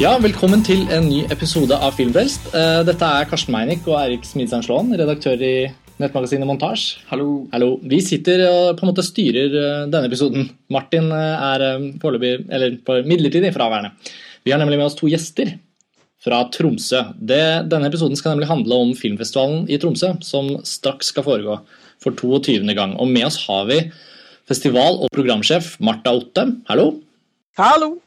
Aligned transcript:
Ja, 0.00 0.14
Velkommen 0.16 0.62
til 0.64 0.86
en 0.88 1.10
ny 1.10 1.26
episode 1.28 1.76
av 1.76 1.92
Filmfrelst. 1.92 2.46
Eh, 2.56 2.78
Dette 2.88 3.04
er 3.04 3.26
Karsten 3.28 3.52
Meinick 3.52 3.84
og 3.84 3.98
Eirik 3.98 4.22
Smidsand 4.24 4.64
Slåen, 4.64 4.94
redaktør 4.96 5.42
i 5.44 5.66
nettmagasinet 6.00 6.48
Montasj. 6.48 7.02
Hallo. 7.10 7.26
Hallo. 7.52 7.74
Vi 7.84 7.98
sitter 8.00 8.46
og 8.46 8.78
på 8.78 8.86
en 8.86 8.90
måte 8.94 9.04
styrer 9.04 9.52
eh, 9.52 9.82
denne 9.92 10.08
episoden. 10.08 10.48
Martin 10.72 11.10
eh, 11.12 11.44
er 11.50 11.66
eh, 11.66 11.84
foreløpig, 12.00 12.46
eller 12.48 12.78
på 12.86 12.96
midlertidig 13.12 13.52
fraværende. 13.52 13.92
Vi 14.48 14.54
har 14.54 14.62
nemlig 14.64 14.80
med 14.80 14.86
oss 14.88 14.96
to 14.96 15.10
gjester 15.12 15.52
fra 16.24 16.40
Tromsø. 16.56 17.04
Det, 17.20 17.44
denne 17.68 17.92
episoden 17.92 18.16
skal 18.16 18.38
nemlig 18.38 18.48
handle 18.48 18.80
om 18.86 18.96
filmfestivalen 18.96 19.68
i 19.68 19.76
Tromsø, 19.84 20.14
som 20.24 20.54
straks 20.64 21.12
skal 21.12 21.28
foregå 21.28 21.60
for 22.00 22.16
22. 22.16 22.64
gang. 22.72 22.96
Og 22.96 23.12
med 23.12 23.28
oss 23.28 23.36
har 23.44 23.68
vi 23.68 23.82
festival- 24.48 25.02
og 25.04 25.12
programsjef 25.12 25.74
Marta 25.84 26.16
Otte. 26.16 26.48
Hallo. 26.72 26.94
Hallo! 27.60 27.98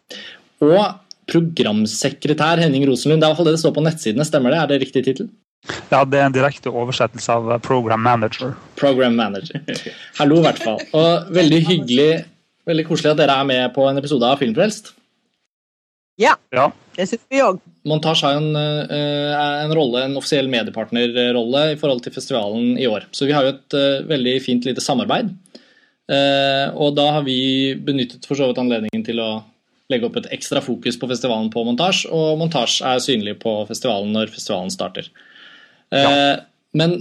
Og 0.63 1.02
programsekretær 1.29 2.61
Henning 2.63 2.85
Rosenlund. 2.89 3.21
Det 3.23 3.29
er 3.29 3.43
det 3.47 3.55
det 3.55 3.61
står 3.63 3.75
på 3.75 3.83
nettsidene, 3.85 4.25
stemmer 4.27 4.53
det? 4.53 4.59
Er 4.63 4.71
det 4.73 4.81
riktig 4.83 5.03
tittel? 5.07 5.29
Ja, 5.91 6.01
det 6.03 6.19
er 6.19 6.25
en 6.27 6.35
direkte 6.35 6.71
oversettelse 6.73 7.31
av 7.37 7.51
eh, 7.55 7.61
Program 7.63 8.01
Manager. 8.03 8.55
Program 8.79 9.15
Manager. 9.15 9.61
Hallo, 10.19 10.41
i 10.41 10.47
hvert 10.47 10.59
fall. 10.63 10.81
Og 10.91 11.29
veldig 11.35 11.61
hyggelig, 11.69 12.09
veldig 12.67 12.85
koselig 12.89 13.13
at 13.13 13.21
dere 13.23 13.37
er 13.39 13.47
med 13.47 13.71
på 13.75 13.85
en 13.87 14.01
episode 14.01 14.27
av 14.27 14.41
Filmfrelst. 14.43 14.91
Ja, 16.19 16.35
Ja. 16.53 16.67
det 16.95 17.07
syns 17.09 17.23
vi 17.31 17.39
òg. 17.41 17.61
Montasj 17.89 18.21
har 18.23 18.35
jo 18.35 18.43
en, 18.43 18.55
eh, 18.55 19.63
en 19.63 19.73
rolle, 19.75 20.03
en 20.05 20.19
offisiell 20.19 20.47
mediepartnerrolle 20.51 21.63
i 21.73 21.79
forhold 21.79 22.03
til 22.05 22.13
festivalen 22.15 22.77
i 22.79 22.85
år. 22.87 23.07
Så 23.11 23.25
vi 23.27 23.33
har 23.35 23.47
jo 23.47 23.55
et 23.55 23.73
eh, 23.79 24.03
veldig 24.07 24.35
fint 24.43 24.67
lite 24.67 24.83
samarbeid. 24.83 25.31
Eh, 26.11 26.67
og 26.75 26.93
da 26.95 27.07
har 27.17 27.23
vi 27.25 27.73
benyttet 27.79 28.27
for 28.27 28.35
så 28.35 28.49
vidt 28.51 28.59
anledningen 28.61 29.03
til 29.07 29.19
å 29.23 29.31
legge 29.91 30.07
opp 30.07 30.17
et 30.21 30.31
ekstra 30.35 30.61
fokus 30.63 30.97
på 30.99 31.09
festivalen 31.11 31.49
på 31.53 31.65
montasj, 31.67 32.07
og 32.13 32.37
montasj 32.39 32.79
er 32.87 33.03
synlig 33.03 33.37
på 33.41 33.55
festivalen 33.69 34.13
når 34.15 34.31
festivalen 34.33 34.71
starter. 34.73 35.09
Ja. 35.93 36.39
Men 36.73 36.95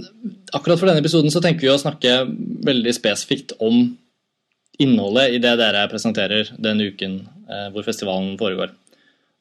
akkurat 0.53 0.77
for 0.77 0.89
denne 0.89 1.01
episoden 1.01 1.33
så 1.33 1.41
tenker 1.41 1.65
vi 1.65 1.71
å 1.73 1.81
snakke 1.81 2.23
veldig 2.67 2.93
spesifikt 2.93 3.55
om 3.63 3.95
innholdet 4.81 5.33
i 5.33 5.41
det 5.41 5.53
dere 5.57 5.87
presenterer 5.89 6.51
den 6.61 6.81
uken 6.81 7.19
eh, 7.49 7.67
hvor 7.73 7.85
festivalen 7.85 8.35
foregår. 8.37 8.73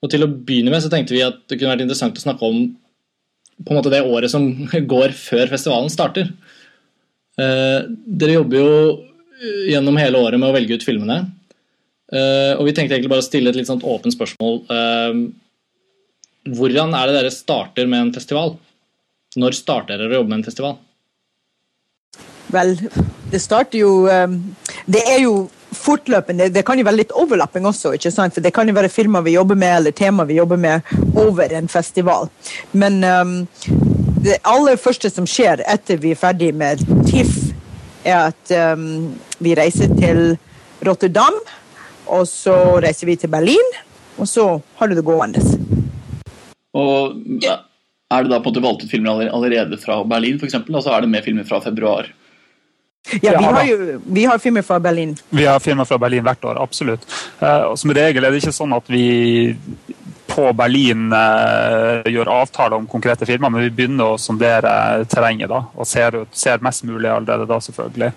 Og 0.02 0.10
til 0.12 0.24
å 0.24 0.30
begynne 0.30 0.72
med 0.72 0.82
så 0.84 0.90
tenkte 0.92 1.14
vi 1.14 1.24
at 1.24 1.38
det 1.48 1.58
kunne 1.58 1.74
vært 1.74 1.84
interessant 1.84 2.18
å 2.18 2.24
snakke 2.24 2.48
om 2.48 2.64
på 3.62 3.70
en 3.70 3.78
måte 3.78 3.92
det 3.92 4.02
året 4.02 4.32
som 4.32 4.48
går 4.94 5.14
før 5.16 5.52
festivalen 5.52 5.92
starter. 5.92 6.32
Eh, 7.40 7.78
dere 7.90 8.38
jobber 8.38 8.60
jo 8.62 8.72
gjennom 9.68 9.98
hele 9.98 10.20
året 10.22 10.40
med 10.40 10.48
å 10.48 10.54
velge 10.54 10.78
ut 10.78 10.86
filmene. 10.86 11.24
Eh, 12.12 12.52
og 12.58 12.66
vi 12.68 12.74
tenkte 12.76 12.96
egentlig 12.96 13.12
bare 13.12 13.24
å 13.24 13.26
stille 13.26 13.52
et 13.52 13.56
litt 13.56 13.70
sånt 13.70 13.86
åpent 13.88 14.12
spørsmål. 14.12 14.60
Uh, 14.68 16.52
hvordan 16.52 16.92
er 16.98 17.08
det 17.08 17.16
dere 17.16 17.32
starter 17.32 17.88
med 17.88 18.08
en 18.08 18.14
festival? 18.14 18.56
Når 19.38 19.56
starter 19.56 19.96
dere 19.96 20.12
å 20.12 20.20
jobbe 20.20 20.32
med 20.32 20.42
en 20.42 20.48
festival? 20.48 20.76
Vel, 22.52 22.74
det 23.32 23.40
starter 23.40 23.78
jo 23.80 23.92
um, 24.10 24.34
Det 24.84 25.00
er 25.08 25.22
jo 25.22 25.46
fortløpende. 25.72 26.50
Det 26.52 26.64
kan 26.68 26.76
jo 26.76 26.84
være 26.84 27.00
litt 27.00 27.14
overlapping 27.16 27.64
også, 27.70 27.94
ikke 27.96 28.12
sant? 28.12 28.34
for 28.34 28.44
det 28.44 28.52
kan 28.52 28.68
jo 28.68 28.74
være 28.76 28.92
filmer 28.92 29.24
vi 29.24 29.38
jobber 29.38 29.56
med, 29.56 29.76
eller 29.78 29.96
tema 29.96 30.26
vi 30.28 30.36
jobber 30.36 30.60
med 30.60 30.92
over 31.16 31.54
en 31.56 31.70
festival. 31.72 32.28
Men 32.76 33.00
um, 33.00 33.32
det 34.22 34.36
aller 34.44 34.76
første 34.76 35.10
som 35.10 35.24
skjer 35.26 35.64
etter 35.64 35.96
vi 36.02 36.12
er 36.12 36.20
ferdig 36.20 36.52
med 36.54 36.84
TIFF, 37.08 37.40
er 38.04 38.28
at 38.28 38.52
um, 38.76 39.14
vi 39.40 39.56
reiser 39.56 39.90
til 39.96 40.36
Rotterdam, 40.84 41.40
og 42.06 42.26
så 42.28 42.54
reiser 42.82 43.08
vi 43.08 43.16
til 43.16 43.30
Berlin, 43.32 43.76
og 44.18 44.28
så 44.28 44.46
har 44.78 44.88
du 44.88 44.96
det 44.98 45.04
gående. 45.06 45.42
Og 46.72 47.18
Er 48.12 48.24
det 48.24 48.28
da 48.28 48.42
på 48.44 48.50
en 48.50 48.52
måte 48.52 48.60
valgt 48.60 48.82
ut 48.84 48.90
filmer 48.90 49.28
allerede 49.32 49.78
fra 49.80 50.02
Berlin, 50.04 50.36
f.eks.? 50.36 50.58
Altså 50.68 50.92
er 50.92 51.00
det 51.00 51.08
med 51.08 51.24
filmer 51.24 51.46
fra 51.48 51.62
februar? 51.64 52.10
Ja, 53.22 53.38
vi 53.38 53.44
har 53.44 53.64
jo 53.64 54.00
vi 54.04 54.24
har 54.24 54.38
filmer 54.38 54.62
fra 54.62 54.78
Berlin. 54.80 55.16
Vi 55.30 55.46
har 55.46 55.60
filmer 55.60 55.84
fra 55.84 55.98
Berlin 55.98 56.22
hvert 56.24 56.44
år, 56.44 56.60
absolutt. 56.62 57.06
Eh, 57.40 57.64
og 57.72 57.78
som 57.78 57.90
regel 57.90 58.24
er 58.24 58.30
det 58.30 58.42
ikke 58.42 58.54
sånn 58.54 58.76
at 58.76 58.90
vi 58.92 59.06
på 60.32 60.44
Berlin 60.56 61.12
eh, 61.12 62.12
gjør 62.12 62.30
avtaler 62.32 62.78
om 62.78 62.86
konkrete 62.88 63.26
filmer, 63.28 63.50
men 63.50 63.66
vi 63.66 63.74
begynner 63.74 64.14
å 64.14 64.20
sondere 64.20 65.04
terrenget 65.10 65.50
da, 65.52 65.64
og 65.74 65.88
ser, 65.88 66.22
ut, 66.22 66.32
ser 66.36 66.62
mest 66.64 66.86
mulig 66.88 67.10
allerede 67.10 67.48
da, 67.50 67.58
selvfølgelig. 67.64 68.12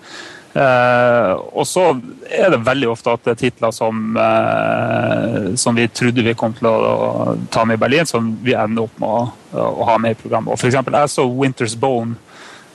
Eh, 0.56 1.32
og 1.52 1.66
så 1.68 1.90
er 2.32 2.48
det 2.54 2.62
veldig 2.64 2.88
ofte 2.88 3.12
at 3.12 3.26
det 3.26 3.34
er 3.34 3.40
titler 3.42 3.74
som, 3.76 4.16
eh, 4.16 5.50
som 5.60 5.76
vi 5.76 5.84
trodde 5.92 6.24
vi 6.24 6.36
kom 6.38 6.54
til 6.56 6.70
å, 6.70 7.36
ta 7.52 7.66
med 7.68 7.76
i 7.76 7.82
Berlin, 7.82 8.08
som 8.08 8.30
vi 8.42 8.56
ender 8.56 8.86
opp 8.86 8.96
med 9.02 9.10
å, 9.10 9.66
å 9.84 9.88
ha 9.90 9.98
med 10.00 10.16
i 10.16 10.20
programmet. 10.20 10.54
Og 10.54 10.60
for 10.60 10.70
eksempel, 10.70 10.96
jeg 10.96 11.12
så 11.12 11.26
Winter's 11.28 11.76
Bone 11.76 12.16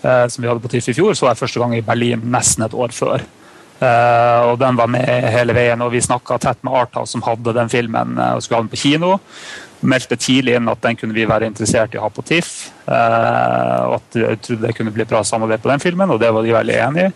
eh, 0.04 0.28
som 0.30 0.44
vi 0.44 0.52
hadde 0.52 0.62
på 0.62 0.70
TIFF 0.70 0.92
i 0.94 0.98
fjor, 1.00 1.18
så 1.18 1.32
jeg 1.32 1.42
første 1.42 1.64
gang 1.64 1.74
i 1.78 1.86
Berlin 1.86 2.28
nesten 2.34 2.68
et 2.68 2.78
år 2.78 2.94
før. 2.94 3.26
Eh, 3.82 4.40
og 4.46 4.60
den 4.62 4.78
var 4.78 4.90
med 4.94 5.10
hele 5.34 5.58
veien, 5.58 5.82
og 5.82 5.94
vi 5.96 6.04
snakka 6.06 6.38
tett 6.42 6.62
med 6.62 6.76
Arthouse, 6.84 7.16
som 7.16 7.26
hadde 7.26 7.58
den 7.58 7.72
filmen 7.72 8.14
eh, 8.14 8.36
og 8.38 8.44
skulle 8.46 8.62
ha 8.62 8.66
den 8.68 8.74
på 8.74 8.82
kino. 8.84 9.16
Meldte 9.82 10.20
tidlig 10.22 10.60
inn 10.60 10.70
at 10.70 10.84
den 10.84 11.00
kunne 11.00 11.18
vi 11.18 11.26
være 11.26 11.50
interessert 11.50 11.96
i 11.96 11.98
å 11.98 12.06
ha 12.06 12.12
på 12.14 12.26
TIFF. 12.28 12.52
eh, 12.86 13.80
og 13.88 13.98
at 13.98 14.20
jeg 14.22 14.42
trodde 14.46 14.68
det 14.68 14.76
kunne 14.78 14.94
bli 14.94 15.08
bra 15.10 15.24
samarbeid 15.26 15.64
på 15.64 15.74
den 15.74 15.82
filmen, 15.82 16.14
og 16.14 16.22
det 16.22 16.30
var 16.30 16.46
de 16.46 16.60
veldig 16.60 16.78
enig 16.86 17.08
i. 17.08 17.16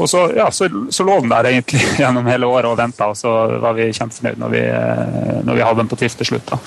Og 0.00 0.08
så, 0.08 0.24
ja, 0.36 0.48
så, 0.50 0.68
så 0.90 1.04
lå 1.04 1.18
den 1.20 1.32
der 1.32 1.50
egentlig 1.50 1.82
gjennom 2.00 2.28
hele 2.30 2.48
året 2.48 2.70
og 2.70 2.78
venta, 2.80 3.10
og 3.12 3.18
så 3.18 3.32
var 3.62 3.76
vi 3.76 3.90
kjempefornøyd 3.92 4.40
når 4.40 4.54
vi, 4.54 4.62
eh, 4.66 5.38
når 5.46 5.58
vi 5.58 5.64
hadde 5.66 5.82
den 5.82 5.90
på 5.92 5.98
TIFF 6.00 6.18
til 6.20 6.32
slutt. 6.32 6.52
da. 6.52 6.60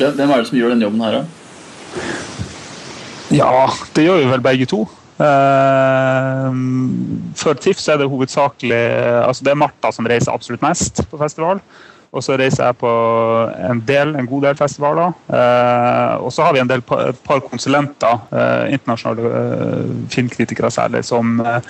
Hvem 0.00 0.30
er 0.30 0.36
det 0.36 0.48
som 0.50 0.58
gjør 0.58 0.74
denne 0.74 0.86
jobben 0.86 1.04
her, 1.06 1.20
da? 1.20 1.24
Ja, 3.34 3.52
det 3.96 4.06
gjør 4.06 4.20
vi 4.20 4.32
vel 4.32 4.42
begge 4.44 4.66
to. 4.70 4.84
Eh, 5.20 6.50
for 7.40 7.60
TIFF 7.60 7.80
så 7.82 7.94
er 7.94 8.00
det 8.00 8.08
hovedsakelig 8.08 8.80
altså 9.26 9.44
Det 9.44 9.52
er 9.52 9.58
Martha 9.60 9.90
som 9.92 10.06
reiser 10.08 10.32
absolutt 10.32 10.64
mest 10.64 11.02
på 11.10 11.20
festival. 11.20 11.60
Og 12.10 12.24
så 12.26 12.34
reiser 12.34 12.64
jeg 12.66 12.74
på 12.80 12.90
en 13.70 13.80
del, 13.86 14.16
en 14.18 14.26
god 14.26 14.42
del 14.48 14.56
festivaler. 14.58 15.12
Eh, 15.30 16.14
og 16.24 16.32
så 16.34 16.42
har 16.42 16.56
vi 16.56 16.58
en 16.64 16.66
del 16.72 16.82
pa- 16.82 17.04
et 17.12 17.20
par 17.22 17.38
konsulenter, 17.44 18.16
eh, 18.34 18.72
internasjonale 18.74 19.30
eh, 19.30 19.92
filmkritikere 20.10 20.72
særlig, 20.74 21.04
som, 21.06 21.36
eh, 21.46 21.60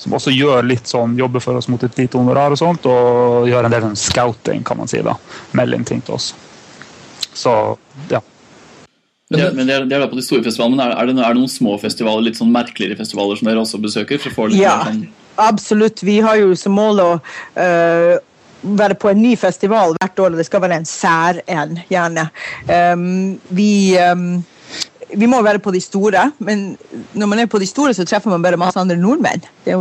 som 0.00 0.16
også 0.16 0.32
gjør 0.32 0.64
litt 0.64 0.88
sånn, 0.88 1.18
jobber 1.20 1.44
for 1.44 1.60
oss 1.60 1.68
mot 1.68 1.84
et 1.84 2.00
lite 2.00 2.16
honorar 2.16 2.56
og 2.56 2.62
sånt, 2.62 2.88
og 2.88 3.44
gjør 3.52 3.68
en 3.68 3.76
del 3.76 3.84
sånn 3.90 4.00
scouting, 4.06 4.64
kan 4.64 4.80
man 4.80 4.88
si. 4.88 5.02
da, 5.04 5.18
Melder 5.52 5.76
inn 5.82 5.84
ting 5.92 6.00
til 6.06 6.16
oss. 6.16 6.30
Så 7.36 7.52
ja. 8.08 8.22
Men 9.30 9.38
det, 9.38 9.50
men 9.54 9.66
det 9.68 9.74
er, 9.76 9.84
det 9.86 9.94
er 9.94 10.00
da 10.02 10.08
på 10.10 10.16
de 10.18 10.24
store 10.26 10.42
festivalene, 10.48 10.80
men 10.80 10.88
er, 10.88 10.96
er, 10.96 11.06
det, 11.12 11.20
er 11.22 11.36
det 11.36 11.42
noen 11.44 11.52
små 11.52 11.76
festivaler, 11.78 12.24
litt 12.26 12.40
sånn 12.40 12.50
merkeligere 12.56 12.96
festivaler 12.98 13.36
som 13.38 13.46
dere 13.52 13.60
også 13.62 13.78
besøker? 13.84 14.18
For 14.18 14.32
å 14.32 14.38
få 14.40 14.48
litt 14.48 14.62
Ja. 14.64 14.78
mer 14.80 14.94
sånn, 14.94 15.08
Absolutt. 15.40 16.02
Vi 16.04 16.18
har 16.20 16.36
jo 16.36 16.50
som 16.58 16.74
mål 16.76 16.98
å 17.00 17.10
øh, 17.56 18.18
være 18.62 18.94
på 18.94 19.10
en 19.10 19.22
ny 19.22 19.34
festival 19.38 19.94
hvert 19.98 20.18
år, 20.18 20.32
og 20.32 20.40
det 20.40 20.46
skal 20.46 20.62
være 20.62 20.80
en 20.82 20.88
sær 20.88 21.40
en, 21.48 21.78
gjerne. 21.90 22.26
Um, 22.68 23.40
vi, 23.56 23.96
um, 24.12 24.44
vi 25.16 25.26
må 25.30 25.42
være 25.42 25.62
på 25.62 25.72
de 25.74 25.80
store, 25.80 26.30
men 26.38 26.76
når 27.14 27.26
man 27.26 27.38
er 27.38 27.50
på 27.50 27.58
de 27.58 27.66
store, 27.66 27.94
så 27.94 28.04
treffer 28.04 28.30
man 28.30 28.42
bare 28.42 28.60
masse 28.60 28.80
andre 28.80 28.96
nordmenn. 28.96 29.44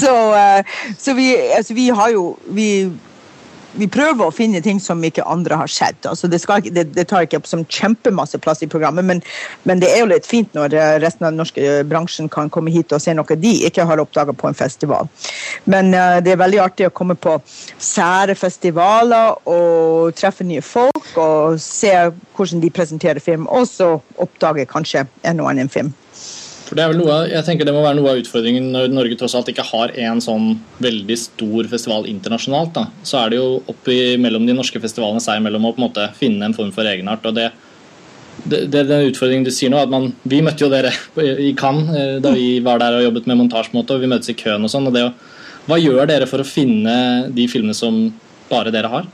Så 0.00 0.12
uh, 0.30 0.62
så 0.98 1.14
vi, 1.14 1.34
altså, 1.34 1.74
vi 1.74 1.88
har 1.88 2.08
jo 2.14 2.36
vi, 2.46 2.90
vi 3.76 3.88
prøver 3.92 4.26
å 4.26 4.34
finne 4.34 4.60
ting 4.64 4.78
som 4.82 5.02
ikke 5.04 5.24
andre 5.28 5.58
har 5.60 5.70
sett. 5.70 6.06
Altså, 6.08 6.28
det, 6.32 6.40
ikke- 6.42 6.72
det, 6.74 6.84
det 6.96 7.06
tar 7.10 7.26
ikke 7.26 7.40
opp 7.42 7.48
som 7.50 7.64
kjempemasse 7.64 8.38
plass 8.42 8.62
i 8.64 8.68
programmet, 8.72 9.04
men, 9.04 9.22
men 9.68 9.82
det 9.82 9.90
er 9.92 10.02
jo 10.02 10.10
litt 10.10 10.26
fint 10.28 10.52
når 10.56 10.74
eh, 10.76 10.94
resten 11.02 11.26
av 11.26 11.32
den 11.34 11.40
norske 11.42 11.62
eh, 11.62 11.82
bransjen 11.86 12.30
kan 12.32 12.50
komme 12.52 12.72
hit 12.74 12.92
og 12.96 13.02
se 13.02 13.14
noe 13.16 13.38
de 13.40 13.52
ikke 13.68 13.84
har 13.88 14.00
oppdaga 14.02 14.32
på 14.36 14.48
en 14.48 14.56
festival. 14.56 15.08
Men 15.66 15.92
uh, 15.94 16.18
det 16.24 16.32
er 16.32 16.40
veldig 16.40 16.60
artig 16.62 16.86
å 16.88 16.94
komme 16.94 17.16
på 17.18 17.36
sære 17.82 18.36
festivaler 18.38 19.36
og 19.50 20.14
treffe 20.16 20.46
nye 20.46 20.62
folk 20.64 21.16
og 21.20 21.60
se 21.62 21.92
hvordan 22.36 22.62
de 22.62 22.70
presenterer 22.74 23.22
film, 23.22 23.46
og 23.50 23.66
så 23.68 23.96
oppdage 24.22 24.66
kanskje 24.70 25.06
en 25.26 25.42
og 25.42 25.50
annen 25.52 25.70
film. 25.72 25.92
For 26.66 26.74
det 26.74 26.82
er 26.82 26.90
vel 26.90 26.98
noe, 26.98 27.16
jeg 27.30 27.46
tenker 27.46 27.68
det 27.68 27.74
må 27.76 27.84
være 27.84 27.98
noe 28.00 28.10
av 28.10 28.20
utfordringen 28.20 28.72
når 28.74 28.90
Norge 28.90 29.18
tross 29.20 29.36
alt 29.38 29.52
ikke 29.52 29.68
har 29.68 29.92
en 30.02 30.22
sånn 30.22 30.48
veldig 30.82 31.16
stor 31.20 31.68
festival 31.70 32.08
internasjonalt. 32.10 32.72
da. 32.74 32.88
Så 33.06 33.20
er 33.20 33.30
det 33.30 33.38
jo 33.38 33.60
oppi 33.70 34.16
mellom 34.18 34.48
de 34.48 34.56
norske 34.56 34.82
festivalene 34.82 35.22
seg 35.22 35.38
imellom 35.38 35.68
å 35.68 35.72
på 35.76 35.82
en 35.82 35.86
måte 35.86 36.08
finne 36.18 36.48
en 36.48 36.56
form 36.56 36.74
for 36.74 36.88
egenart. 36.90 37.26
og 37.26 37.38
det 37.38 37.52
det, 38.44 38.66
det 38.70 38.82
den 38.88 39.06
utfordringen 39.08 39.46
du 39.46 39.52
sier 39.54 39.70
nå, 39.72 39.78
at 39.80 39.92
man, 39.92 40.10
Vi 40.28 40.42
møtte 40.44 40.66
jo 40.66 40.70
dere 40.72 40.92
i 41.16 41.54
Cannes 41.58 41.94
eh, 41.96 42.16
da 42.22 42.34
vi 42.36 42.58
var 42.64 42.82
der 42.82 42.98
og 42.98 43.06
jobbet 43.06 43.28
med 43.30 43.40
montasjemåte, 43.40 43.96
og 43.96 44.04
vi 44.04 44.10
møtes 44.10 44.28
i 44.32 44.36
køen 44.38 44.66
og 44.66 44.72
sånn. 44.72 44.88
og 44.90 44.96
det 44.96 45.06
Hva 45.66 45.78
gjør 45.80 46.10
dere 46.10 46.28
for 46.30 46.42
å 46.42 46.48
finne 46.48 47.30
de 47.34 47.46
filmene 47.50 47.76
som 47.76 48.10
bare 48.50 48.74
dere 48.74 48.92
har? 48.92 49.08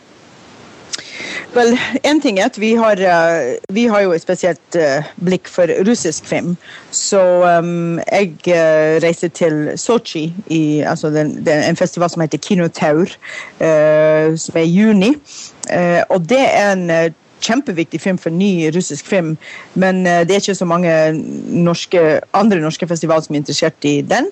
Vel, 1.53 1.75
en 2.09 2.21
ting 2.21 2.39
er 2.41 2.47
at 2.49 2.57
vi 2.57 2.71
har, 2.81 2.97
uh, 2.97 3.75
vi 3.77 3.85
har 3.85 4.01
jo 4.07 4.15
et 4.17 4.23
spesielt 4.25 4.77
uh, 4.79 5.05
blikk 5.21 5.51
for 5.53 5.69
russisk 5.85 6.25
film. 6.25 6.55
Så 6.91 7.21
um, 7.45 7.99
jeg 8.07 8.33
uh, 8.49 8.97
reiser 9.05 9.29
til 9.37 9.75
Sotsji, 9.77 10.33
altså 10.89 11.11
den, 11.13 11.35
den, 11.45 11.61
en 11.67 11.77
festival 11.77 12.11
som 12.11 12.25
heter 12.25 12.41
Kinotaur, 12.41 13.13
som 14.37 14.57
er 14.57 14.65
i 14.65 14.73
juni. 14.73 15.15
og 16.09 16.29
det 16.29 16.41
er 16.41 16.73
en 16.73 17.15
kjempeviktig 17.41 18.01
film 18.01 18.19
for 18.19 18.31
ny 18.31 18.71
russisk 18.75 19.07
film, 19.07 19.37
men 19.75 20.05
det 20.05 20.31
er 20.31 20.41
ikke 20.41 20.55
så 20.55 20.65
mange 20.65 21.13
norske, 21.49 22.21
andre 22.33 22.61
norske 22.61 22.87
festivaler 22.89 23.23
som 23.23 23.35
er 23.35 23.43
interessert 23.43 23.85
i 23.85 24.01
den. 24.01 24.29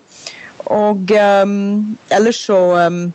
Og 0.67 1.09
um, 1.45 1.99
ellers 2.11 2.37
så 2.47 2.87
um, 2.87 3.13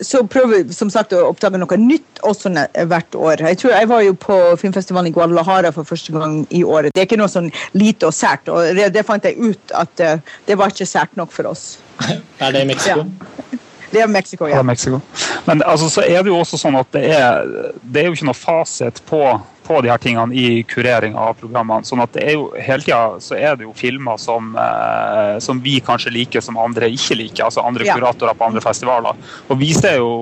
så 0.00 0.22
prøver 0.26 0.64
vi 0.64 0.74
som 0.74 0.90
sagt 0.92 1.12
å 1.16 1.26
oppdage 1.28 1.60
noe 1.60 1.78
nytt 1.80 2.22
også 2.26 2.52
hvert 2.88 3.16
år. 3.16 3.44
Jeg 3.50 3.60
tror 3.60 3.74
jeg 3.74 3.88
var 3.90 4.04
jo 4.04 4.16
på 4.18 4.38
filmfestivalen 4.60 5.10
i 5.10 5.14
Guadalajara 5.14 5.72
for 5.76 5.88
første 5.88 6.14
gang 6.14 6.42
i 6.50 6.62
året. 6.64 6.94
Det 6.94 7.02
er 7.02 7.08
ikke 7.08 7.20
noe 7.20 7.30
sånn 7.32 7.50
lite 7.76 8.08
og 8.08 8.16
sært. 8.16 8.48
og 8.48 8.76
Det, 8.76 9.04
fant 9.06 9.24
jeg 9.28 9.38
ut 9.38 9.74
at 9.76 10.04
uh, 10.04 10.36
det 10.46 10.58
var 10.58 10.72
ikke 10.72 10.88
sært 10.88 11.16
nok 11.20 11.32
for 11.34 11.52
oss. 11.52 11.78
Er 12.40 12.54
det 12.54 12.64
i 12.64 12.70
Mexico? 12.72 13.04
Ja. 13.04 13.58
Det 13.90 14.00
er 14.04 14.06
Mexico, 14.06 14.46
ja. 14.46 14.54
Det 14.54 14.62
er 14.62 14.68
Mexico. 14.68 15.00
Men 15.48 15.62
altså, 15.66 15.88
så 15.90 16.04
er 16.06 16.22
det 16.22 16.30
jo 16.30 16.38
også 16.38 16.60
sånn 16.60 16.78
at 16.78 16.92
det 16.94 17.08
er, 17.10 17.48
det 17.82 18.04
er 18.04 18.06
jo 18.06 18.14
ikke 18.14 18.28
noe 18.28 18.38
fasit 18.38 19.00
på 19.08 19.24
på 19.70 19.78
de 19.84 19.90
her 19.92 20.02
tingene 20.02 20.34
i 20.34 20.62
kurering 20.66 21.14
av 21.14 21.36
programmene. 21.38 21.86
sånn 21.86 22.02
at 22.02 22.12
det 22.16 22.24
er 22.26 22.34
jo 22.34 22.48
hele 22.58 22.82
tida 22.82 23.20
så 23.22 23.38
er 23.38 23.56
det 23.58 23.68
jo 23.68 23.74
filmer 23.76 24.18
som, 24.18 24.50
eh, 24.58 25.38
som 25.38 25.62
vi 25.62 25.78
kanskje 25.86 26.10
liker, 26.16 26.42
som 26.42 26.58
andre 26.58 26.90
ikke 26.90 27.18
liker. 27.20 27.44
Altså 27.46 27.62
andre 27.62 27.86
ja. 27.86 27.94
kuratorer 27.94 28.34
på 28.34 28.48
andre 28.50 28.62
festivaler. 28.64 29.18
Og 29.48 29.60
vi 29.60 29.72
ser 29.76 30.00
jo, 30.02 30.12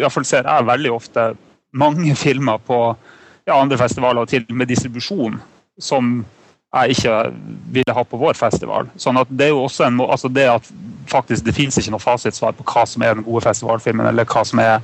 iallfall 0.00 0.26
ser 0.26 0.48
jeg 0.50 0.70
veldig 0.70 0.94
ofte, 0.94 1.28
mange 1.74 2.14
filmer 2.18 2.58
på 2.66 2.80
ja, 3.46 3.58
andre 3.58 3.78
festivaler 3.78 4.24
og 4.24 4.30
til 4.30 4.46
med 4.50 4.70
distribusjon 4.70 5.38
som 5.78 6.24
jeg 6.74 6.96
ikke 6.96 7.14
ville 7.74 7.94
ha 7.94 8.02
på 8.02 8.18
vår 8.18 8.34
festival. 8.38 8.90
Sånn 8.98 9.18
at 9.20 9.30
Det 9.30 9.46
er 9.46 9.54
jo 9.54 9.62
også 9.68 9.86
en, 9.86 10.00
altså 10.02 10.30
det 10.30 10.48
at 10.50 10.70
faktisk 11.10 11.46
det 11.46 11.54
finnes 11.54 11.78
ikke 11.78 11.94
noe 11.94 12.02
fasitsvar 12.02 12.56
på 12.58 12.66
hva 12.66 12.86
som 12.88 13.02
er 13.06 13.14
den 13.14 13.26
gode 13.26 13.44
festivalfilmen, 13.44 14.06
eller 14.10 14.26
hva 14.26 14.42
som 14.46 14.62
er 14.62 14.82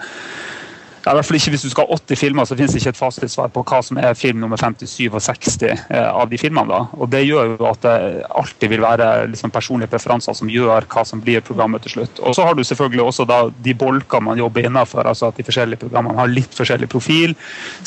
ja, 1.04 1.14
i 1.16 1.36
ikke 1.38 1.52
Hvis 1.54 1.62
du 1.64 1.70
skal 1.72 1.86
ha 1.88 1.96
80 1.96 2.18
filmer, 2.20 2.44
så 2.44 2.56
finnes 2.56 2.74
det 2.74 2.82
ikke 2.82 2.92
et 2.92 2.98
fasitsvar 2.98 3.48
på 3.54 3.62
hva 3.64 3.80
som 3.84 3.98
er 4.00 4.16
film 4.18 4.40
nummer 4.42 4.60
57 4.60 5.08
og 5.08 5.22
60 5.24 5.62
eh, 5.64 6.08
av 6.10 6.28
de 6.28 6.38
filmene. 6.38 6.68
da. 6.68 6.80
Og 7.00 7.08
Det 7.08 7.22
gjør 7.24 7.54
jo 7.54 7.68
at 7.70 7.80
det 7.86 7.94
alltid 8.28 8.72
vil 8.74 8.84
være 8.84 9.08
liksom, 9.32 9.52
personlige 9.54 9.90
preferanser 9.94 10.36
som 10.36 10.52
gjør 10.52 10.84
hva 10.92 11.04
som 11.08 11.22
blir 11.24 11.40
programmet 11.46 11.82
til 11.86 11.96
slutt. 11.96 12.20
Og 12.20 12.36
Så 12.36 12.44
har 12.44 12.54
du 12.54 12.64
selvfølgelig 12.64 13.04
også 13.06 13.24
da 13.24 13.40
de 13.48 13.74
bolkene 13.74 14.28
man 14.28 14.38
jobber 14.38 14.68
innenfor, 14.68 15.08
altså 15.08 15.30
at 15.30 15.40
de 15.40 15.46
forskjellige 15.48 15.80
programmene 15.86 16.20
har 16.20 16.28
litt 16.28 16.54
forskjellig 16.54 16.90
profil. 16.92 17.34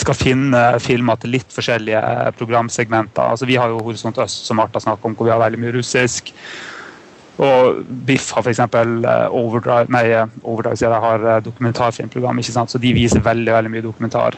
Skal 0.01 0.17
finne 0.17 0.63
filmer 0.81 1.21
til 1.21 1.35
litt 1.37 1.53
forskjellige 1.53 2.01
programsegmenter. 2.39 3.29
Altså 3.35 3.45
Vi 3.45 3.61
har 3.61 3.69
jo 3.69 3.83
Horisont 3.85 4.17
Øst, 4.17 4.47
som 4.47 4.57
Martha 4.57 4.81
snakker 4.81 5.05
om, 5.05 5.15
hvor 5.15 5.29
vi 5.29 5.35
har 5.35 5.43
veldig 5.43 5.61
mye 5.61 5.77
russisk. 5.77 6.33
Og 7.41 7.79
Biff 8.05 8.29
har 8.35 8.45
f.eks. 8.45 8.59
Eh, 8.61 9.23
Overdrive, 9.33 9.89
nei, 9.93 10.03
eh, 10.13 10.37
Overdrive 10.43 10.77
jeg 10.77 11.01
har 11.05 11.25
eh, 11.31 11.41
dokumentarfilmprogram, 11.47 12.39
ikke 12.43 12.53
sant? 12.53 12.73
så 12.73 12.81
de 12.81 12.93
viser 12.93 13.23
veldig 13.25 13.55
veldig 13.55 13.73
mye 13.73 13.85
dokumentar. 13.85 14.37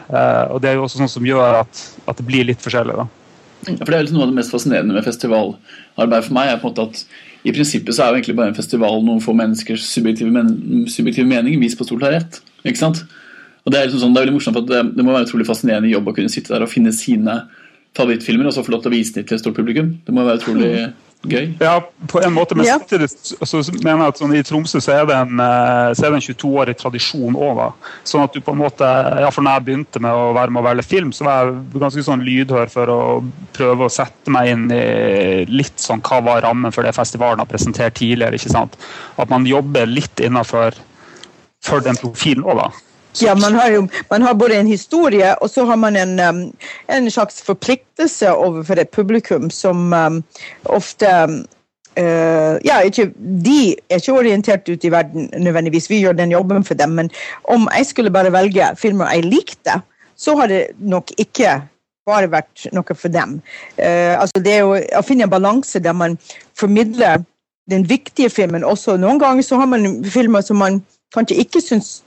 og 0.50 0.62
Det 0.62 0.70
er 0.70 0.78
jo 0.78 0.86
også 0.86 1.02
sånn 1.02 1.12
som 1.18 1.28
gjør 1.28 1.60
at, 1.60 1.84
at 2.08 2.16
det 2.16 2.26
blir 2.28 2.48
litt 2.48 2.62
forskjellig. 2.64 2.96
da. 2.96 3.06
Ja, 3.66 3.82
for 3.82 3.92
det 3.92 3.98
er 3.98 4.12
Noe 4.14 4.26
av 4.26 4.32
det 4.32 4.38
mest 4.38 4.54
fascinerende 4.54 4.94
med 4.94 5.04
festivalarbeid 5.04 6.26
for 6.28 6.36
meg 6.36 6.52
er 6.52 6.60
på 6.62 6.70
en 6.70 6.72
måte 6.72 6.88
at 6.88 7.04
i 7.46 7.52
prinsippet 7.54 7.94
så 7.94 8.02
er 8.02 8.10
jo 8.10 8.18
egentlig 8.18 8.36
bare 8.38 8.50
en 8.50 8.58
festival 8.58 9.04
noen 9.06 9.22
få 9.22 9.34
menneskers 9.36 9.84
subjektive, 9.86 10.32
men 10.34 10.86
subjektive 10.90 11.28
mening 11.28 11.60
vist 11.62 11.78
på 11.78 11.86
stort 11.86 12.02
lerret. 12.02 12.40
Sant? 12.74 13.04
Og 13.66 13.72
Det 13.72 13.78
er 13.78 13.86
liksom 13.86 14.02
sånn, 14.02 14.14
det 14.14 14.20
er 14.20 14.26
veldig 14.26 14.36
morsomt 14.38 14.56
for 14.58 14.66
det, 14.66 14.82
det, 14.96 15.04
må 15.04 15.14
være 15.14 15.28
utrolig 15.28 15.46
fascinerende 15.46 15.90
jobb 15.90 16.10
å 16.10 16.14
kunne 16.16 16.32
sitte 16.32 16.54
der 16.54 16.64
og 16.66 16.70
finne 16.70 16.94
sine 16.94 17.36
favorittfilmer 17.98 18.48
og 18.48 18.54
så 18.54 18.64
få 18.66 18.74
lov 18.74 18.84
til 18.84 18.92
å 18.92 18.96
vise 18.96 19.14
dem 19.14 19.26
til 19.26 19.38
et 19.38 19.42
stort 19.42 19.58
publikum. 19.58 19.92
Det 20.06 20.14
må 20.14 20.26
være 20.26 20.42
utrolig 20.42 20.72
Gøy. 21.26 21.56
Ja, 21.58 21.80
på 22.06 22.20
en 22.22 22.34
måte. 22.36 22.54
Men 22.54 22.66
samtidig 22.66 23.08
så 23.10 23.60
mener 23.82 24.04
jeg 24.04 24.12
at 24.12 24.20
sånn, 24.20 24.34
i 24.36 24.42
Tromsø 24.46 24.80
så 24.82 24.92
er 24.94 25.08
det 25.08 25.16
en, 25.16 25.40
eh, 25.42 25.90
så 25.96 26.06
er 26.06 26.12
det 26.12 26.20
en 26.20 26.26
22-årig 26.26 26.76
tradisjon 26.78 27.38
òg. 27.48 27.62
Sånn 28.06 28.22
at 28.22 28.36
du 28.36 28.42
på 28.44 28.54
en 28.54 28.60
måte, 28.60 28.86
ja, 29.22 29.30
for 29.34 29.42
når 29.42 29.58
jeg 29.58 29.66
begynte 29.66 30.02
med 30.04 30.14
å 30.14 30.30
være 30.36 30.54
med 30.54 30.62
å 30.62 30.66
velge 30.68 30.86
film, 30.86 31.12
så 31.16 31.26
var 31.26 31.48
jeg 31.48 31.80
ganske 31.82 32.06
sånn 32.06 32.24
lydhør 32.26 32.70
for 32.70 32.92
å 32.92 33.00
prøve 33.56 33.88
å 33.88 33.92
sette 33.92 34.32
meg 34.34 34.52
inn 34.52 34.66
i 34.74 34.84
litt 35.50 35.82
sånn 35.82 36.04
hva 36.06 36.20
var 36.28 36.44
rammen 36.46 36.74
for 36.74 36.86
det 36.86 36.94
festivalen 36.96 37.42
har 37.42 37.50
presentert 37.50 37.98
tidligere. 37.98 38.38
ikke 38.38 38.54
sant? 38.54 38.78
At 39.18 39.32
man 39.32 39.48
jobber 39.48 39.88
litt 39.90 40.22
innafor 40.22 40.78
for 41.66 41.82
den 41.82 41.98
profilen 41.98 42.46
òg, 42.46 42.62
da. 42.62 42.85
Ja, 43.22 43.34
man 43.34 43.54
har 43.54 43.70
jo 43.70 43.88
man 44.10 44.22
har 44.22 44.34
både 44.34 44.58
en 44.60 44.66
historie 44.66 45.34
og 45.42 45.50
så 45.50 45.64
har 45.64 45.76
man 45.76 45.96
en, 45.96 46.20
um, 46.20 46.40
en 46.88 47.10
slags 47.10 47.42
forpliktelse 47.42 48.32
overfor 48.32 48.80
et 48.80 48.90
publikum 48.90 49.50
som 49.50 49.92
um, 49.92 50.22
ofte 50.64 51.06
uh, 51.98 52.54
ja, 52.64 52.80
ikke, 52.84 53.10
De 53.16 53.76
er 53.90 54.00
ikke 54.00 54.18
orientert 54.18 54.68
ut 54.68 54.84
i 54.84 54.92
verden 54.92 55.30
nødvendigvis, 55.38 55.90
vi 55.90 56.00
gjør 56.00 56.12
den 56.12 56.32
jobben 56.32 56.64
for 56.64 56.74
dem. 56.74 56.90
Men 56.90 57.10
om 57.44 57.68
jeg 57.76 57.86
skulle 57.86 58.10
bare 58.10 58.32
velge 58.32 58.72
filmer 58.76 59.10
jeg 59.14 59.24
likte, 59.24 59.80
så 60.16 60.36
har 60.36 60.46
det 60.46 60.66
nok 60.78 61.12
ikke 61.18 61.60
bare 62.06 62.30
vært 62.30 62.68
noe 62.72 62.94
for 62.94 63.08
dem. 63.08 63.40
Uh, 63.78 64.14
altså 64.20 64.42
det 64.44 64.52
er 64.52 64.60
jo 64.64 64.76
å 64.76 65.06
finne 65.06 65.26
en 65.26 65.32
balanse 65.32 65.80
der 65.82 65.96
man 65.96 66.18
formidler 66.58 67.24
den 67.70 67.88
viktige 67.88 68.30
filmen 68.30 68.64
også. 68.64 68.96
Noen 68.96 69.18
ganger 69.18 69.42
så 69.42 69.58
har 69.58 69.66
man 69.66 70.04
filmer 70.04 70.40
som 70.40 70.60
man 70.62 70.82
kanskje 71.16 71.42
ikke 71.42 71.64
syns 71.64 71.98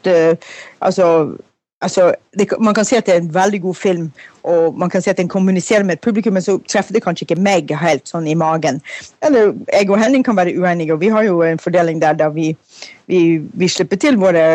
Altså, 0.79 1.35
altså 1.81 2.11
det, 2.39 2.47
man 2.59 2.73
kan 2.73 2.85
si 2.85 2.95
at 2.95 3.05
det 3.05 3.15
er 3.15 3.21
en 3.21 3.33
veldig 3.33 3.61
god 3.61 3.75
film, 3.75 4.11
og 4.43 4.77
man 4.79 4.89
kan 4.89 5.01
si 5.01 5.09
at 5.09 5.17
den 5.17 5.27
kommuniserer 5.27 5.83
med 5.83 5.97
et 5.97 6.01
publikum, 6.01 6.33
men 6.33 6.41
så 6.41 6.59
treffer 6.69 6.93
det 6.93 7.03
kanskje 7.03 7.27
ikke 7.27 7.41
meg 7.41 7.71
helt 7.81 8.07
sånn 8.07 8.27
i 8.27 8.35
magen. 8.37 8.81
Eller 9.25 9.53
jeg 9.73 9.89
og 9.89 9.99
Henning 10.01 10.25
kan 10.25 10.37
være 10.37 10.55
uenige, 10.57 10.93
og 10.93 11.01
vi 11.01 11.11
har 11.13 11.23
jo 11.27 11.41
en 11.43 11.59
fordeling 11.59 12.01
der 12.01 12.13
da 12.19 12.29
vi, 12.33 12.51
vi, 13.07 13.41
vi 13.53 13.67
slipper 13.67 13.99
til 13.99 14.19
våre 14.19 14.45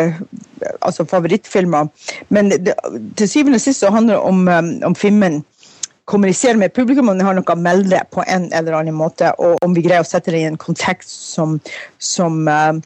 altså 0.81 1.05
favorittfilmer. 1.05 1.87
Men 2.29 2.51
det, 2.51 2.73
til 3.17 3.29
syvende 3.29 3.61
og 3.61 3.65
sist 3.65 3.79
så 3.79 3.93
handler 3.93 4.15
det 4.15 4.23
om, 4.23 4.47
um, 4.47 4.71
om 4.91 4.95
filmen 4.95 5.43
kommuniserer 6.05 6.57
med 6.57 6.69
publikum 6.69 7.09
om 7.09 7.17
de 7.17 7.25
har 7.25 7.33
noe 7.33 7.53
å 7.53 7.57
melde 7.57 7.99
på 8.13 8.23
en 8.29 8.51
eller 8.53 8.77
annen 8.77 8.93
måte, 8.93 9.31
og 9.41 9.57
om 9.65 9.73
vi 9.73 9.81
greier 9.85 10.05
å 10.05 10.07
sette 10.07 10.33
det 10.33 10.43
i 10.43 10.49
en 10.49 10.59
kontekst 10.61 11.33
som, 11.33 11.57
som 11.97 12.45
uh, 12.45 12.77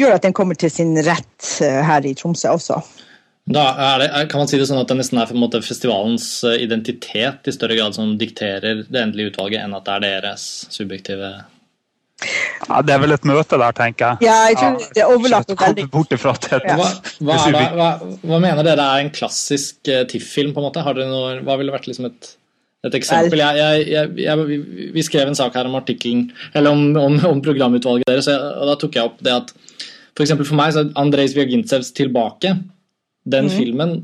gjør 0.00 0.16
at 0.16 0.26
den 0.26 0.36
kommer 0.36 0.58
til 0.58 0.72
sin 0.72 0.96
rett 1.06 1.52
eh, 1.64 1.80
her 1.86 2.06
i 2.08 2.16
Tromsø 2.18 2.56
også. 2.56 2.80
Da 3.50 3.98
det, 3.98 4.10
kan 4.30 4.42
man 4.42 4.50
si 4.50 4.58
det 4.60 4.68
sånn 4.68 4.78
at 4.82 4.90
det 4.90 4.98
nesten 5.00 5.18
er 5.18 5.30
måte 5.38 5.62
festivalens 5.64 6.26
eh, 6.46 6.60
identitet 6.62 7.48
i 7.48 7.54
større 7.54 7.78
grad 7.78 7.96
som 7.96 8.12
dikterer 8.20 8.84
det 8.86 9.00
endelige 9.00 9.32
utvalget, 9.32 9.64
enn 9.64 9.74
at 9.74 9.88
det 9.88 9.96
er 9.96 10.26
deres 10.28 10.44
subjektive 10.70 11.32
ja, 12.20 12.82
Det 12.84 12.94
er 12.94 13.00
vel 13.02 13.16
et 13.16 13.24
møte 13.26 13.58
der, 13.58 13.72
tenker 13.76 14.12
jeg. 14.12 14.28
Ja, 14.28 14.36
jeg 14.50 14.58
tror 14.60 14.76
ja, 14.76 14.90
det 14.98 15.06
overlapper 15.08 15.56
veldig. 15.56 15.86
Hva, 15.88 16.90
hva, 17.24 17.38
hva, 17.48 17.88
hva, 18.20 18.40
mener 18.42 18.60
dere 18.66 18.84
er 18.84 19.06
en 19.06 19.14
klassisk 19.14 19.88
uh, 19.88 20.04
TIFF-film? 20.10 20.52
på 20.52 20.60
en 20.60 20.68
måte? 20.68 20.84
Har 20.84 20.98
dere 20.98 21.08
noe, 21.08 21.38
hva 21.46 21.56
ville 21.58 21.72
vært 21.72 21.88
liksom 21.88 22.10
et, 22.10 22.34
et 22.86 22.98
eksempel? 23.00 23.40
Jeg, 23.40 23.88
jeg, 23.88 24.12
jeg, 24.20 24.60
vi 24.94 25.06
skrev 25.06 25.32
en 25.32 25.38
sak 25.38 25.56
her 25.56 25.70
om 25.70 25.78
artikkelen, 25.80 26.28
eller 26.52 26.76
om, 26.76 26.84
om, 27.00 27.18
om 27.32 27.42
programutvalget 27.44 28.12
deres, 28.12 28.28
og 28.28 28.68
da 28.68 28.76
tok 28.84 29.00
jeg 29.00 29.10
opp 29.10 29.24
det 29.24 29.36
at 29.38 29.54
for, 30.20 30.26
eksempel 30.26 30.48
for 30.48 30.58
meg 30.60 30.74
så 30.76 30.84
er 30.84 30.94
Andrej 31.00 31.32
Zvjagintsevs 31.32 31.94
'Tilbake'. 31.96 32.58
Den 33.24 33.48
mm. 33.48 33.54
filmen 33.56 33.94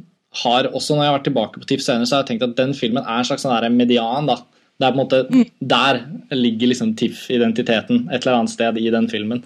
har 0.43 0.69
også, 0.73 0.95
når 0.95 1.03
jeg 1.03 1.11
har 1.11 1.19
vært 1.19 1.29
tilbake 1.29 1.61
på 1.61 1.69
TIFF 1.69 1.85
senere, 1.85 2.09
så 2.09 2.17
har 2.17 2.25
jeg 2.25 2.31
tenkt 2.33 2.47
at 2.47 2.57
den 2.57 2.73
filmen 2.77 3.05
er 3.05 3.21
en 3.21 3.29
slags 3.29 3.45
sånn 3.45 3.77
median. 3.77 4.29
da. 4.29 4.41
Det 4.77 4.87
er 4.87 4.93
på 4.93 4.99
en 4.99 5.03
måte, 5.05 5.21
mm. 5.33 5.45
Der 5.61 6.01
ligger 6.37 6.73
liksom 6.73 6.95
TIFF-identiteten 6.97 8.09
et 8.11 8.25
eller 8.25 8.41
annet 8.41 8.53
sted 8.53 8.77
i 8.81 8.91
den 8.93 9.09
filmen. 9.09 9.45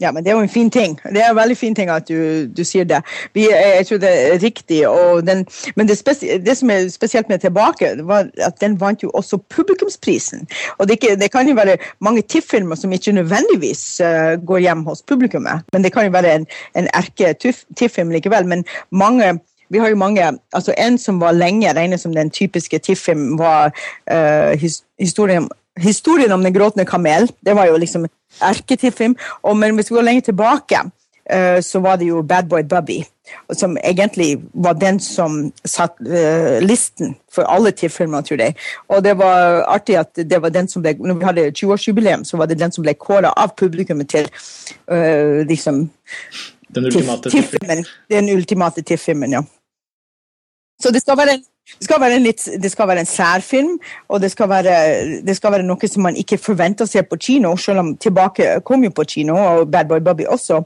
Ja, 0.00 0.12
men 0.12 0.24
det 0.24 0.30
er 0.30 0.36
jo 0.36 0.42
en 0.42 0.48
fin 0.48 0.70
ting. 0.70 1.00
Det 1.12 1.20
er 1.20 1.30
en 1.30 1.36
veldig 1.36 1.56
fin 1.56 1.74
ting 1.74 1.90
at 1.92 2.08
du, 2.08 2.46
du 2.56 2.64
sier 2.64 2.84
det. 2.88 3.02
Vi, 3.36 3.44
jeg 3.50 3.86
tror 3.86 3.98
det 4.00 4.10
er 4.10 4.38
riktig. 4.42 4.80
Den, 5.26 5.44
men 5.76 5.88
det, 5.88 5.98
det, 6.46 6.56
som 6.56 6.70
er 6.70 6.88
spesielt 6.88 7.28
med 7.28 7.38
Tilbake, 7.38 7.92
var 8.08 8.30
at 8.40 8.60
den 8.60 8.80
vant 8.80 9.02
jo 9.02 9.10
også 9.10 9.36
publikumsprisen. 9.36 10.48
Og 10.78 10.88
det, 10.88 10.96
ikke, 10.96 11.16
det 11.20 11.30
kan 11.32 11.48
jo 11.48 11.54
være 11.54 11.76
mange 12.00 12.22
TIFF-filmer 12.22 12.74
som 12.80 12.92
ikke 12.92 13.12
nødvendigvis 13.12 14.00
uh, 14.00 14.40
går 14.46 14.58
hjem 14.58 14.84
hos 14.84 15.02
publikummet, 15.02 15.60
men 15.72 15.84
det 15.84 15.92
kan 15.92 16.04
jo 16.04 16.10
være 16.10 16.34
en, 16.34 16.46
en 16.76 16.88
erke 16.94 17.34
TIFF-film 17.76 18.10
likevel. 18.10 18.46
Men 18.46 18.64
mange 18.90 19.38
vi 19.70 19.78
har 19.78 19.88
jo 19.88 19.96
mange, 19.96 20.38
altså 20.52 20.74
En 20.78 20.98
som 20.98 21.20
var 21.20 21.32
lenge 21.32 21.72
regnet 21.72 22.00
som 22.00 22.14
den 22.14 22.30
typiske 22.30 22.78
TIFF-film, 22.78 23.38
var 23.38 23.70
uh, 24.12 24.58
his, 24.58 24.82
historien, 24.98 25.48
historien, 25.78 26.32
om 26.32 26.42
den 26.42 26.54
gråtende 26.54 26.84
kamel. 26.84 27.30
Det 27.46 27.54
var 27.56 27.66
jo 27.66 27.76
liksom 27.76 28.06
erketiffim. 28.40 29.16
Men 29.56 29.74
hvis 29.74 29.90
vi 29.90 29.94
går 29.94 30.02
lenger 30.02 30.20
tilbake, 30.20 30.82
uh, 31.34 31.60
så 31.60 31.80
var 31.80 31.96
det 31.96 32.08
jo 32.08 32.22
Bad 32.22 32.48
Boy 32.48 32.62
Bubby. 32.62 33.04
Som 33.52 33.76
egentlig 33.84 34.42
var 34.54 34.72
den 34.72 35.00
som 35.00 35.52
satt 35.64 35.94
uh, 36.00 36.58
listen 36.60 37.16
for 37.32 37.42
alle 37.42 37.70
TIFF-filmer, 37.70 38.20
tror 38.20 38.40
jeg. 38.40 38.54
Og 38.88 39.04
det 39.04 39.18
var 39.18 39.62
artig 39.68 39.96
at 39.96 40.16
det 40.16 40.42
var 40.42 40.48
den 40.48 40.68
som 40.68 40.82
ble, 40.82 40.96
når 40.98 41.14
vi 41.14 41.24
hadde 41.24 41.46
20-årsjubileum, 41.50 42.24
så 42.24 42.36
var 42.36 42.46
det 42.46 42.58
den 42.58 42.72
som 42.72 42.82
ble 42.82 42.94
kåra 42.94 43.32
av 43.36 43.54
publikummet 43.56 44.08
til 44.10 44.28
liksom 45.46 45.90
Den 46.74 46.84
ultimate 46.84 47.30
TIFF-filmen. 47.30 47.84
Den 48.10 48.28
ultimate 48.28 48.82
TIFF-filmen, 48.82 49.32
ja. 49.32 49.42
Så 50.82 50.90
det 50.90 51.02
skal 51.02 51.18
være 51.18 51.34
en 51.34 51.44
det 51.78 51.86
skal, 51.86 52.04
litt, 52.20 52.46
det 52.62 52.70
skal 52.72 52.88
være 52.90 53.04
en 53.04 53.08
særfilm, 53.08 53.76
og 54.08 54.20
det 54.22 54.30
skal, 54.32 54.50
være, 54.50 54.74
det 55.26 55.36
skal 55.36 55.54
være 55.54 55.66
noe 55.66 55.90
som 55.90 56.04
man 56.06 56.18
ikke 56.18 56.40
forventer 56.40 56.86
å 56.86 56.90
se 56.90 57.02
på 57.06 57.18
kino, 57.20 57.54
selv 57.60 57.84
om 57.84 57.94
Tilbake 58.00 58.58
kom 58.66 58.84
jo 58.84 58.92
på 58.94 59.06
kino, 59.08 59.38
og 59.38 59.70
Bad 59.70 59.90
Boy 59.90 60.02
Bobby 60.04 60.26
også. 60.28 60.62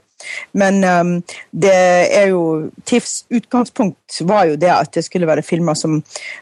Men 0.57 0.81
um, 0.85 1.13
det 1.53 1.75
er 1.75 2.31
jo 2.31 2.71
TIFFs 2.87 3.27
utgangspunkt 3.35 4.23
var 4.25 4.49
jo 4.49 4.57
det 4.57 4.71
at 4.73 4.95
det 4.95 5.05
skulle 5.05 5.29
være 5.29 5.45
filmer 5.45 5.77
som 5.77 5.99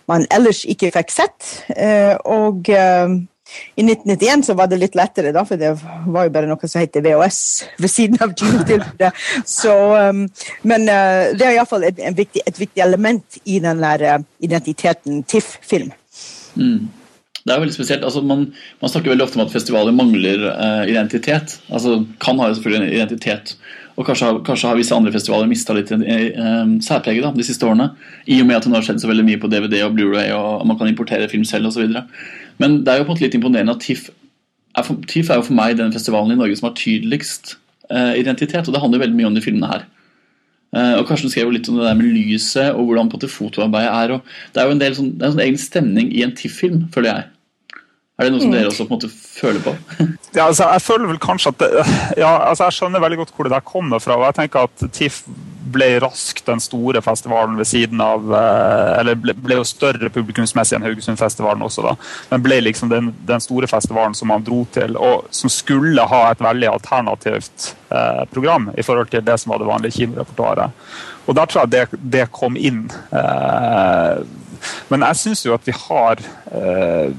man 0.08 0.26
ellers 0.30 0.62
ikke 0.68 0.92
fikk 0.94 1.10
sett. 1.10 1.52
Uh, 1.74 2.14
og 2.22 2.70
uh, 2.70 3.16
i 3.74 3.84
1991 3.84 4.46
så 4.46 4.56
var 4.58 4.70
det 4.70 4.80
litt 4.80 4.96
lettere, 4.98 5.32
da, 5.34 5.44
for 5.48 5.60
det 5.60 5.72
var 5.82 6.28
jo 6.28 6.34
bare 6.34 6.48
noe 6.50 6.70
som 6.70 6.82
heter 6.82 7.04
VHS 7.04 7.42
ved 7.82 7.92
siden 7.92 8.22
av 8.24 8.34
kinotilbudet. 8.38 9.12
Um, 9.66 10.24
men 10.68 10.88
uh, 10.88 11.32
det 11.36 11.46
er 11.46 11.56
iallfall 11.56 11.86
et, 11.88 12.00
viktig, 12.16 12.44
et 12.46 12.58
viktig 12.60 12.84
element 12.84 13.38
i 13.44 13.60
den 13.64 13.82
der 13.82 14.08
uh, 14.08 14.26
identiteten 14.44 15.22
TIFF-film. 15.28 15.92
Mm. 16.56 16.90
Det 17.42 17.50
er 17.50 17.62
veldig 17.62 17.74
spesielt. 17.74 18.04
Altså, 18.06 18.22
man, 18.22 18.46
man, 18.82 18.90
snakker 18.90 19.10
veldig 19.10 19.24
ofte 19.24 19.40
om 19.40 19.46
at 19.46 19.54
festivaler 19.54 19.94
mangler 19.96 20.44
uh, 20.52 20.82
identitet. 20.88 21.58
Altså, 21.72 22.02
kan 22.22 22.38
ha 22.38 22.52
selvfølgelig 22.52 22.82
en 22.82 22.94
identitet. 23.00 23.56
Og 23.96 24.06
kanskje, 24.06 24.28
kanskje 24.46 24.70
har 24.70 24.78
visse 24.78 24.94
andre 24.94 25.12
festivaler 25.12 25.50
mista 25.50 25.74
litt 25.76 25.90
uh, 25.92 26.76
særpreget 26.84 27.34
de 27.36 27.46
siste 27.46 27.66
årene. 27.66 27.90
I 28.30 28.38
og 28.44 28.48
med 28.48 28.60
at 28.60 28.68
nå 28.68 28.78
har 28.78 28.86
skjedd 28.86 29.02
så 29.02 29.10
veldig 29.10 29.26
mye 29.26 29.42
på 29.42 29.50
DVD 29.52 29.82
og 29.88 29.96
Blu-ray 29.96 30.30
og 30.36 30.62
man 30.68 30.78
kan 30.78 30.90
importere 30.92 31.28
film 31.32 31.44
selv 31.48 31.72
osv. 31.72 31.98
Men 32.62 32.80
det 32.86 32.92
er 32.92 33.00
jo 33.00 33.06
på 33.06 33.12
en 33.12 33.16
måte 33.16 33.26
litt 33.26 33.38
imponerende 33.38 33.74
at 33.74 33.82
TIFF 33.84 34.10
er, 34.72 34.86
for, 34.86 35.00
TIFF 35.08 35.30
er 35.30 35.40
jo 35.40 35.48
for 35.48 35.58
meg 35.58 35.76
den 35.80 35.92
festivalen 35.94 36.34
i 36.34 36.38
Norge 36.38 36.56
som 36.58 36.70
har 36.70 36.78
tydeligst 36.78 37.56
uh, 37.90 38.14
identitet, 38.18 38.64
og 38.64 38.74
det 38.74 38.80
handler 38.80 39.02
veldig 39.02 39.18
mye 39.18 39.28
om 39.32 39.36
de 39.36 39.44
filmene 39.44 39.68
her. 39.68 39.84
Uh, 40.72 40.94
og 41.02 41.04
Karsten 41.10 41.28
skrev 41.28 41.50
jo 41.50 41.56
litt 41.58 41.68
om 41.68 41.76
det 41.76 41.84
der 41.84 41.98
med 41.98 42.08
lyset 42.14 42.70
og 42.72 42.86
hvordan 42.88 43.10
på 43.12 43.18
en 43.18 43.20
måte 43.20 43.32
fotoarbeidet 43.34 43.92
er. 43.92 44.14
og 44.16 44.54
Det 44.54 44.62
er 44.62 44.68
jo 44.68 44.76
en 44.78 44.82
del 44.82 44.96
sånn, 44.96 45.12
det 45.12 45.26
er 45.26 45.28
en 45.28 45.36
sånn 45.36 45.46
egen 45.46 45.60
stemning 45.60 46.12
i 46.16 46.24
en 46.24 46.34
TIFF-film, 46.38 46.86
føler 46.94 47.12
jeg. 47.12 47.28
Er 48.16 48.28
det 48.28 48.32
noe 48.34 48.42
som 48.42 48.52
mm. 48.52 48.56
dere 48.56 48.70
også 48.70 48.86
på 48.86 48.94
en 48.94 48.98
måte 49.00 49.12
føler 49.12 49.62
på? 49.64 49.72
ja, 50.38 50.46
altså, 50.46 50.68
jeg 50.70 50.84
føler 50.86 51.10
vel 51.10 51.20
kanskje 51.20 51.52
at 51.52 51.62
det, 51.62 51.70
ja, 52.22 52.32
altså, 52.48 52.68
Jeg 52.68 52.78
skjønner 52.78 53.04
veldig 53.04 53.18
godt 53.22 53.32
hvor 53.36 53.48
det 53.48 53.54
der 53.56 53.64
kommer 53.66 54.02
fra. 54.04 54.16
og 54.20 54.28
jeg 54.30 54.38
tenker 54.40 54.68
at 54.68 54.84
TIFF 54.92 55.24
ble 55.74 55.88
raskt 56.02 56.46
den 56.46 56.60
store 56.60 57.02
festivalen 57.04 57.56
ved 57.58 57.68
siden 57.68 58.00
av 58.02 58.34
eh, 58.34 59.00
Eller 59.00 59.18
ble, 59.20 59.34
ble 59.38 59.58
jo 59.60 59.66
større 59.66 60.10
publikumsmessig 60.12 60.78
enn 60.78 60.86
Haugesundfestivalen 60.86 61.64
også, 61.66 61.84
da. 61.86 61.94
Men 62.32 62.44
ble 62.44 62.60
liksom 62.64 62.90
den, 62.92 63.12
den, 63.28 63.42
store 63.42 63.68
festivalen 63.70 64.14
som 64.18 64.30
man 64.32 64.44
dro 64.46 64.62
til, 64.74 64.96
og 64.96 65.28
som 65.34 65.52
skulle 65.52 66.06
ha 66.08 66.22
et 66.30 66.42
veldig 66.42 66.70
alternativt 66.72 67.72
eh, 67.90 68.22
program 68.32 68.70
i 68.76 68.84
forhold 68.86 69.10
til 69.12 69.24
det 69.26 69.38
som 69.40 69.54
var 69.54 69.62
det 69.62 69.70
vanlige 69.70 69.98
kinorepertoaret. 70.00 70.84
Og 71.26 71.36
der 71.38 71.50
tror 71.50 71.64
jeg 71.64 71.74
det, 71.74 72.00
det 72.18 72.30
kom 72.34 72.56
inn. 72.58 72.84
Eh, 73.14 74.22
men 74.90 75.06
jeg 75.08 75.20
syns 75.20 75.44
jo 75.46 75.54
at 75.56 75.66
vi 75.66 75.74
har 75.76 76.22
eh, 76.54 77.12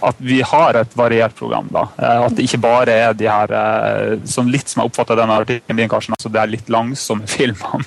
at 0.00 0.16
vi 0.18 0.40
har 0.44 0.76
et 0.76 0.96
variert 0.96 1.34
program. 1.36 1.68
da. 1.72 1.86
Eh, 1.98 2.20
at 2.26 2.36
det 2.36 2.46
ikke 2.46 2.60
bare 2.62 2.96
er 3.06 3.16
de 3.16 3.28
her 3.28 3.54
eh, 3.58 4.14
som 4.28 4.48
litt 4.50 4.68
som 4.68 4.82
jeg 4.82 4.90
oppfatter 4.90 5.18
denne 5.18 5.38
artikkelen 5.42 5.80
din, 5.82 5.90
Karsten, 5.92 6.16
altså 6.18 6.32
det 6.32 6.42
er 6.42 6.52
litt 6.52 6.72
langsomme 6.72 7.28
filmene 7.36 7.84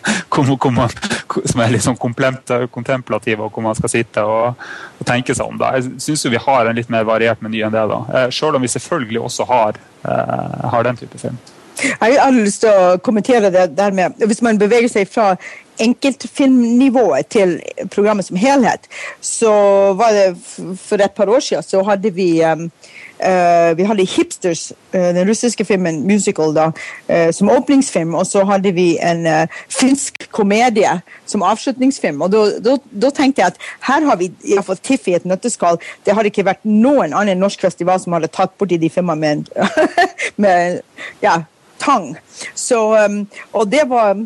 som 1.46 1.62
er 1.62 1.74
litt 1.74 1.86
sånn 1.86 2.00
kontemplative, 2.00 3.42
og 3.42 3.52
hvor 3.52 3.66
man 3.66 3.78
skal 3.78 3.92
sitte 3.92 4.24
og, 4.24 4.62
og 5.00 5.08
tenke 5.08 5.36
seg 5.36 5.50
om. 5.50 5.60
da. 5.62 5.74
Jeg 5.78 6.00
syns 6.04 6.28
vi 6.30 6.42
har 6.42 6.70
en 6.70 6.78
litt 6.78 6.92
mer 6.94 7.08
variert 7.08 7.44
meny 7.46 7.64
enn 7.66 7.76
det. 7.76 7.86
da. 7.92 8.00
Eh, 8.14 8.30
selv 8.36 8.60
om 8.60 8.66
vi 8.66 8.72
selvfølgelig 8.72 9.26
også 9.30 9.50
har, 9.52 9.84
har 10.06 10.86
den 10.86 10.98
type 11.00 11.18
film. 11.18 11.38
Jeg 11.76 12.18
har 12.22 12.32
lyst 12.32 12.62
til 12.64 12.72
å 12.72 12.98
kommentere 13.04 13.50
det 13.52 13.66
der 13.76 13.92
med 13.92 14.22
Hvis 14.24 14.40
man 14.46 14.60
beveger 14.60 14.88
seg 14.92 15.10
fra 15.12 15.34
enkeltfilmnivået 15.80 17.28
til 17.28 17.60
programmet 17.92 18.26
som 18.26 18.38
helhet, 18.38 18.88
så 19.22 19.52
var 19.94 20.12
det 20.16 20.38
for 20.80 20.96
et 21.02 21.12
par 21.12 21.30
år 21.30 21.40
siden 21.40 21.64
så 21.64 21.84
hadde 21.84 22.14
vi 22.14 22.44
um, 22.44 22.72
Uh, 23.16 23.78
vi 23.78 23.84
hadde 23.84 24.04
Hipsters, 24.04 24.74
uh, 24.94 25.00
den 25.00 25.30
russiske 25.30 25.66
filmen 25.66 26.02
Musical, 26.08 26.52
da, 26.56 26.66
uh, 27.10 27.32
som 27.32 27.50
åpningsfilm. 27.50 28.14
Og 28.16 28.28
så 28.28 28.44
hadde 28.44 28.74
vi 28.76 28.98
en 29.00 29.48
finsk 29.72 30.28
komedie 30.32 31.00
som 31.26 31.44
avslutningsfilm. 31.44 32.22
Og 32.22 32.36
da 32.92 33.10
tenkte 33.16 33.42
jeg 33.42 33.54
at 33.54 33.62
her 33.88 34.06
har 34.10 34.20
vi 34.20 34.34
iallfall 34.44 34.78
TIFF 34.84 35.08
i 35.08 35.16
et 35.16 35.26
nøtteskall. 35.26 35.80
Det 36.06 36.14
hadde 36.14 36.28
ikke 36.28 36.46
vært 36.46 36.68
noen 36.68 37.16
annen 37.16 37.40
norsk 37.40 37.64
festival 37.64 38.04
som 38.04 38.18
hadde 38.18 38.34
tatt 38.36 38.58
borti 38.60 38.78
de 38.84 38.92
filmene 38.92 39.16
med, 39.24 39.48
med 40.44 40.82
ja, 41.24 41.40
tang. 41.80 42.18
Så, 42.54 42.84
um, 43.00 43.24
og 43.54 43.72
det 43.72 43.88
var 43.90 44.20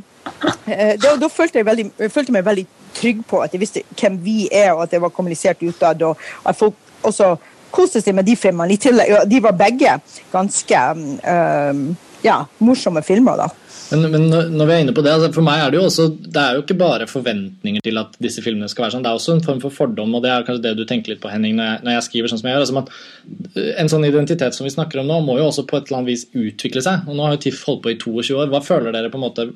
da, 1.01 1.15
da 1.19 1.29
følte, 1.31 1.59
jeg 1.59 1.65
veldig, 1.65 1.85
jeg 1.99 2.11
følte 2.11 2.35
meg 2.35 2.45
veldig 2.45 2.65
trygg 2.97 3.23
på 3.29 3.41
at 3.43 3.53
jeg 3.53 3.61
visste 3.61 3.83
hvem 3.99 4.19
vi 4.23 4.41
er, 4.51 4.71
og 4.73 4.83
at 4.85 4.93
det 4.93 5.01
var 5.01 5.13
kommunisert 5.13 5.63
utad. 5.63 6.01
Og 6.05 6.17
at 6.45 6.57
folk 6.57 6.75
også 7.03 7.35
koste 7.71 8.01
seg 8.01 8.15
med 8.17 8.27
de 8.27 8.35
filmene. 8.39 8.77
De, 8.77 9.25
de 9.29 9.41
var 9.43 9.57
begge 9.57 9.97
ganske 10.33 10.83
um, 10.93 11.83
ja, 12.25 12.41
morsomme 12.59 13.03
filmer. 13.05 13.45
da. 13.45 13.49
Men, 13.89 14.05
men, 14.13 14.25
når 14.29 14.67
vi 14.69 14.73
er 14.73 14.83
inne 14.83 14.93
på 14.93 15.01
det, 15.01 15.11
altså 15.15 15.31
for 15.33 15.45
meg 15.45 15.63
er 15.63 15.71
det 15.73 15.79
jo 15.79 15.85
også 15.87 16.03
Det 16.21 16.41
er 16.41 16.57
jo 16.57 16.61
ikke 16.61 16.77
bare 16.77 17.07
forventninger 17.09 17.81
til 17.85 17.97
at 18.01 18.17
disse 18.21 18.43
filmene 18.45 18.69
skal 18.69 18.85
være 18.85 18.95
sånn, 18.95 19.05
det 19.05 19.09
er 19.09 19.17
også 19.17 19.33
en 19.33 19.43
form 19.45 19.61
for 19.63 19.73
fordom, 19.73 20.13
og 20.13 20.21
det 20.25 20.29
er 20.33 20.45
kanskje 20.45 20.65
det 20.67 20.73
du 20.77 20.83
tenker 20.89 21.13
litt 21.13 21.23
på, 21.23 21.31
Henning, 21.33 21.55
når 21.57 21.71
jeg, 21.71 21.81
når 21.87 21.95
jeg 21.95 22.05
skriver 22.09 22.31
sånn 22.31 22.41
som 22.41 22.49
jeg 22.49 22.57
gjør. 22.57 22.65
Altså 22.67 22.83
at 22.83 23.79
en 23.81 23.91
sånn 23.93 24.05
identitet 24.05 24.57
som 24.57 24.67
vi 24.67 24.73
snakker 24.75 25.01
om 25.01 25.09
nå, 25.09 25.19
må 25.25 25.39
jo 25.39 25.49
også 25.49 25.65
på 25.69 25.79
et 25.79 25.89
eller 25.89 26.01
annet 26.01 26.11
vis 26.13 26.27
utvikle 26.37 26.85
seg. 26.85 27.09
og 27.09 27.17
Nå 27.17 27.25
har 27.25 27.35
jo 27.35 27.43
TIFF 27.47 27.65
holdt 27.71 27.83
på 27.85 27.93
i 27.93 27.99
22 28.01 28.37
år. 28.37 28.53
Hva 28.53 28.61
føler 28.65 28.95
dere 28.95 29.11
på 29.13 29.19
en 29.19 29.25
måte, 29.25 29.47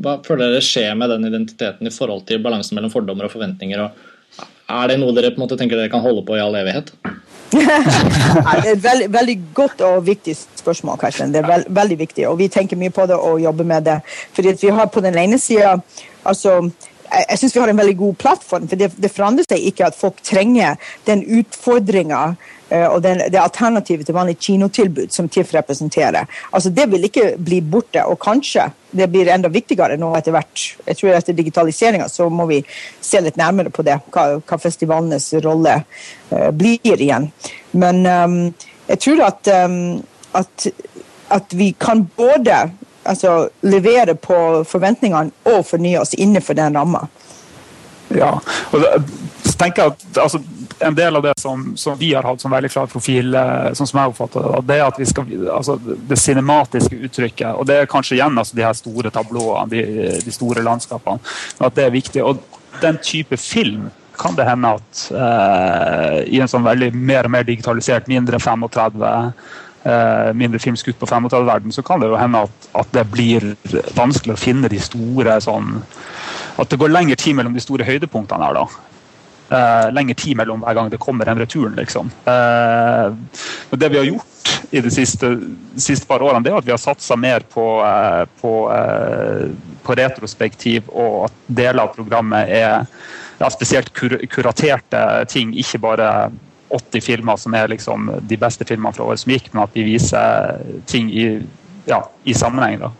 hva 0.00 0.18
føler 0.24 0.54
dere 0.54 0.64
skjer 0.64 0.96
med 0.98 1.12
den 1.12 1.28
identiteten 1.28 1.90
i 1.90 1.94
forhold 1.94 2.24
til 2.30 2.40
balansen 2.44 2.78
mellom 2.78 2.94
fordommer 2.94 3.28
og 3.28 3.34
forventninger? 3.36 3.84
og 3.84 4.48
Er 4.78 4.92
det 4.92 5.00
noe 5.02 5.16
dere 5.16 5.34
på 5.34 5.42
en 5.42 5.44
måte 5.44 5.60
tenker 5.60 5.80
dere 5.80 5.92
kan 5.92 6.04
holde 6.04 6.24
på 6.24 6.38
i 6.38 6.44
all 6.44 6.56
evighet? 6.56 6.94
Det 7.52 7.64
er 7.64 8.72
et 8.72 8.82
veldig, 8.84 9.12
veldig, 9.12 9.36
godt 9.54 9.80
og 9.80 10.06
viktig 10.06 10.36
spørsmål, 10.36 10.98
Karsten. 10.98 11.32
Det 11.32 11.42
er 11.42 11.48
veld, 11.48 11.64
veldig 11.68 11.98
viktig, 11.98 12.28
og 12.28 12.38
vi 12.38 12.48
tenker 12.52 12.76
mye 12.76 12.92
på 12.94 13.06
det 13.08 13.16
og 13.16 13.40
jobber 13.40 13.64
med 13.64 13.88
det. 13.88 13.98
Fordi 14.36 14.54
vi 14.62 14.72
har 14.74 14.86
på 14.92 15.00
den 15.00 15.18
ene 15.18 15.38
sida 15.38 15.78
altså, 16.24 16.70
jeg, 17.12 17.38
syns 17.40 17.56
vi 17.56 17.62
har 17.62 17.72
en 17.72 17.80
veldig 17.80 17.96
god 17.98 18.20
plattform, 18.20 18.68
for 18.68 18.80
det, 18.80 18.92
det 19.00 19.12
forandrer 19.12 19.48
seg 19.48 19.66
ikke 19.70 19.88
at 19.88 19.98
folk 19.98 20.22
trenger 20.26 20.78
den 21.08 21.24
utfordringa 21.40 22.22
Eh, 22.70 22.86
og 22.86 23.00
det, 23.02 23.14
det 23.32 23.40
alternativet 23.40 24.06
til 24.06 24.16
vanlig 24.16 24.36
kinotilbud 24.44 25.12
som 25.12 25.28
TIFF 25.28 25.54
representerer. 25.56 26.28
Altså 26.52 26.70
Det 26.70 26.84
vil 26.92 27.04
ikke 27.08 27.30
bli 27.38 27.60
borte, 27.60 28.04
og 28.04 28.20
kanskje 28.20 28.68
det 28.90 29.08
blir 29.12 29.30
enda 29.32 29.48
viktigere 29.52 29.96
nå 30.00 30.10
etter 30.16 30.36
hvert. 30.36 30.64
Jeg 30.86 30.98
tror 30.98 31.16
Etter 31.16 31.36
digitaliseringa 31.36 32.08
så 32.12 32.28
må 32.28 32.46
vi 32.48 32.60
se 33.00 33.20
litt 33.24 33.40
nærmere 33.40 33.72
på 33.72 33.84
det, 33.86 33.98
hva, 34.12 34.38
hva 34.40 34.60
festivalenes 34.60 35.30
rolle 35.44 35.80
uh, 36.32 36.50
blir 36.52 36.80
igjen. 36.84 37.30
Men 37.72 38.04
um, 38.06 38.38
jeg 38.88 39.02
tror 39.04 39.24
at, 39.28 39.50
um, 39.64 39.98
at, 40.36 40.68
at, 41.36 41.56
vi 41.56 41.74
kan 41.80 42.06
både 42.16 42.60
altså, 43.08 43.48
levere 43.66 44.14
på 44.14 44.36
forventningene 44.68 45.52
og 45.52 45.66
fornye 45.66 46.02
oss 46.02 46.14
innenfor 46.14 46.58
den 46.58 46.76
ramma. 46.78 47.06
Ja, 48.14 48.38
og 48.72 48.80
det, 48.80 48.92
tenker 49.58 49.82
jeg 49.82 49.92
at 49.92 50.20
altså, 50.22 50.40
en 50.84 50.96
del 50.96 51.18
av 51.18 51.24
det 51.26 51.34
som, 51.40 51.64
som, 51.76 51.98
vi 51.98 52.12
har 52.14 52.26
hatt 52.26 52.40
som 52.40 52.52
veldig 52.52 52.70
klar 52.72 52.88
profil, 52.90 53.34
eh, 53.36 53.70
sånn 53.76 53.90
som 53.90 54.00
jeg 54.00 54.12
oppfatter 54.12 54.46
det, 54.46 54.62
det 54.70 54.78
er 54.78 54.86
at 54.86 55.00
vi 55.00 55.08
skal, 55.08 55.32
altså, 55.52 55.76
det 55.82 56.20
cinematiske 56.20 57.00
uttrykket. 57.08 57.50
og 57.54 57.66
Det 57.68 57.80
er 57.82 57.90
kanskje 57.90 58.18
igjen 58.18 58.38
altså, 58.38 58.56
de 58.56 58.66
her 58.66 58.76
store 58.78 59.12
tablåene, 59.14 59.68
de, 59.72 59.84
de, 60.24 60.34
store 60.34 60.64
landskapene. 60.64 61.22
At 61.58 61.76
det 61.76 61.86
er 61.86 61.96
viktig. 61.96 62.24
Og 62.24 62.80
den 62.82 63.00
type 63.02 63.36
film 63.40 63.88
kan 64.18 64.34
det 64.38 64.48
hende 64.48 64.74
at 64.78 65.04
eh, 65.14 66.20
i 66.34 66.40
en 66.42 66.50
sånn 66.50 66.66
veldig 66.66 66.90
mer 66.96 67.28
og 67.28 67.34
mer 67.36 67.46
digitalisert, 67.46 68.08
mindre 68.10 68.40
35 68.42 69.04
eh, 69.88 70.32
mindre 70.36 70.60
filmskutt 70.62 70.98
på 71.00 71.08
35-verden, 71.08 71.72
så 71.74 71.84
kan 71.86 72.02
det 72.02 72.10
jo 72.10 72.18
hende 72.20 72.44
at, 72.46 72.68
at, 72.82 72.92
det 72.94 73.06
blir 73.12 73.48
vanskelig 73.96 74.36
å 74.36 74.40
finne 74.40 74.70
de 74.70 74.80
store 74.82 75.40
sånn 75.44 75.80
At 76.58 76.70
det 76.70 76.78
går 76.80 76.90
lengre 76.90 77.16
tid 77.18 77.36
mellom 77.38 77.54
de 77.54 77.62
store 77.62 77.86
høydepunktene 77.86 78.44
her. 78.48 78.60
da 78.60 78.66
uh, 79.52 79.88
lengre 79.94 80.16
tid 80.18 80.36
mellom 80.36 80.62
hver 80.64 80.76
gang 80.76 80.90
det 80.92 81.00
kommer 81.02 81.28
en 81.28 81.40
returen. 81.40 81.76
Liksom. 81.78 82.10
Uh, 82.26 83.14
det 83.70 83.90
vi 83.92 84.00
har 84.00 84.08
gjort 84.08 84.52
i 84.70 84.80
de 84.84 84.90
siste, 84.92 85.30
siste 85.76 86.08
par 86.08 86.22
årene, 86.24 86.42
det 86.44 86.52
er 86.52 86.60
at 86.60 86.66
vi 86.66 86.74
har 86.74 86.82
satsa 86.82 87.16
mer 87.16 87.44
på, 87.52 87.66
uh, 87.84 88.24
på, 88.40 88.52
på, 89.84 89.96
retrospektiv, 90.00 90.90
og 90.92 91.28
at 91.28 91.40
deler 91.46 91.84
av 91.84 91.94
programmet 91.96 92.50
er 92.52 92.84
ja, 93.38 93.50
spesielt 93.52 93.92
kur 93.94 94.18
kuraterte 94.30 95.02
ting, 95.30 95.54
ikke 95.56 95.82
bare 95.82 96.10
80 96.70 97.04
filmer 97.04 97.36
som 97.40 97.54
er 97.54 97.70
liksom 97.72 98.10
de 98.28 98.36
beste 98.40 98.66
filmene 98.68 98.92
fra 98.96 99.06
året 99.08 99.22
som 99.22 99.32
gikk, 99.32 99.50
men 99.54 99.64
at 99.64 99.76
vi 99.76 99.86
viser 99.88 100.60
ting 100.90 101.10
i, 101.12 101.28
ja, 101.88 102.02
i 102.24 102.36
sammenheng. 102.36 102.82
da. 102.84 102.92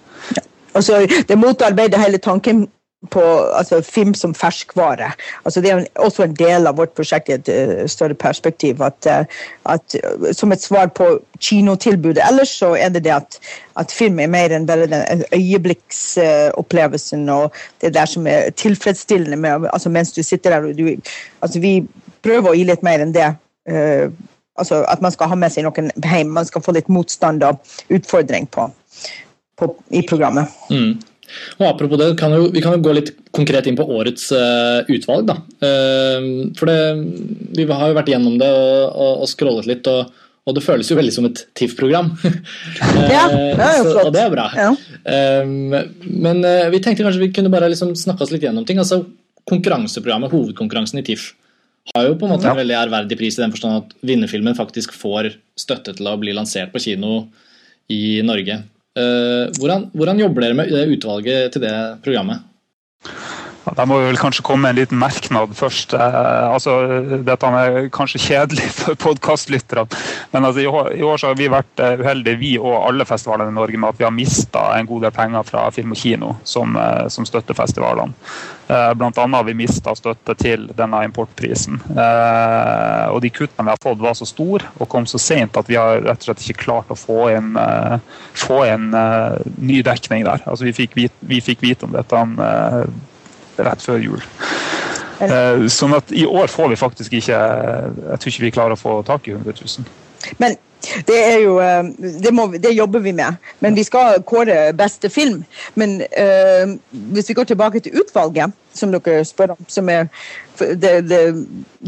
Altså, 0.75 1.07
det 1.29 1.39
motarbeider 1.39 2.01
hele 2.01 2.19
tanken 2.19 2.69
på 3.11 3.23
altså, 3.55 3.83
film 3.83 4.15
som 4.15 4.35
ferskvare. 4.35 5.13
Altså, 5.45 5.61
det 5.61 5.71
er 5.71 5.85
også 5.95 6.23
en 6.23 6.35
del 6.35 6.67
av 6.67 6.77
vårt 6.77 6.97
prosjekt 6.99 7.29
i 7.29 7.37
et 7.37 7.49
uh, 7.49 7.87
større 7.87 8.15
perspektiv. 8.15 8.83
At, 8.83 9.07
uh, 9.07 9.25
at 9.65 9.97
uh, 10.03 10.33
Som 10.33 10.53
et 10.53 10.63
svar 10.63 10.87
på 10.87 11.07
kinotilbudet 11.41 12.23
ellers, 12.29 12.49
så 12.49 12.75
er 12.75 12.89
det 12.89 13.05
det 13.05 13.15
at, 13.15 13.39
at 13.77 13.93
film 13.93 14.19
er 14.19 14.27
mer 14.27 14.51
enn 14.55 14.67
bare 14.67 14.87
den 14.91 15.25
øyeblikksopplevelsen 15.33 17.29
og 17.29 17.53
det 17.81 17.95
der 17.95 18.07
som 18.07 18.27
er 18.27 18.51
tilfredsstillende 18.51 19.37
med, 19.37 19.69
altså, 19.73 19.89
mens 19.89 20.13
du 20.13 20.23
sitter 20.23 20.51
der. 20.51 20.73
Du, 20.73 20.97
altså, 21.43 21.61
vi 21.61 21.87
prøver 22.23 22.51
å 22.51 22.57
gi 22.59 22.65
litt 22.67 22.83
mer 22.83 22.99
enn 23.05 23.15
det. 23.15 23.31
Altså 23.69 24.81
At 24.91 25.03
man 25.05 25.13
skal 25.15 25.31
ha 25.31 25.37
med 25.39 25.53
seg 25.55 25.67
noen 25.67 25.93
hjem. 26.03 26.33
Man 26.35 26.49
skal 26.49 26.65
få 26.65 26.75
litt 26.75 26.89
motstand 26.93 27.45
og 27.47 27.61
utfordring 27.95 28.49
på, 28.51 28.65
på 29.61 29.71
i 29.95 30.03
programmet. 30.09 30.51
Mm. 30.73 30.97
Og 31.59 31.67
Apropos 31.69 32.01
det, 32.01 32.13
kan 32.21 32.33
jo, 32.35 32.49
vi 32.53 32.63
kan 32.65 32.77
jo 32.77 32.85
gå 32.85 32.95
litt 32.97 33.13
konkret 33.37 33.69
inn 33.69 33.77
på 33.79 33.87
årets 33.99 34.31
uh, 34.33 34.87
utvalg. 34.89 35.29
da. 35.29 35.37
Uh, 35.61 36.49
for 36.59 36.71
det, 36.71 36.79
Vi 37.59 37.69
har 37.69 37.91
jo 37.91 37.99
vært 37.99 38.11
gjennom 38.13 38.39
det 38.41 38.49
og, 38.49 38.89
og, 38.89 39.13
og 39.25 39.31
scrollet 39.31 39.69
litt, 39.69 39.91
og, 39.91 40.09
og, 40.49 40.55
det 40.57 40.65
føles 40.65 40.89
jo 40.91 40.99
veldig 40.99 41.15
som 41.15 41.29
et 41.29 41.45
TIFF-program. 41.59 42.13
ja, 43.15 43.27
det 43.29 43.67
er 43.67 43.81
jo 43.81 43.91
flott. 43.91 44.07
Og 44.07 44.15
det 44.17 44.25
er 44.25 44.35
bra. 44.35 44.49
Ja. 44.57 44.71
Uh, 45.05 45.83
men 46.09 46.45
vi 46.73 46.83
tenkte 46.85 47.05
kanskje 47.07 47.27
vi 47.27 47.33
kunne 47.37 47.53
bare 47.53 47.71
liksom 47.73 47.95
snakke 47.99 48.25
oss 48.25 48.35
litt 48.35 48.47
gjennom 48.47 48.67
ting. 48.69 48.81
altså 48.81 49.05
Konkurranseprogrammet, 49.49 50.33
hovedkonkurransen 50.33 51.01
i 51.01 51.07
TIFF, 51.07 51.31
har 51.95 52.09
jo 52.09 52.17
på 52.19 52.27
en 52.27 52.35
måte 52.35 52.49
ja. 52.49 52.55
en 52.55 52.61
veldig 52.61 52.77
ærverdig 52.83 53.19
pris 53.21 53.39
i 53.39 53.43
den 53.43 53.55
forstand 53.55 53.83
at 53.83 53.95
vinnerfilmen 54.07 54.57
faktisk 54.59 54.95
får 54.97 55.33
støtte 55.59 55.95
til 55.99 56.11
å 56.11 56.19
bli 56.21 56.35
lansert 56.37 56.73
på 56.75 56.83
kino 56.83 57.23
i 57.93 58.21
Norge. 58.27 58.61
Uh, 58.99 59.49
hvordan, 59.61 59.89
hvordan, 59.95 60.21
jobber 60.25 60.45
dere 60.45 60.59
med 60.59 60.95
utvalget 60.97 61.55
til 61.55 61.65
det 61.65 61.75
programmet? 62.05 62.45
Ja, 63.69 63.75
da 63.77 63.85
må 63.85 63.99
vi 64.01 64.09
vel 64.09 64.19
kanskje 64.19 64.43
komme 64.47 64.65
med 64.65 64.73
en 64.73 64.79
liten 64.81 65.01
merknad 65.01 65.53
først. 65.57 65.93
Eh, 65.93 66.45
altså, 66.49 66.73
dette 67.27 67.51
er 67.61 67.91
kanskje 67.93 68.21
kjedelig 68.25 68.69
for 68.79 68.97
podkastlytterne, 69.03 69.85
men 70.33 70.49
altså, 70.49 70.63
i, 70.63 70.71
år, 70.71 70.89
i, 70.97 71.03
år, 71.05 71.21
har 71.29 71.37
vi 71.37 71.51
vært 71.53 71.83
eh, 71.85 72.01
uheldige, 72.01 72.41
vi 72.41 72.55
og 72.57 72.79
alle 72.79 73.05
festivalene 73.09 73.53
i 73.53 73.59
Norge, 73.59 73.81
med 73.81 73.93
at 73.93 74.01
vi 74.01 74.07
har 74.09 74.15
mista 74.15 74.65
en 74.79 74.89
god 74.89 75.05
del 75.05 75.15
penger 75.19 75.45
fra 75.51 75.67
Film 75.75 75.93
og 75.93 76.01
Kino, 76.01 76.33
som, 76.49 76.81
som 77.13 77.29
støtter 77.29 77.59
festivalene. 77.59 78.17
Eh, 78.69 78.95
Bl.a. 78.95 79.27
har 79.33 79.45
vi 79.45 79.55
mista 79.57 79.95
støtte 79.97 80.35
til 80.37 80.67
denne 80.77 81.01
importprisen. 81.07 81.79
Eh, 81.89 83.07
og 83.09 83.23
de 83.25 83.31
kuttene 83.33 83.65
vi 83.65 83.73
har 83.73 83.81
fått 83.81 84.03
var 84.03 84.17
så 84.19 84.29
store 84.29 84.69
og 84.77 84.91
kom 84.93 85.07
så 85.09 85.21
sent 85.23 85.57
at 85.57 85.71
vi 85.71 85.79
har 85.81 86.03
rett 86.05 86.21
og 86.21 86.29
slett 86.29 86.45
ikke 86.45 86.67
klart 86.67 86.93
å 86.93 86.99
få 86.99 87.31
inn, 87.33 87.55
eh, 87.57 87.97
få 88.37 88.61
en 88.69 88.91
ny 89.57 89.81
dekning 89.87 90.27
der. 90.29 90.45
Altså, 90.45 90.69
vi, 90.69 90.77
fikk 90.77 90.99
vite, 90.99 91.17
vi 91.21 91.41
fikk 91.41 91.65
vite 91.65 91.89
om 91.89 91.97
dette 91.97 92.25
rett 93.59 93.83
før 93.83 94.05
jul. 94.05 94.21
Sånn 95.73 95.97
at 95.97 96.13
i 96.15 96.29
år 96.29 96.47
får 96.53 96.69
vi 96.71 96.77
faktisk 96.79 97.15
ikke 97.19 97.35
Jeg 97.35 98.21
tror 98.23 98.31
ikke 98.31 98.45
vi 98.45 98.53
klarer 98.55 98.77
å 98.77 98.79
få 98.79 98.93
tak 99.03 99.27
i 99.27 99.33
100 99.35 99.57
000. 99.65 99.89
Men 100.39 100.55
det 101.07 101.19
er 101.19 101.39
jo 101.43 101.59
eh, 101.61 101.85
det, 102.23 102.33
må, 102.35 102.47
det, 102.53 102.77
jobber 102.77 102.99
vi 102.99 103.13
med. 103.13 103.39
Men 103.61 103.77
vi 103.77 103.85
skal 103.87 104.23
kåre 104.27 104.73
beste 104.77 105.11
film. 105.11 105.45
Men 105.75 106.01
uh, 106.01 106.77
hvis 107.13 107.29
vi 107.29 107.35
går 107.35 107.45
tilbake 107.45 107.81
til 107.81 108.01
utvalget, 108.01 108.53
som 108.75 108.93
dere 108.95 109.25
spør 109.25 109.57
om, 109.57 109.65
som 109.69 109.89
er 109.89 110.07
det, 110.59 111.09
det, 111.11 111.21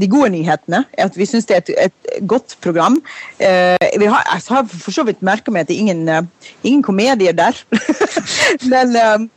de 0.01 0.09
gode 0.09 0.31
nyhetene, 0.35 0.85
er 0.93 1.05
at 1.05 1.19
vi 1.19 1.27
syns 1.27 1.47
det 1.47 1.57
er 1.57 1.63
et, 1.63 1.71
et, 1.87 2.27
godt 2.27 2.57
program. 2.63 3.01
Vi 3.39 4.07
har, 4.07 4.25
jeg 4.33 4.43
har 4.49 4.67
for 4.71 4.91
så 4.91 5.03
vidt 5.07 5.23
merka 5.23 5.51
meg 5.51 5.65
at 5.65 5.69
det 5.69 5.77
er 5.77 5.85
ingen, 5.87 6.09
uh, 6.09 6.51
ingen 6.65 6.83
komedier 6.83 7.33
der. 7.33 7.65
men 8.73 8.97
uh, 8.97 9.29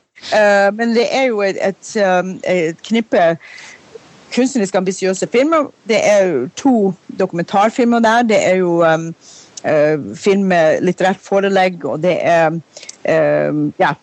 men 0.74 0.94
det 0.96 1.04
er 1.12 1.24
jo 1.28 1.42
et, 1.44 1.58
et, 1.60 1.96
et 2.48 2.78
knippe 2.88 3.20
kunstnerisk 4.36 4.76
ambisiøse 4.76 5.28
filmer. 5.32 5.72
Det 5.88 6.00
er 6.00 6.26
jo 6.26 6.50
to 6.56 6.94
dokumentarfilmer 7.20 8.00
der. 8.00 8.22
Det 8.22 8.48
er 8.48 8.56
jo 8.56 8.94
um, 8.94 9.16
film 10.20 10.50
med 10.52 10.82
litterært 10.84 11.22
forelegg, 11.24 11.86
og 11.88 12.02
det 12.04 12.18
er 12.20 12.50
um, 12.52 13.70
ja, 13.80 13.94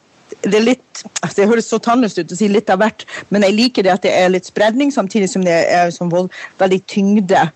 det 0.40 0.56
er 0.56 0.64
litt 0.64 1.02
Det 1.36 1.46
høres 1.48 1.68
så 1.68 1.78
tannløst 1.82 2.18
ut 2.20 2.32
å 2.32 2.36
si 2.38 2.48
litt 2.48 2.70
av 2.72 2.80
hvert, 2.80 3.04
men 3.32 3.44
jeg 3.44 3.56
liker 3.56 3.84
det 3.84 3.92
at 3.92 4.04
det 4.04 4.12
er 4.16 4.32
litt 4.32 4.48
spredning, 4.48 4.92
samtidig 4.92 5.30
som 5.32 5.44
det 5.44 5.56
er 5.72 5.92
som 5.94 6.10
vold, 6.12 6.28
veldig 6.60 6.80
tyngde. 6.90 7.46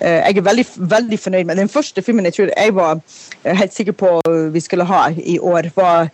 Uh, 0.00 0.20
jeg 0.22 0.38
er 0.38 0.48
veldig, 0.48 0.66
veldig 0.96 1.20
fornøyd 1.20 1.50
med 1.50 1.60
den 1.60 1.72
første 1.72 2.04
filmen 2.04 2.28
jeg 2.28 2.36
tror 2.38 2.52
jeg 2.52 2.74
var 2.76 3.00
helt 3.46 3.74
sikker 3.74 3.96
på 3.96 4.16
vi 4.52 4.60
skulle 4.64 4.88
ha 4.88 5.06
i 5.16 5.38
år, 5.38 5.70
var, 5.76 6.10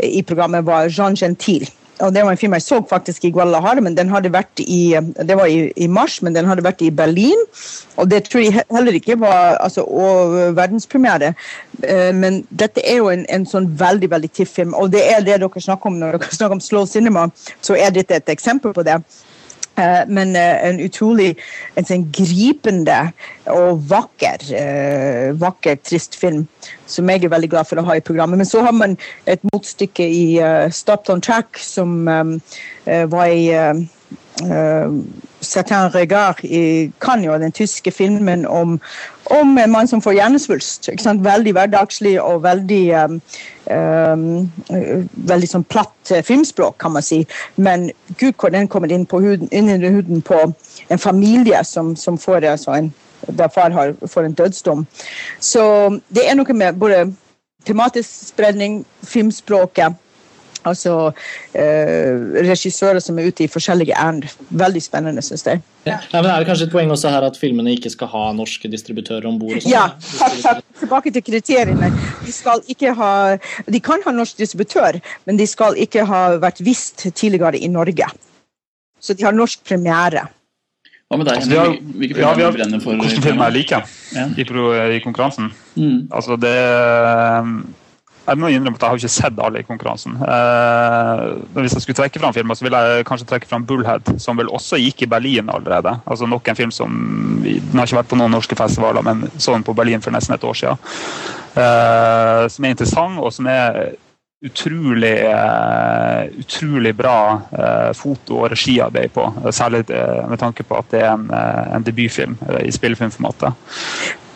i 0.00 0.22
programmet, 0.22 0.66
var 0.66 0.88
Jean 0.92 1.16
Gentil. 1.18 1.68
Og 1.98 2.14
Det 2.14 2.22
var 2.22 2.30
en 2.30 2.36
film 2.36 2.52
jeg 2.52 2.62
så 2.62 2.82
faktisk 2.90 3.24
i 3.24 3.30
Guadalajara, 3.30 3.80
men 3.80 3.96
den 3.96 4.10
hadde 4.12 4.32
vært 4.32 4.60
i, 4.60 4.96
det 5.16 5.36
var 5.36 5.46
i, 5.46 5.72
i, 5.76 5.86
mars, 5.86 6.18
men 6.22 6.34
den 6.36 6.44
hadde 6.44 6.64
vært 6.64 6.82
i 6.84 6.90
Berlin. 6.90 7.44
Og 7.96 8.10
det 8.10 8.24
tror 8.26 8.44
jeg 8.44 8.64
heller 8.72 8.98
ikke 8.98 9.16
var 9.20 9.56
altså, 9.64 9.86
verdenspremiere. 10.56 11.32
Eh, 11.82 12.12
men 12.14 12.42
dette 12.50 12.84
er 12.84 13.00
jo 13.00 13.08
en, 13.12 13.24
en 13.32 13.46
sånn 13.48 13.70
veldig 13.80 14.10
veldig 14.12 14.32
tiff 14.36 14.52
film, 14.58 14.74
og 14.74 14.92
det 14.92 15.06
er 15.08 15.24
det 15.24 15.40
dere 15.40 15.62
snakker 15.68 15.90
om 15.90 15.96
når 16.00 16.18
dere 16.18 16.36
snakker 16.36 16.58
om 16.58 16.64
slow 16.64 16.84
cinema, 16.86 17.28
så 17.64 17.78
er 17.80 17.96
dette 17.96 18.20
et 18.20 18.36
eksempel 18.36 18.76
på 18.76 18.84
det. 18.86 19.00
Eh, 19.76 20.02
men 20.08 20.36
eh, 20.36 20.68
en 20.68 20.78
utrolig 20.80 21.34
en 21.76 21.84
sånn 21.84 22.06
gripende 22.14 22.96
og 23.52 23.82
vakker, 23.90 24.42
uh, 24.56 25.34
vakker, 25.38 25.76
trist 25.84 26.16
film 26.18 26.46
som 26.88 27.10
jeg 27.12 27.26
er 27.26 27.32
veldig 27.34 27.50
glad 27.52 27.68
for 27.68 27.78
å 27.78 27.84
ha 27.86 27.98
i 27.98 28.04
programmet. 28.04 28.40
Men 28.40 28.48
så 28.48 28.64
har 28.64 28.72
man 28.74 28.96
et 29.28 29.42
motstykke 29.52 30.02
i 30.02 30.24
Stopped 30.74 31.12
on 31.12 31.22
Track, 31.22 31.60
som 31.62 32.06
var 32.06 33.26
i 33.30 33.44
Certain 35.46 35.90
Regard 35.94 36.44
i 36.44 36.90
Cannes, 37.00 37.40
den 37.40 37.52
tyske 37.52 37.90
filmen 37.90 38.46
om, 38.46 38.80
om, 39.24 39.58
en 39.58 39.70
mann 39.70 39.88
som 39.88 40.02
får 40.02 40.18
hjernesvulst. 40.18 40.90
Veldig 41.26 41.52
hverdagslig 41.56 42.16
og 42.22 42.42
veldig 42.44 42.82
um, 43.04 43.20
um, 43.70 44.24
veldig 45.30 45.50
sånn 45.50 45.66
platt 45.70 46.14
filmspråk, 46.26 46.78
kan 46.82 46.96
man 46.96 47.06
si. 47.06 47.22
Men 47.56 47.90
gud 48.18 48.34
hvor 48.40 48.54
den 48.54 48.68
kommer 48.68 48.92
inn, 48.92 49.06
på 49.06 49.20
huden, 49.24 49.50
inn 49.52 49.70
i 49.70 49.92
huden 49.98 50.22
på 50.22 50.40
en 50.88 51.02
familie 51.02 51.62
som, 51.64 51.94
som 51.96 52.18
får 52.18 52.46
altså 52.52 52.76
en, 52.78 52.90
der 53.26 53.52
far 53.54 53.74
har, 53.74 53.94
får 54.06 54.28
en 54.28 54.38
dødsdom. 54.38 54.86
Så 55.40 55.62
det 56.08 56.28
er 56.28 56.36
noe 56.38 56.56
med 56.56 56.78
både 56.80 57.06
tematisk 57.66 58.28
spredning, 58.30 58.84
filmspråket 59.02 59.96
Altså 60.66 60.94
eh, 61.54 62.16
regissører 62.46 63.00
som 63.02 63.18
er 63.18 63.30
ute 63.30 63.46
i 63.46 63.50
forskjellige 63.50 63.94
ærend. 63.96 64.26
Veldig 64.50 64.82
spennende, 64.82 65.22
syns 65.24 65.46
jeg. 65.46 65.62
Ja. 65.86 66.00
Ja, 66.12 66.20
men 66.20 66.30
Er 66.32 66.42
det 66.42 66.48
kanskje 66.48 66.66
et 66.66 66.74
poeng 66.74 66.90
også 66.90 67.12
her 67.14 67.26
at 67.26 67.38
filmene 67.38 67.76
ikke 67.76 67.92
skal 67.94 68.10
ha 68.10 68.24
norske 68.34 68.70
distributører 68.70 69.28
om 69.30 69.38
bord? 69.38 69.62
Ja, 69.68 69.88
takk, 70.18 70.38
takk. 70.46 70.62
tilbake 70.80 71.12
til 71.14 71.24
kriteriene. 71.26 71.92
De, 72.26 72.34
skal 72.34 72.62
ikke 72.68 72.94
ha, 72.98 73.10
de 73.70 73.80
kan 73.80 74.02
ha 74.06 74.14
norsk 74.14 74.38
distributør, 74.42 74.98
men 75.26 75.38
de 75.38 75.46
skal 75.46 75.78
ikke 75.78 76.06
ha 76.08 76.22
vært 76.42 76.64
vist 76.66 77.06
tidligere 77.14 77.62
i 77.62 77.70
Norge. 77.70 78.10
Så 79.00 79.14
de 79.14 79.26
har 79.26 79.36
norsk 79.36 79.62
premiere. 79.68 80.26
Hva 81.06 81.20
med 81.20 81.28
deg? 81.28 81.38
Altså, 81.38 81.58
har, 81.60 81.74
Hvilke 82.00 82.16
filmer 82.18 82.40
ja, 82.42 82.52
brenner 82.56 82.80
for? 82.82 82.98
Hvilke 82.98 83.22
filmer 83.28 83.50
jeg 83.50 83.56
liker 83.60 83.90
ja. 84.16 84.26
i, 84.34 84.46
i, 84.96 85.02
konkurransen? 85.04 85.52
Mm. 85.76 86.08
Altså, 86.10 86.38
det 86.42 86.56
jeg 88.26 88.40
må 88.42 88.50
innrømme 88.50 88.78
at 88.78 88.82
jeg 88.82 88.90
har 88.90 89.00
ikke 89.00 89.12
sett 89.14 89.42
alle 89.42 89.62
i 89.62 89.66
konkurransen. 89.66 90.16
Eh, 90.18 91.22
hvis 91.60 91.76
jeg 91.76 91.84
skulle 91.84 91.98
trekke 92.00 92.22
fram 92.22 92.34
filmer, 92.34 92.58
så 92.58 92.66
ville 92.66 92.80
jeg 92.82 93.06
kanskje 93.06 93.28
trekke 93.30 93.50
fram 93.50 93.66
'Bullhead', 93.66 94.16
som 94.22 94.38
vel 94.38 94.50
også 94.50 94.80
gikk 94.82 95.06
i 95.06 95.10
Berlin 95.10 95.50
allerede. 95.50 95.98
Altså 96.06 96.26
Nok 96.26 96.48
en 96.48 96.56
film 96.56 96.70
som 96.70 96.90
Den 97.44 97.78
har 97.78 97.86
ikke 97.86 98.00
vært 98.02 98.10
på 98.10 98.18
noen 98.18 98.34
norske 98.34 98.56
festivaler, 98.56 99.02
men 99.02 99.30
så 99.38 99.52
den 99.52 99.62
på 99.62 99.74
Berlin 99.74 100.02
for 100.02 100.10
nesten 100.10 100.34
et 100.34 100.44
år 100.44 100.54
siden. 100.54 100.76
Eh, 101.56 102.48
som 102.48 102.64
er 102.64 102.74
interessant, 102.74 103.18
og 103.18 103.32
som 103.32 103.46
er 103.46 103.96
utrolig, 104.44 105.24
uh, 105.24 106.38
utrolig 106.38 106.92
bra 106.96 107.40
uh, 107.58 107.92
foto- 107.92 108.42
og 108.42 108.50
regiarbeid 108.52 109.12
på. 109.14 109.24
Særlig 109.50 109.86
uh, 109.90 110.28
med 110.30 110.38
tanke 110.38 110.62
på 110.62 110.76
at 110.76 110.90
det 110.92 111.02
er 111.02 111.14
en, 111.14 111.30
en 111.74 111.86
debutfilm 111.86 112.36
i 112.60 112.70
spillefilmformatet. 112.70 113.52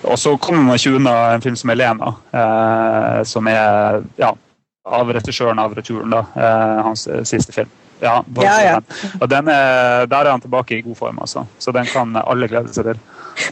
Og 0.03 0.19
så 0.19 0.37
kommer 0.41 0.63
man 0.63 0.79
ikke 0.79 0.97
unna 0.97 1.17
en 1.35 1.43
film 1.45 1.57
som 1.57 1.71
Elena, 1.71 2.15
eh, 2.33 3.21
som 3.29 3.49
er 3.51 4.01
ja, 4.21 4.33
av 4.89 5.13
regissøren 5.13 5.61
av 5.61 5.75
returen, 5.77 6.11
da, 6.11 6.25
eh, 6.37 6.83
hans 6.87 7.09
siste 7.29 7.53
film. 7.53 7.71
Ja, 8.01 8.25
ja, 8.41 8.55
ja. 8.65 8.77
Og 9.21 9.29
den 9.29 9.49
er, 9.49 10.07
Der 10.07 10.25
er 10.25 10.31
han 10.31 10.41
tilbake 10.41 10.79
i 10.79 10.81
god 10.81 10.97
form, 10.97 11.19
altså. 11.21 11.45
Så 11.59 11.73
den 11.73 11.87
kan 11.87 12.17
alle 12.17 12.49
glede 12.49 12.73
seg 12.73 12.85
til. 12.85 13.01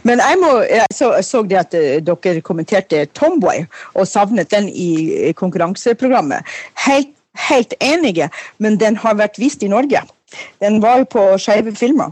Men 0.03 0.19
jeg, 0.19 0.37
må, 0.41 0.49
jeg 0.69 0.85
så, 0.93 1.11
så, 1.21 1.43
det 1.43 1.59
at 1.59 1.73
eh, 1.77 2.01
dere 2.05 2.41
kommenterte 2.41 3.05
Tomboy 3.13 3.65
og 3.93 4.07
savnet 4.07 4.51
den 4.51 4.69
i 4.69 5.33
konkurranseprogrammet. 5.37 6.45
Helt, 6.87 7.13
helt 7.49 7.73
enige, 7.81 8.29
men 8.57 8.79
den 8.79 8.97
har 8.97 9.17
vært 9.21 9.39
vist 9.39 9.63
i 9.63 9.71
Norge. 9.71 10.01
Den 10.61 10.81
var 10.81 11.01
jo 11.01 11.09
på 11.09 11.25
Skeive 11.41 11.75
filmer. 11.75 12.11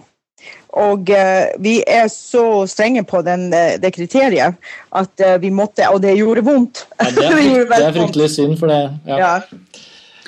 Og 0.78 1.10
uh, 1.10 1.58
vi 1.63 1.80
er 1.90 2.08
så 2.13 2.44
strenge 2.70 3.04
på 3.08 3.22
den, 3.26 3.48
uh, 3.54 3.76
det 3.82 3.92
kriteriet 3.96 4.56
at 4.94 5.24
uh, 5.26 5.36
vi 5.42 5.50
måtte 5.50 5.88
Og 5.90 6.02
det 6.04 6.13
gjorde 6.20 6.44
vondt. 6.46 6.86
Ja, 7.00 7.10
det, 7.12 7.24
er 7.28 7.36
frykt, 7.36 7.70
det, 7.72 7.82
er 7.82 7.96
fryktelig 7.98 8.30
synd, 8.36 8.58
for 8.62 8.72
det 8.72 8.82
ja. 9.10 9.18
ja. 9.18 9.34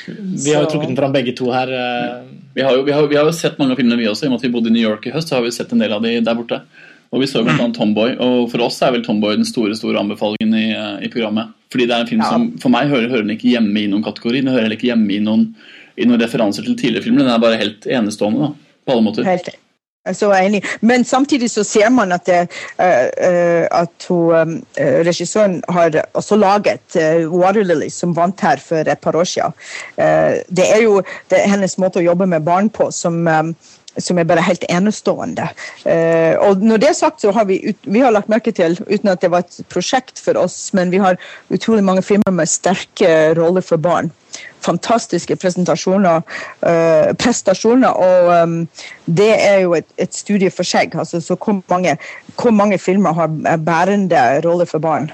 Vi 0.09 0.53
har 0.53 0.63
jo 0.63 0.69
trukket 0.71 0.89
den 0.89 0.97
fram 0.97 1.13
begge 1.13 1.35
to 1.37 1.51
her. 1.53 1.69
eh, 1.69 2.21
Vi 2.55 2.63
har, 2.65 2.73
jo, 2.73 2.81
vi, 2.87 2.91
har, 2.95 3.05
vi 3.07 3.15
har 3.19 3.27
jo 3.27 3.33
sett 3.35 3.59
mange 3.59 3.75
av 3.75 3.77
filmene, 3.77 3.99
vi 3.99 4.07
også. 4.09 4.25
I 4.25 4.29
og 4.29 4.31
med 4.33 4.39
at 4.39 4.45
vi 4.47 4.53
bodde 4.55 4.71
i 4.71 4.73
New 4.73 4.81
York 4.81 5.05
i 5.05 5.11
høst, 5.13 5.29
så 5.29 5.37
har 5.37 5.43
vi 5.45 5.51
sett 5.53 5.71
en 5.75 5.83
del 5.83 5.93
av 5.93 6.01
de 6.01 6.15
der 6.25 6.37
borte. 6.39 6.61
Og 7.13 7.21
vi 7.21 7.27
så 7.29 7.43
blant 7.45 7.61
annet 7.61 7.77
Tomboy, 7.77 8.15
og 8.21 8.49
for 8.51 8.63
oss 8.65 8.79
er 8.85 8.95
vel 8.95 9.03
Tomboy 9.05 9.37
den 9.37 9.45
store 9.45 9.77
store 9.77 10.01
anbefalingen 10.01 10.55
i, 10.57 10.65
eh, 10.73 11.05
i 11.05 11.11
programmet. 11.13 11.53
Fordi 11.69 11.85
det 11.89 11.95
er 11.95 12.05
en 12.05 12.09
film 12.09 12.21
Ja. 12.25 12.29
som 12.33 12.49
for 12.61 12.73
meg 12.73 12.89
hører, 12.89 13.09
hører 13.09 13.25
den 13.27 13.35
ikke 13.37 13.51
hjemme 13.53 13.83
i 13.83 13.87
noen 13.91 14.05
kategori. 14.05 14.41
Den 14.41 14.51
hører 14.53 14.65
heller 14.65 14.77
ikke 14.79 14.89
hjemme 14.89 15.13
i 15.13 15.19
noen, 15.19 15.45
i 15.97 16.05
noen 16.09 16.21
referanser 16.21 16.65
til 16.65 16.75
tidligere 16.77 17.05
filmer. 17.05 17.25
Den 17.25 17.33
er 17.35 17.45
bare 17.45 17.61
helt 17.61 17.85
enestående 17.85 18.47
da, 18.47 18.53
på 18.85 18.95
alle 18.95 19.05
måter. 19.05 19.29
Helt 19.29 19.49
jeg 20.05 20.13
er 20.13 20.17
så 20.17 20.29
enig. 20.31 20.61
Men 20.81 21.03
samtidig 21.03 21.49
så 21.51 21.63
ser 21.63 21.89
man 21.89 22.11
at, 22.15 22.25
det, 22.25 22.47
eh, 22.79 23.09
eh, 23.17 23.67
at 23.71 24.05
hun, 24.09 24.63
eh, 24.77 25.01
regissøren 25.05 25.63
har 25.69 25.91
også 26.13 26.35
laget 26.35 26.95
Water 27.27 27.63
Lily, 27.63 27.89
som 27.89 28.15
vant 28.15 28.41
her 28.41 28.57
for 28.57 28.75
et 28.87 28.99
par 28.99 29.15
år 29.15 29.23
siden. 29.23 29.53
Det 30.49 30.65
er 30.75 30.81
jo 30.83 31.01
det 31.29 31.41
er 31.41 31.51
hennes 31.51 31.77
måte 31.77 31.99
å 31.99 32.05
jobbe 32.05 32.25
med 32.25 32.45
barn 32.47 32.69
på 32.69 32.91
som, 32.91 33.27
som 33.97 34.17
er 34.17 34.27
bare 34.27 34.45
helt 34.45 34.63
enestående. 34.69 35.49
Eh, 35.85 36.35
og 36.39 36.63
når 36.63 36.77
det 36.77 36.89
er 36.89 36.97
sagt, 36.97 37.21
så 37.21 37.31
har 37.35 37.45
vi, 37.45 37.59
ut, 37.69 37.77
vi 37.83 37.99
har 37.99 38.15
lagt 38.15 38.31
merke 38.31 38.51
til, 38.55 38.79
uten 38.87 39.11
at 39.11 39.21
det 39.21 39.31
var 39.31 39.43
et 39.43 39.61
prosjekt 39.69 40.19
for 40.23 40.39
oss, 40.39 40.71
men 40.73 40.91
vi 40.91 41.03
har 41.03 41.19
utrolig 41.49 41.83
mange 41.83 42.05
filmer 42.05 42.33
med 42.33 42.49
sterke 42.49 43.33
roller 43.37 43.65
for 43.65 43.77
barn 43.77 44.13
fantastiske 44.65 45.35
presentasjoner, 45.39 46.21
uh, 46.65 47.09
prestasjoner, 47.19 47.89
og 47.89 48.43
um, 48.43 48.59
det 49.05 49.31
er 49.37 49.63
jo 49.63 49.73
et, 49.79 49.87
et 49.97 50.13
studie 50.15 50.51
for 50.51 50.67
seg. 50.67 50.95
Altså, 50.95 51.21
så 51.21 51.35
hvor 51.35 51.61
mange, 51.69 51.97
hvor 52.35 52.51
mange 52.51 52.77
filmer 52.77 53.13
har 53.13 53.57
bærende 53.57 54.23
roller 54.45 54.65
for 54.69 54.79
barn? 54.79 55.11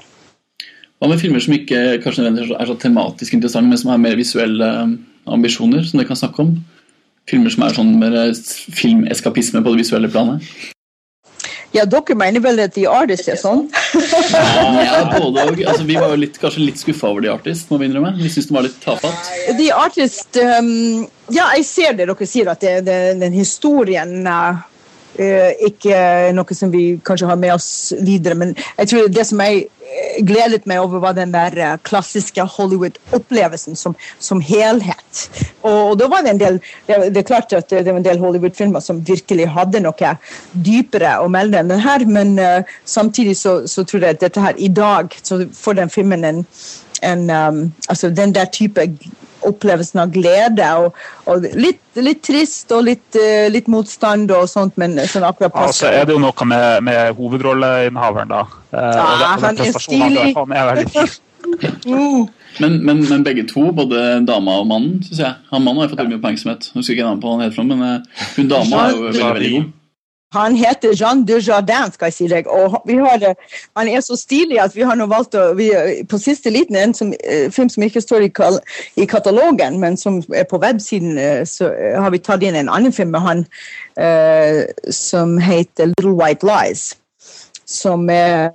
Hva 0.96 1.10
med 1.10 1.20
filmer 1.20 1.42
som 1.44 1.52
ikke 1.52 1.80
kanskje 2.00 2.22
nødvendigvis 2.24 2.54
er 2.56 2.68
så 2.70 2.78
tematisk 2.80 3.34
interessante, 3.36 3.68
men 3.68 3.78
som 3.78 3.90
har 3.92 4.00
mer 4.00 4.16
visuelle 4.16 4.68
eh, 4.80 4.94
ambisjoner, 5.28 5.84
som 5.84 6.00
dere 6.00 6.08
kan 6.08 6.16
snakke 6.16 6.46
om? 6.46 6.54
Filmer 7.28 7.52
som 7.52 7.66
er 7.66 7.76
sånn 7.76 7.92
mer 8.00 8.16
eh, 8.16 8.32
filmeskapisme 8.78 9.60
på 9.60 9.74
det 9.74 9.82
visuelle 9.82 10.08
planet? 10.08 10.46
Ja, 11.76 11.84
dere 11.84 12.16
mener 12.16 12.40
vel 12.40 12.62
at 12.64 12.72
The 12.78 12.86
Artist 12.88 13.28
er 13.28 13.36
sånn? 13.36 13.66
Ja, 13.96 15.18
både 15.18 15.44
og. 15.48 15.60
Altså, 15.66 15.84
vi 15.88 15.96
var 15.98 16.12
jo 16.12 16.20
litt, 16.20 16.38
kanskje 16.40 16.64
litt 16.64 16.80
skuffa 16.80 17.10
over 17.10 17.24
The 17.24 17.32
Artist, 17.34 17.70
må 17.70 17.80
vi 17.80 17.88
innrømme. 17.88 18.14
Vi 18.20 18.30
syns 18.32 18.50
den 18.50 18.58
var 18.58 18.66
litt 18.68 18.78
tafatt. 18.82 19.30
The 19.58 19.68
Artist 19.74 20.38
um, 20.40 21.06
Ja, 21.34 21.50
jeg 21.56 21.66
ser 21.68 21.98
det 21.98 22.08
dere 22.08 22.28
sier, 22.28 22.50
at 22.52 22.62
det, 22.62 22.74
det, 22.86 22.98
den 23.22 23.36
historien 23.36 24.18
uh, 24.28 24.62
uh, 25.18 25.50
ikke 25.68 26.00
noe 26.36 26.58
som 26.58 26.74
vi 26.74 26.84
kanskje 27.06 27.30
har 27.30 27.40
med 27.40 27.56
oss 27.56 27.70
videre. 28.00 28.38
Men 28.38 28.54
jeg 28.76 28.92
tror 28.92 29.10
det 29.12 29.26
som 29.28 29.42
jeg 29.44 29.66
gledet 30.26 30.66
meg 30.66 30.80
over, 30.82 31.00
var 31.02 31.16
den 31.16 31.34
der 31.34 31.56
uh, 31.60 31.74
klassiske 31.86 32.44
Hollywood-opplevelsen 32.56 33.76
som, 33.76 33.96
som 34.18 34.40
helhet. 34.40 35.26
Og, 35.62 35.94
og 35.94 36.06
var 36.10 36.24
det 36.24 36.34
en 36.34 36.40
del 36.40 36.58
Det, 36.86 36.96
det 37.14 37.20
er 37.20 37.28
klart 37.28 37.52
at 37.52 37.70
det 37.70 37.86
var 37.86 38.00
en 38.00 38.06
del 38.06 38.20
Hollywood-filmer 38.22 38.80
som 38.80 39.02
virkelig 39.06 39.48
hadde 39.50 39.82
noe 39.84 40.14
dypere 40.52 41.16
å 41.22 41.28
melde 41.32 41.60
enn 41.60 41.70
den 41.72 41.82
her, 41.82 42.06
men 42.06 42.36
uh, 42.38 42.74
samtidig 42.84 43.36
så, 43.38 43.58
så 43.68 43.84
tror 43.84 44.04
jeg 44.06 44.16
at 44.16 44.24
dette 44.24 44.42
her 44.42 44.58
i 44.58 44.68
dag, 44.68 45.14
så 45.22 45.42
får 45.52 45.80
den 45.80 45.92
filmen 45.92 46.24
en 46.24 46.44
en, 47.02 47.30
um, 47.30 47.72
altså 47.88 48.10
den 48.10 48.34
der 48.34 48.44
type 48.44 48.80
opplevelsen 49.48 50.02
av 50.02 50.14
glede. 50.14 50.70
Og, 50.82 50.96
og 51.30 51.46
litt, 51.58 51.82
litt 52.00 52.22
trist 52.26 52.72
og 52.76 52.86
litt, 52.88 53.08
uh, 53.18 53.46
litt 53.52 53.70
motstand 53.72 54.32
og 54.34 54.48
sånt, 54.50 54.76
men 54.80 54.98
sånn 55.10 55.26
akkurat 55.26 55.56
Ja, 55.56 55.68
så 55.74 55.92
er 55.92 56.08
det 56.08 56.16
jo 56.16 56.22
noe 56.22 56.48
med, 56.48 56.86
med 56.86 57.14
hovedrolleinnehaveren, 57.18 58.32
da. 58.32 58.42
Eh, 58.72 59.04
og 59.04 59.22
den 59.22 59.46
han 59.46 59.62
er 59.66 59.78
stilig. 59.80 60.26
Veldig 60.36 60.90
fin. 60.94 61.14
Mm. 61.86 62.26
Men, 62.56 62.78
men, 62.86 63.02
men 63.04 63.24
begge 63.24 63.42
to, 63.44 63.66
både 63.76 63.98
dama 64.24 64.54
og 64.62 64.68
mannen, 64.70 65.02
syns 65.04 65.18
jeg. 65.20 65.34
Han 65.50 65.60
mannen 65.60 65.82
har 65.82 65.90
jeg 65.90 65.92
fått 65.92 66.08
mye 66.08 66.16
oppmerksomhet. 66.16 66.68
Husker 66.72 66.94
ikke 66.94 67.04
navnet 67.04 67.20
på 67.20 67.34
han 67.34 67.42
helt 67.44 67.56
fra, 67.56 67.64
men 67.68 67.82
eh, 67.84 68.22
hun 68.38 68.48
dama 68.48 68.78
er 68.80 68.94
jo 68.94 69.02
veldig, 69.02 69.24
veldig 69.26 69.50
god. 69.52 69.66
Han 70.34 70.56
heter 70.58 70.94
Jean 71.00 71.24
Dujardin, 71.24 71.92
skal 71.92 72.10
jeg 72.10 72.14
si 72.16 72.26
deg. 72.30 72.48
Og 72.50 72.74
har, 72.88 73.26
han 73.78 73.88
er 73.88 74.02
så 74.02 74.16
stilig 74.18 74.58
at 74.60 74.74
vi 74.74 74.82
har 74.86 74.98
nå 74.98 75.06
valgt 75.10 75.36
å 75.38 75.52
vi, 75.58 75.70
På 76.10 76.18
siste 76.18 76.50
liten 76.50 76.76
en 76.76 76.94
som, 76.94 77.12
uh, 77.14 77.46
film 77.54 77.70
som 77.72 77.86
ikke 77.86 78.02
står 78.02 78.26
i, 78.26 78.30
kal 78.34 78.58
i 78.98 79.06
katalogen, 79.06 79.78
men 79.80 79.96
som 79.96 80.18
er 80.34 80.48
på 80.50 80.58
websiden, 80.62 81.14
uh, 81.18 81.44
så 81.46 81.70
uh, 81.70 82.02
har 82.02 82.10
vi 82.10 82.22
tatt 82.22 82.42
inn 82.42 82.58
en 82.58 82.72
annen 82.72 82.92
film 82.92 83.14
med 83.14 83.22
han 83.22 83.44
eh, 83.96 84.66
som 84.90 85.38
heter 85.38 85.92
Little 85.94 86.16
White 86.18 86.46
Lies. 86.46 86.96
Som 87.66 88.10
er 88.10 88.52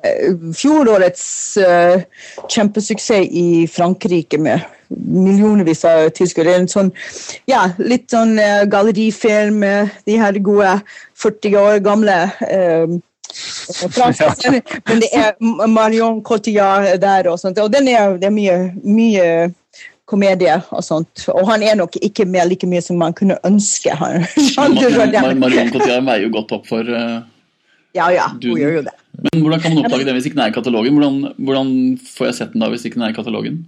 fjorårets 0.55 1.25
eh, 1.59 2.03
kjempesuksess 2.47 3.27
i 3.31 3.67
Frankrike 3.71 4.39
med 4.39 4.63
millionervis 4.97 5.85
av 5.87 6.09
tyskere. 6.15 6.55
En 6.57 6.67
sånn, 6.71 6.91
ja, 7.49 7.67
litt 7.79 8.09
sånn 8.11 8.35
uh, 8.39 8.63
gallerifilm 8.69 9.61
med 9.63 9.95
de 10.09 10.17
her 10.21 10.37
gode 10.43 10.75
40 11.21 11.57
år 11.61 11.79
gamle 11.85 12.17
uh, 12.41 12.99
franske 13.95 14.59
Men 14.89 15.01
det 15.01 15.09
er 15.15 15.33
Marion 15.71 16.21
Cotillard 16.23 16.99
der 17.01 17.29
og 17.31 17.39
sånt. 17.39 17.59
Og 17.63 17.71
den 17.73 17.87
er, 17.91 18.17
det 18.19 18.29
er 18.29 18.35
mye, 18.35 18.57
mye 18.83 19.27
komedie 20.11 20.57
og 20.69 20.83
sånt. 20.83 21.27
Og 21.31 21.45
han 21.49 21.63
er 21.63 21.77
nok 21.79 21.95
ikke 22.01 22.25
med 22.27 22.51
like 22.51 22.67
mye 22.67 22.83
som 22.83 22.99
man 23.01 23.15
kunne 23.17 23.37
ønske. 23.47 23.93
Han. 23.95 24.25
Jean 24.51 24.75
Mar- 24.75 25.37
Marion 25.39 25.71
Cotillard 25.71 26.07
veier 26.09 26.27
jo 26.27 26.33
godt 26.35 26.57
opp 26.59 26.67
for 26.69 26.87
uh, 26.87 27.21
Ja, 27.95 28.07
ja, 28.13 28.29
hun 28.31 28.59
gjør 28.59 28.79
jo 28.79 28.87
det. 28.87 28.95
Men 29.21 29.43
hvordan 29.43 29.59
kan 29.61 29.73
man 29.75 29.85
oppdage 29.85 30.05
den 30.07 30.15
hvis 30.15 30.27
ikke 30.29 30.37
den 30.37 30.45
er 30.45 30.51
i 30.51 30.55
katalogen? 30.55 30.95
Hvordan, 30.97 31.17
hvordan 31.37 31.71
får 32.07 32.29
jeg 32.29 32.37
sett 32.37 32.53
den 32.53 32.63
da 32.63 32.69
hvis 32.71 32.85
ikke 32.87 32.99
den 32.99 33.07
er 33.07 33.13
i 33.13 33.17
katalogen? 33.17 33.61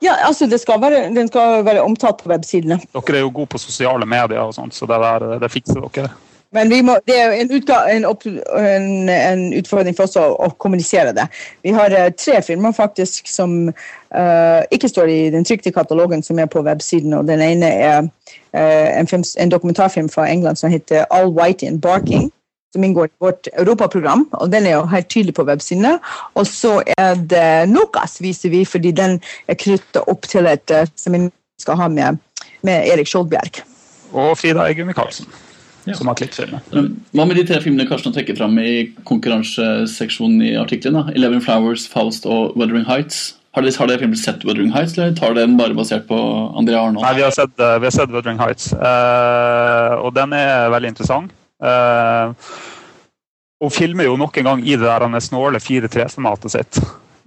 Ja, 0.00 0.16
altså 0.26 0.46
det 0.48 0.60
skal 0.60 0.80
være, 0.80 1.14
Den 1.14 1.28
skal 1.28 1.64
være 1.64 1.82
omtalt 1.82 2.22
på 2.22 2.30
websidene. 2.32 2.80
Dere 2.94 3.16
er 3.16 3.20
jo 3.20 3.32
gode 3.34 3.52
på 3.52 3.58
sosiale 3.58 4.06
medier, 4.06 4.40
og 4.40 4.54
sånt, 4.54 4.74
så 4.74 4.88
det, 4.88 4.96
der, 5.02 5.38
det 5.42 5.52
fikser 5.52 5.80
dere. 5.80 6.08
Men 6.52 6.70
vi 6.70 6.80
må, 6.82 6.96
det 7.06 7.14
er 7.14 7.30
en, 7.30 7.52
utga, 7.54 7.76
en, 7.92 8.04
opp, 8.08 8.24
en, 8.26 9.08
en 9.08 9.42
utfordring 9.54 9.94
for 9.94 10.08
oss 10.08 10.18
å, 10.18 10.24
å 10.34 10.48
kommunisere 10.58 11.12
det. 11.14 11.28
Vi 11.62 11.74
har 11.76 11.94
eh, 11.94 12.08
tre 12.18 12.40
filmer 12.42 12.74
faktisk 12.74 13.30
som 13.30 13.68
uh, 13.70 14.60
ikke 14.74 14.90
står 14.90 15.12
i 15.12 15.20
den 15.30 15.46
trykte 15.46 15.70
katalogen 15.70 16.24
som 16.26 16.40
er 16.42 16.50
på 16.50 16.64
websiden. 16.66 17.14
og 17.14 17.28
Den 17.30 17.44
ene 17.44 17.70
er 17.70 18.02
uh, 18.02 18.58
en, 18.58 19.06
film, 19.06 19.22
en 19.38 19.54
dokumentarfilm 19.54 20.10
fra 20.10 20.26
England 20.26 20.58
som 20.58 20.74
heter 20.74 21.06
All 21.14 21.30
White 21.36 21.66
in 21.66 21.78
Barking. 21.80 22.32
Som 22.70 22.84
inngår 22.86 23.08
i 23.10 23.16
vårt 23.18 23.48
europaprogram, 23.58 24.28
og 24.38 24.50
den 24.52 24.66
er 24.68 24.76
jo 24.76 24.86
helt 24.92 25.08
tydelig 25.10 25.34
på 25.34 25.42
websidene. 25.48 25.96
Og 26.38 26.46
så 26.46 26.76
er 26.94 27.18
det 27.18 27.66
Nokas, 27.66 28.20
viser 28.22 28.52
vi, 28.52 28.64
fordi 28.68 28.92
den 28.94 29.18
er 29.50 29.58
knytta 29.58 30.04
opp 30.06 30.28
til 30.30 30.46
et 30.46 30.70
som 30.70 31.10
seminar 31.10 31.32
vi 31.60 31.66
skal 31.66 31.76
ha 31.76 31.88
med, 31.92 32.20
med 32.64 32.86
Erik 32.88 33.10
Skjoldbjerg. 33.10 33.58
Og 34.16 34.38
Frida 34.38 34.68
Eggum 34.70 34.86
Michaelsen, 34.88 35.26
Ja. 35.86 35.94
som 35.94 36.06
har 36.06 36.14
klippet 36.14 36.36
filmen. 36.36 36.94
Hva 37.12 37.26
med 37.26 37.36
de 37.36 37.44
tre 37.48 37.60
filmene 37.60 37.88
Karsten 37.88 38.14
trekker 38.14 38.36
fram 38.38 38.56
i 38.62 38.92
konkurranseseksjonen 39.08 40.42
i 40.46 40.54
artikkelen? 40.60 41.10
Eleven 41.16 41.42
Flowers, 41.42 41.88
Faust 41.88 42.26
og 42.26 42.56
Wuthering 42.56 42.86
Heights. 42.88 43.34
Har 43.52 43.66
dere, 43.66 43.74
har 43.76 43.90
dere 43.90 44.16
sett 44.16 44.44
Wuthering 44.46 44.70
Heights, 44.70 44.94
eller 44.96 45.14
tar 45.18 45.34
dere 45.34 45.48
den 45.48 45.56
bare 45.58 45.74
basert 45.74 46.06
på 46.06 46.16
Andrea 46.56 46.84
Arnold? 46.84 47.02
Nei, 47.02 47.16
vi 47.18 47.26
har 47.26 47.34
sett, 47.34 47.58
eh, 47.58 47.78
vi 47.82 47.88
har 47.88 47.96
sett 47.96 48.12
Wuthering 48.14 48.38
Heights, 48.38 48.72
uh, 48.72 49.98
og 50.04 50.14
den 50.14 50.32
er 50.38 50.70
veldig 50.70 50.92
interessant. 50.94 51.32
Og 53.60 53.72
filmer 53.74 54.08
jo 54.08 54.16
nok 54.16 54.38
en 54.40 54.48
gang 54.48 54.64
i 54.64 54.76
det 54.78 54.86
der 54.86 55.04
er 55.04 55.22
snåle 55.24 55.60
4-3-formatet 55.60 56.54
sitt, 56.54 56.80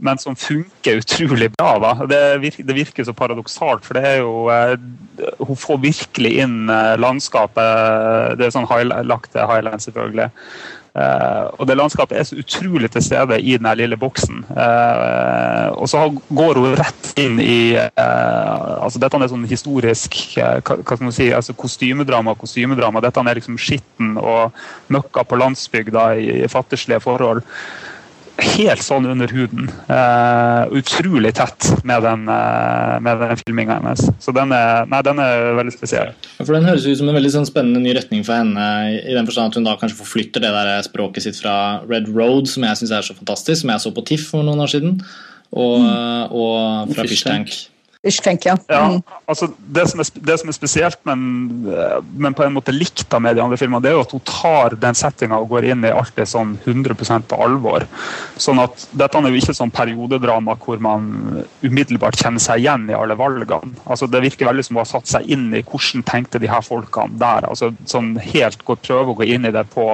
men 0.04 0.18
som 0.18 0.36
funker 0.36 1.02
utrolig 1.04 1.52
bra. 1.54 1.76
da. 1.80 1.92
Det 2.10 2.22
virker, 2.42 2.66
det 2.66 2.78
virker 2.78 3.06
så 3.06 3.14
paradoksalt, 3.14 3.86
for 3.86 3.98
det 3.98 4.04
er 4.10 4.18
jo 4.24 4.48
eh, 4.52 4.74
Hun 5.40 5.60
får 5.60 5.84
virkelig 5.84 6.34
inn 6.44 6.72
eh, 6.74 6.96
landskapet. 6.98 8.40
Det 8.40 8.48
er 8.48 8.56
sånn 8.56 8.68
high, 8.72 8.90
lagt 9.06 9.32
til 9.36 9.46
Highland, 9.48 9.86
selvfølgelig. 9.86 10.32
Eh, 10.94 11.46
og 11.58 11.66
det 11.66 11.74
landskapet 11.80 12.20
er 12.20 12.26
så 12.28 12.38
utrolig 12.38 12.92
til 12.94 13.02
stede 13.02 13.40
i 13.42 13.56
den 13.58 13.70
lille 13.80 13.98
boksen. 13.98 14.44
Eh, 14.54 15.70
og 15.74 15.90
så 15.90 16.04
går 16.30 16.60
hun 16.62 16.76
rett 16.78 17.10
inn 17.18 17.40
i 17.42 17.74
eh, 17.80 18.60
altså 18.78 19.02
Dette 19.02 19.18
er 19.18 19.32
sånn 19.32 19.48
historisk 19.50 20.20
hva, 20.38 20.60
skal 20.62 21.02
man 21.02 21.16
si, 21.16 21.32
altså 21.34 21.58
kostymedrama. 21.58 22.36
kostymedrama. 22.38 23.02
Dette 23.02 23.26
er 23.26 23.42
liksom 23.42 23.58
skitten 23.58 24.20
og 24.22 24.54
møkka 24.94 25.26
på 25.26 25.40
landsbygda 25.42 26.06
i 26.22 26.52
fattigslige 26.52 27.02
forhold. 27.02 27.42
Helt 28.42 28.82
sånn 28.82 29.06
under 29.06 29.30
huden. 29.30 29.68
Uh, 29.86 30.66
utrolig 30.80 31.34
tett 31.38 31.68
med 31.86 32.02
den, 32.06 32.24
uh, 32.26 32.98
med 33.04 33.22
den 33.22 33.42
filminga 33.44 33.78
hennes. 33.78 34.08
Så 34.24 34.34
den 34.34 34.54
er, 34.56 34.88
nei, 34.90 35.02
den 35.06 35.22
er 35.22 35.52
veldig 35.60 35.74
spesiell. 35.76 36.14
For 36.40 36.56
Den 36.56 36.66
høres 36.66 36.88
ut 36.88 36.98
som 36.98 37.12
en 37.12 37.18
veldig 37.18 37.34
sånn 37.36 37.50
spennende 37.50 37.84
ny 37.84 37.94
retning 37.98 38.26
for 38.26 38.40
henne, 38.40 38.70
i 39.04 39.14
den 39.14 39.30
forstand 39.30 39.54
at 39.54 39.60
hun 39.60 39.68
da 39.70 39.76
kanskje 39.82 40.00
forflytter 40.02 40.44
det 40.44 40.54
der 40.56 40.74
språket 40.86 41.28
sitt 41.28 41.38
fra 41.42 41.58
Red 41.86 42.10
Road, 42.14 42.50
som 42.50 42.66
jeg 42.66 42.82
syns 42.82 42.96
er 42.98 43.06
så 43.06 43.18
fantastisk, 43.18 43.62
som 43.62 43.74
jeg 43.74 43.86
så 43.86 43.94
på 43.94 44.06
TIFF 44.10 44.32
for 44.34 44.48
noen 44.48 44.66
år 44.66 44.74
siden, 44.74 44.98
og, 45.54 45.86
og 46.34 46.90
fra 46.90 47.06
Og 47.06 47.06
Fish 47.06 47.14
Fish 47.14 47.30
Tank. 47.30 47.54
Ish, 48.04 48.20
tenker 48.20 48.50
jeg. 48.50 48.60
Ja, 48.68 48.82
Mm. 48.90 49.02
altså 49.32 49.48
det 49.58 49.86
som, 49.90 50.00
er, 50.02 50.08
det 50.28 50.36
som 50.40 50.50
er 50.50 50.56
spesielt, 50.58 50.98
men, 51.06 51.22
eh, 51.72 52.02
men 52.20 52.34
på 52.36 52.44
en 52.44 52.52
måte 52.54 52.74
likt 52.76 53.14
av 53.16 53.22
med 53.24 53.38
de 53.38 53.42
andre 53.42 53.56
filmene, 53.58 53.80
det 53.82 53.92
er 53.92 53.96
jo 53.96 54.02
at 54.04 54.12
hun 54.12 54.20
tar 54.28 54.76
den 54.76 54.94
settinga 54.94 55.38
og 55.40 55.48
går 55.54 55.70
inn 55.72 55.86
i 55.86 55.92
alt 55.94 56.12
det 56.18 56.26
sånn 56.28 56.58
100% 56.66 57.30
på 57.32 57.40
alvor. 57.40 57.86
Sånn 58.36 58.60
at 58.60 58.88
Dette 58.92 59.18
er 59.18 59.30
jo 59.32 59.40
ikke 59.40 59.56
sånn 59.56 59.72
periodedrama 59.72 60.58
hvor 60.60 60.82
man 60.84 61.46
umiddelbart 61.64 62.20
kjenner 62.20 62.44
seg 62.44 62.60
igjen 62.66 62.90
i 62.92 62.98
alle 62.98 63.16
valgene. 63.16 63.72
Altså 63.88 64.10
Det 64.12 64.22
virker 64.22 64.48
veldig 64.52 64.66
som 64.68 64.76
hun 64.76 64.82
har 64.84 64.92
satt 64.92 65.08
seg 65.08 65.32
inn 65.32 65.48
i 65.56 65.64
hvordan 65.64 66.04
tenkte 66.04 66.40
de 66.44 66.52
her 66.52 66.62
folkene 66.62 67.18
der. 67.18 67.48
altså 67.48 67.72
sånn 67.88 68.18
helt 68.20 68.66
går, 68.66 68.82
Prøve 68.84 69.14
å 69.14 69.16
gå 69.16 69.30
inn 69.32 69.46
i 69.46 69.52
det 69.56 69.64
på, 69.72 69.88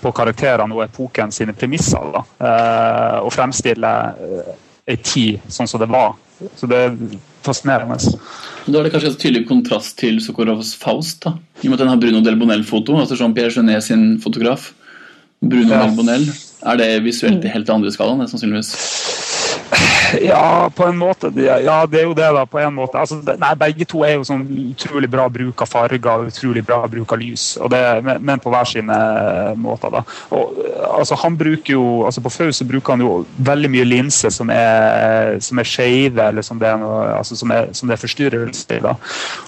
på 0.00 0.12
karakterene 0.16 0.72
og 0.72 0.84
epoken 0.88 1.30
sine 1.30 1.52
premisser. 1.52 2.08
da, 2.14 2.24
eh, 2.40 3.20
Og 3.20 3.32
fremstille 3.32 3.92
eh, 4.16 4.54
ei 4.88 4.96
tid 4.96 5.40
sånn 5.48 5.68
som 5.68 5.80
det 5.80 5.88
var. 5.92 6.14
Så 6.56 6.66
det 6.66 6.80
fascinerende. 7.44 7.98
Da 8.66 8.78
er 8.78 8.86
det 8.86 8.94
kanskje 8.94 9.12
et 9.12 9.20
tydelig 9.20 9.44
kontrast 9.48 9.98
til 10.00 10.20
Sokorovs 10.24 10.74
Faust. 10.80 11.24
da. 11.24 11.34
I 11.62 11.68
og 11.68 11.72
med 11.72 11.78
at 11.78 11.84
den 11.84 11.92
har 11.92 12.00
Bruno 12.00 12.24
Del 12.24 12.38
Bonel-foto, 12.40 12.96
altså 13.00 13.18
Jean-Pierre 13.20 13.52
Genet 13.54 13.84
sin 13.84 14.18
fotograf. 14.20 14.72
Bruno 15.44 15.74
Ja. 15.74 15.86
Del. 15.88 16.28
Er 16.64 16.76
det 16.80 17.04
visuelt 17.04 17.44
i 17.44 17.48
helt 17.52 17.68
andre 17.70 17.92
skalaen? 17.92 18.24
sannsynligvis? 18.28 18.72
Ja, 20.30 20.70
på 20.74 20.86
en 20.86 20.96
måte. 20.98 21.30
Ja, 21.36 21.86
det 21.86 22.00
er 22.00 22.06
jo 22.08 22.14
det, 22.14 22.28
da. 22.36 22.44
på 22.44 22.58
en 22.58 22.74
måte. 22.74 22.98
Altså, 22.98 23.20
nei, 23.24 23.52
Begge 23.58 23.86
to 23.88 24.02
er 24.06 24.16
jo 24.18 24.26
sånn 24.26 24.44
utrolig 24.70 25.10
bra 25.10 25.26
bruk 25.32 25.62
av 25.64 25.70
farger 25.70 26.24
og 26.24 26.30
utrolig 26.32 26.64
bra 26.66 26.82
bruk 26.90 27.14
av 27.14 27.22
lys. 27.22 27.46
Og 27.62 27.70
det, 27.72 27.82
men, 28.04 28.40
på 28.42 28.52
hver 28.52 28.68
sine 28.68 28.98
måter. 29.60 29.92
da. 29.94 30.04
Og, 30.34 30.58
altså, 30.98 31.18
han 31.24 31.38
bruker 31.38 31.76
jo, 31.76 31.84
altså 32.06 32.22
På 32.24 32.32
FAUS 32.32 32.62
så 32.62 32.68
bruker 32.68 32.96
han 32.96 33.04
jo 33.04 33.12
veldig 33.46 33.70
mye 33.72 33.86
linser 33.88 34.32
som 34.34 34.50
er, 34.52 35.38
som 35.44 35.58
er 35.60 35.68
skeive, 35.68 36.28
eller 36.28 36.46
som 36.46 36.60
det 36.60 36.70
er, 36.70 36.78
noe, 36.80 37.02
altså, 37.18 37.36
som 37.38 37.52
er, 37.54 37.70
som 37.76 37.90
det 37.90 37.98
er 37.98 38.04
forstyrrelse 38.04 38.78
i. 38.78 38.80
da. 38.84 38.94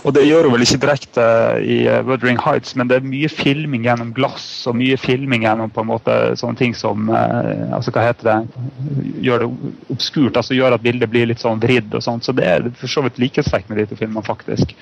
Og 0.05 0.15
det 0.17 0.27
gjør 0.27 0.49
hun 0.49 0.57
vel 0.57 0.67
ikke 0.67 0.83
direkte 0.83 1.27
i 1.63 1.79
uh, 1.89 2.01
Wuthering 2.07 2.41
Heights, 2.43 2.77
men 2.77 2.91
det 2.91 3.01
er 3.01 3.09
mye 3.09 3.31
filming 3.33 3.87
gjennom 3.87 4.13
glass 4.17 4.67
og 4.69 4.77
mye 4.79 4.99
filming 5.01 5.47
gjennom 5.47 5.73
på 5.73 5.85
en 5.85 5.91
måte 5.91 6.17
sånne 6.39 6.59
ting 6.59 6.75
som 6.77 7.11
eh, 7.13 7.67
altså 7.75 7.93
Hva 7.95 8.07
heter 8.09 8.29
det? 8.29 8.63
Gjør 9.25 9.45
det 9.45 9.49
obskurt, 9.93 10.37
altså 10.39 10.56
gjør 10.57 10.77
at 10.77 10.85
bildet 10.85 11.11
blir 11.13 11.29
litt 11.31 11.43
sånn 11.43 11.63
vridd 11.63 11.95
og 11.95 12.05
sånt. 12.05 12.27
Så 12.27 12.35
det 12.37 12.47
er 12.49 12.71
for 12.81 12.91
så 12.91 13.05
vidt 13.07 13.21
likhetstrekk 13.23 13.71
med 13.71 13.83
de 13.83 13.91
to 13.91 13.99
filmene, 13.99 14.25
faktisk. 14.27 14.75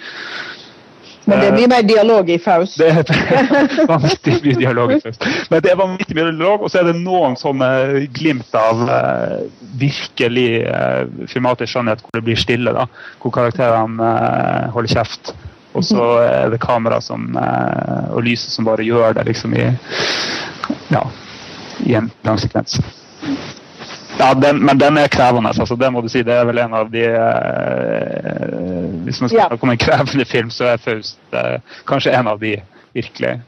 Men 1.24 1.40
det 1.40 1.46
er 1.48 1.54
mye 1.56 1.68
mer 1.72 1.84
dialog 1.88 2.28
i 2.28 2.36
Faust. 2.42 2.76
Det 2.80 2.90
er 2.90 3.86
vanvittig 3.88 4.34
mye 4.44 4.58
dialog. 4.60 4.92
i 4.92 5.00
Faust. 5.00 5.24
Men 5.50 5.64
det 5.64 5.72
er 5.72 5.78
vanvittig 5.80 6.18
mye 6.18 6.26
dialog, 6.28 6.66
og 6.66 6.72
så 6.72 6.82
er 6.82 6.90
det 6.90 6.98
noen 7.00 7.38
sånne 7.40 7.70
glimt 8.12 8.58
av 8.60 8.82
uh, 8.84 9.38
virkelig 9.80 10.48
uh, 10.68 11.24
filmatisk 11.32 11.72
skjønnhet 11.72 12.04
hvor 12.04 12.18
det 12.18 12.26
blir 12.28 12.40
stille. 12.40 12.76
da, 12.76 12.84
Hvor 13.22 13.32
karakterene 13.38 14.12
uh, 14.12 14.70
holder 14.76 14.98
kjeft. 14.98 15.32
Og 15.74 15.82
så 15.82 16.04
er 16.22 16.52
det 16.52 16.60
kamera 16.62 17.00
som, 17.02 17.32
eh, 17.34 18.10
og 18.14 18.22
lyset 18.22 18.52
som 18.54 18.66
bare 18.66 18.84
gjør 18.86 19.16
det 19.16 19.24
liksom 19.26 19.56
i 19.58 19.64
ja, 20.94 21.00
i 21.82 21.96
en 21.98 22.10
lang 22.22 22.38
sekvens. 22.38 22.78
Ja, 24.18 24.34
den, 24.34 24.60
men 24.64 24.78
den 24.78 24.98
er 24.98 25.08
krevende. 25.10 25.48
altså 25.50 25.76
Det 25.76 25.92
må 25.92 26.00
du 26.04 26.08
si. 26.08 26.22
Det 26.22 26.32
er 26.34 26.44
vel 26.46 26.58
en 26.62 26.74
av 26.74 26.90
de 26.92 27.02
eh, 27.04 27.14
Hvis 29.04 29.20
man 29.20 29.28
skal 29.28 29.38
Ja. 29.40 29.46
snakke 29.48 29.62
om 29.66 29.70
en 29.74 29.78
krevende 29.78 30.24
film, 30.24 30.50
så 30.50 30.64
er 30.72 30.76
Faust 30.82 31.18
eh, 31.32 31.58
kanskje 31.86 32.12
en 32.14 32.28
av 32.30 32.38
de 32.40 32.56
virkelig 32.94 33.40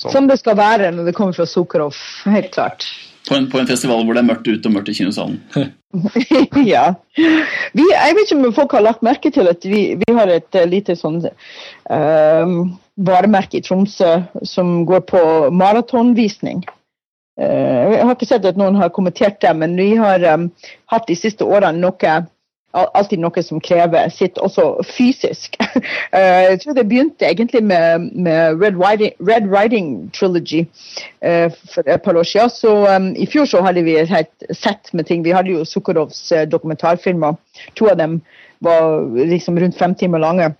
sånn. 0.00 0.12
Som 0.12 0.28
det 0.28 0.38
skal 0.40 0.56
være 0.56 0.90
når 0.92 1.04
det 1.10 1.14
kommer 1.16 1.32
fra 1.36 1.46
Sukharov. 1.46 1.96
Helt 2.24 2.52
klart. 2.54 2.84
På 3.28 3.34
en, 3.36 3.50
på 3.52 3.58
en 3.60 3.66
festival 3.68 4.04
hvor 4.04 4.14
det 4.16 4.22
er 4.22 4.28
mørkt 4.30 4.48
ute 4.48 4.68
og 4.68 4.72
mørkt 4.74 4.88
i 4.88 4.94
kinosalen. 4.96 5.40
ja. 6.74 6.86
Vi, 7.16 7.84
jeg 7.90 8.14
vet 8.16 8.30
ikke 8.30 8.38
om 8.38 8.52
folk 8.56 8.72
har 8.72 8.84
lagt 8.86 9.02
merke 9.06 9.30
til 9.34 9.48
at 9.50 9.64
vi, 9.66 9.82
vi 10.00 10.14
har 10.16 10.30
et 10.32 10.54
eh, 10.56 10.68
lite 10.68 10.96
sånn 10.96 11.20
eh, 11.26 12.54
varemerke 13.00 13.60
i 13.60 13.64
Tromsø 13.64 14.14
som 14.46 14.84
går 14.88 15.04
på 15.10 15.22
maratonvisning. 15.52 16.64
Eh, 17.40 17.94
jeg 17.94 18.04
har 18.04 18.16
ikke 18.16 18.28
sett 18.28 18.44
at 18.48 18.58
noen 18.60 18.76
har 18.76 18.92
kommentert 18.92 19.40
det, 19.40 19.54
men 19.56 19.78
vi 19.78 19.94
har 19.96 20.24
um, 20.34 20.50
hatt 20.92 21.08
de 21.08 21.16
siste 21.16 21.46
årene 21.46 21.80
noe 21.80 22.20
Alltid 22.70 23.18
noe 23.18 23.42
som 23.42 23.58
krever 23.58 24.12
sitt 24.14 24.36
også 24.38 24.76
fysisk. 24.86 25.56
Eh, 26.10 26.42
jeg 26.50 26.58
tror 26.62 26.74
det 26.74 26.84
begynte 26.90 27.26
egentlig 27.26 27.60
med, 27.62 28.08
med 28.14 28.62
Red, 28.62 28.74
Riding, 28.78 29.12
Red 29.22 29.46
Riding 29.50 30.10
Trilogy 30.14 30.64
for 31.70 31.86
et 31.86 32.02
par 32.02 32.18
år 32.18 32.26
siden. 32.26 32.50
Så 32.50 32.72
um, 32.86 33.08
I 33.14 33.26
fjor 33.30 33.46
så 33.46 33.62
hadde 33.62 33.84
vi 33.86 33.94
et 33.98 34.10
sett 34.50 34.90
med 34.92 35.06
ting. 35.06 35.22
Vi 35.22 35.34
hadde 35.34 35.54
jo 35.54 35.64
Sukharovs 35.64 36.32
dokumentarfilmer. 36.50 37.38
To 37.78 37.90
av 37.90 37.98
dem 37.98 38.20
var 38.60 39.06
liksom 39.14 39.58
rundt 39.58 39.78
fem 39.78 39.94
timer 39.94 40.18
lange. 40.18 40.50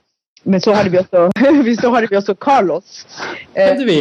Men 0.44 0.62
så 0.62 0.74
hadde 0.74 0.94
vi 0.94 1.02
også, 1.02 1.28
så 1.82 1.94
hadde 1.94 2.10
vi 2.10 2.16
også 2.22 2.34
Carlos. 2.34 3.04
Hadde 3.58 3.86
vi. 3.86 4.00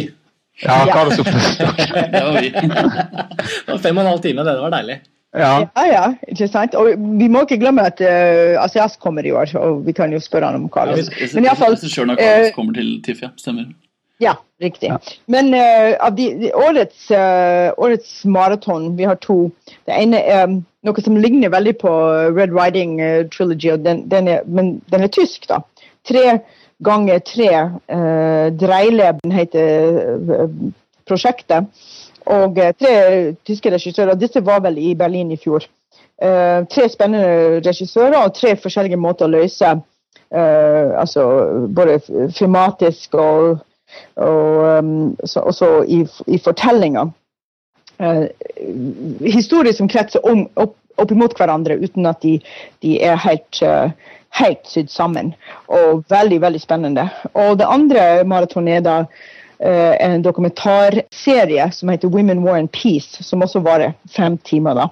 Ja, 0.62 0.86
Ja. 0.86 0.92
Carlos 0.92 1.18
Oppnes. 1.22 1.56
Det 1.58 2.24
var 2.24 2.40
vi. 2.40 2.50
Det 2.50 3.72
var 3.72 3.78
fem 3.78 3.96
og 3.96 4.04
en 4.04 4.12
halv 4.12 4.22
time, 4.22 4.44
det. 4.44 4.54
Det 4.54 4.62
var 4.66 4.76
deilig. 4.76 5.00
Ja. 5.32 5.50
ja, 5.74 5.82
ja, 5.86 6.06
ikke 6.26 6.48
sant? 6.50 6.74
Og 6.74 6.88
vi 7.18 7.28
må 7.30 7.44
ikke 7.46 7.60
glemme 7.60 7.84
at 7.86 8.00
uh, 8.02 8.58
Asias 8.64 8.96
kommer 8.98 9.26
i 9.26 9.30
år, 9.30 9.52
og 9.60 9.84
vi 9.86 9.94
kan 9.94 10.10
jo 10.12 10.18
spørre 10.18 10.50
han 10.50 10.58
om 10.58 10.66
Carlos. 10.74 11.06
Men 11.36 11.46
iallfall 11.46 11.76
Regissøren 11.76 12.10
av 12.10 12.18
når 12.18 12.24
Carlos 12.24 12.56
kommer 12.56 12.74
til 12.80 12.96
TIFF, 13.06 13.22
ja. 13.22 13.30
Stemmer. 13.38 13.68
Ja, 14.20 14.34
riktig. 14.62 14.90
Men 15.30 15.54
uh, 15.54 15.94
av 16.02 16.16
de, 16.18 16.26
de, 16.42 16.50
årets, 16.52 17.06
uh, 17.14 17.70
årets 17.78 18.24
maraton, 18.26 18.90
vi 18.98 19.06
har 19.06 19.20
to. 19.22 19.38
Det 19.86 19.94
ene 19.96 20.18
er 20.18 20.50
um, 20.50 20.58
noe 20.84 21.04
som 21.06 21.16
ligner 21.16 21.54
veldig 21.54 21.76
på 21.80 21.92
Red 22.34 22.50
Riding 22.56 22.98
uh, 22.98 23.22
Trilogy, 23.30 23.70
og 23.76 23.86
den, 23.86 24.08
den 24.10 24.28
er, 24.34 24.42
men 24.50 24.80
den 24.90 25.06
er 25.06 25.14
tysk, 25.14 25.46
da. 25.48 25.62
Tre 26.10 26.40
ganger 26.80 27.20
tre. 27.24 27.50
eh, 27.88 28.46
Dreileben 28.52 29.32
heter 29.32 30.00
eh, 30.40 30.48
prosjektet. 31.08 31.68
Og 32.30 32.58
eh, 32.58 32.72
tre 32.78 32.94
tyske 33.46 33.72
regissører. 33.72 34.18
Disse 34.20 34.42
var 34.44 34.60
vel 34.64 34.78
i 34.78 34.94
Berlin 34.94 35.32
i 35.32 35.40
fjor. 35.40 35.66
Eh, 36.20 36.60
tre 36.70 36.88
spennende 36.92 37.62
regissører 37.64 38.18
og 38.20 38.34
tre 38.36 38.56
forskjellige 38.60 39.00
måter 39.00 39.28
å 39.28 39.32
løse 39.32 39.70
eh, 39.72 40.90
altså 41.00 41.24
både 41.72 42.00
filmatisk 42.36 43.14
og 43.14 43.66
og 44.16 44.78
um, 44.78 45.16
så, 45.24 45.40
også 45.40 45.68
i, 45.82 46.04
i 46.30 46.38
fortellinga. 46.38 47.08
Uh, 48.00 48.26
historier 49.20 49.72
som 49.76 49.88
kretser 49.88 50.24
om, 50.26 50.46
opp, 50.54 50.76
opp 50.96 51.10
imot 51.12 51.34
hverandre 51.36 51.76
uten 51.82 52.08
at 52.08 52.22
de, 52.24 52.38
de 52.84 52.96
er 53.04 53.18
helt, 53.20 53.60
uh, 53.60 53.90
helt 54.40 54.64
sydd 54.68 54.92
sammen. 54.92 55.34
Og 55.68 56.04
veldig, 56.12 56.40
veldig 56.44 56.62
spennende. 56.62 57.08
Og 57.34 57.58
det 57.60 57.68
andre 57.68 58.06
maratonet 58.28 58.80
er 58.80 58.86
da 58.86 58.96
uh, 59.04 59.94
en 60.00 60.24
dokumentarserie 60.24 61.68
som 61.76 61.92
heter 61.92 62.12
Women 62.12 62.44
War 62.46 62.60
and 62.60 62.72
Peace, 62.72 63.22
som 63.26 63.44
også 63.44 63.62
varer 63.66 63.94
fem 64.16 64.38
timer. 64.48 64.80
da. 64.80 64.88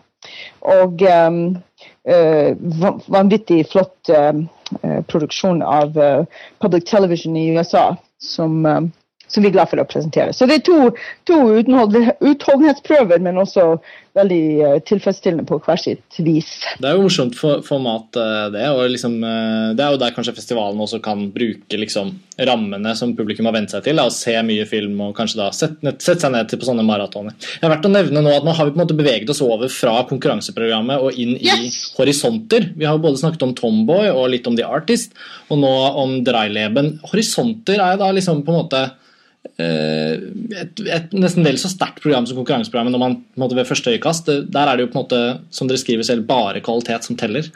Og 0.69 1.03
um, 1.09 1.43
uh, 2.09 3.01
vanvittig 3.09 3.63
flott 3.73 4.13
uh, 4.13 4.45
produksjon 5.09 5.63
av 5.65 5.95
public 6.61 6.85
television 6.85 7.37
i 7.41 7.47
USA 7.57 7.95
som, 8.21 8.67
som 9.29 9.45
vi 9.45 9.51
er 9.51 9.57
glad 9.57 9.71
for 9.71 9.81
å 9.81 9.87
presentere. 9.89 10.35
Så 10.37 10.49
det 10.49 10.61
er 10.61 10.67
to, 10.67 10.79
to 11.29 11.39
utholdenhetsprøver, 11.61 13.21
men 13.25 13.41
også 13.41 13.75
veldig 14.19 14.43
uh, 14.65 14.77
tilfredsstillende 14.89 15.47
på 15.49 15.59
hver 15.63 15.81
sitt 15.81 16.19
vis. 16.25 16.51
Det 16.81 16.89
er 16.89 16.97
jo 16.97 17.05
morsomt 17.07 17.37
for, 17.39 17.63
format, 17.67 18.17
eh, 18.19 18.47
det. 18.55 18.65
og 18.73 18.89
liksom, 18.91 19.19
eh, 19.25 19.75
Det 19.79 19.85
er 19.85 19.95
jo 19.95 20.01
der 20.01 20.15
kanskje 20.17 20.35
festivalen 20.37 20.81
også 20.83 21.01
kan 21.05 21.27
bruke 21.35 21.79
liksom, 21.79 22.11
rammene 22.49 22.95
som 22.99 23.15
publikum 23.19 23.49
har 23.49 23.57
vent 23.57 23.73
seg 23.75 23.85
til. 23.87 23.99
Da, 23.99 24.07
og 24.09 24.15
se 24.15 24.35
mye 24.47 24.67
film 24.69 24.99
og 25.07 25.15
kanskje 25.19 25.41
da 25.41 25.49
sette, 25.55 25.95
sette 25.99 26.25
seg 26.25 26.35
ned 26.35 26.51
til 26.51 26.61
på 26.61 26.69
sånne 26.69 26.87
maratoner. 26.87 27.37
Det 27.39 27.67
er 27.67 27.75
verdt 27.75 27.89
å 27.89 27.93
nevne 27.93 28.23
nå 28.25 28.35
at 28.37 28.47
nå 28.47 28.55
har 28.57 28.69
vi 28.69 28.75
på 28.75 28.81
en 28.81 28.85
måte 28.85 28.99
beveget 28.99 29.33
oss 29.35 29.43
over 29.45 29.71
fra 29.73 29.97
konkurranseprogrammet 30.11 31.05
og 31.05 31.19
inn 31.19 31.37
i 31.37 31.49
Yes! 31.49 31.81
horisonter. 31.99 32.71
Vi 32.79 32.87
har 32.87 32.97
jo 32.99 33.05
både 33.05 33.23
snakket 33.23 33.47
om 33.47 33.55
Tomboy 33.59 34.11
og 34.13 34.31
litt 34.33 34.47
om 34.51 34.57
The 34.59 34.67
Artist, 34.67 35.15
og 35.49 35.63
nå 35.63 35.75
om 36.03 36.19
Dreileben. 36.27 36.97
Horisonter 37.13 37.79
er 37.79 37.97
jo 37.97 38.03
da 38.05 38.11
liksom 38.15 38.43
på 38.47 38.55
en 38.55 38.61
måte 38.63 38.83
eh, 38.87 38.97
et, 39.59 40.81
et 40.87 41.15
nesten 41.19 41.47
vel 41.47 41.59
så 41.59 41.71
sterkt 41.71 42.03
program 42.05 42.27
som 42.27 42.39
konkurranseprogrammet 42.39 42.95
når 42.95 43.03
man 43.03 43.17
måte 43.41 43.57
ved 43.59 43.67
første 43.67 43.95
øyekast. 43.95 44.31
Der 44.53 44.71
er 44.71 44.77
det 44.77 44.87
jo 44.87 44.91
på 44.93 44.99
en 44.99 45.05
måte, 45.05 45.23
som 45.51 45.71
dere 45.71 45.81
skriver 45.81 46.07
selv, 46.07 46.27
bare 46.29 46.63
kvalitet 46.65 47.07
som 47.07 47.19
teller. 47.19 47.49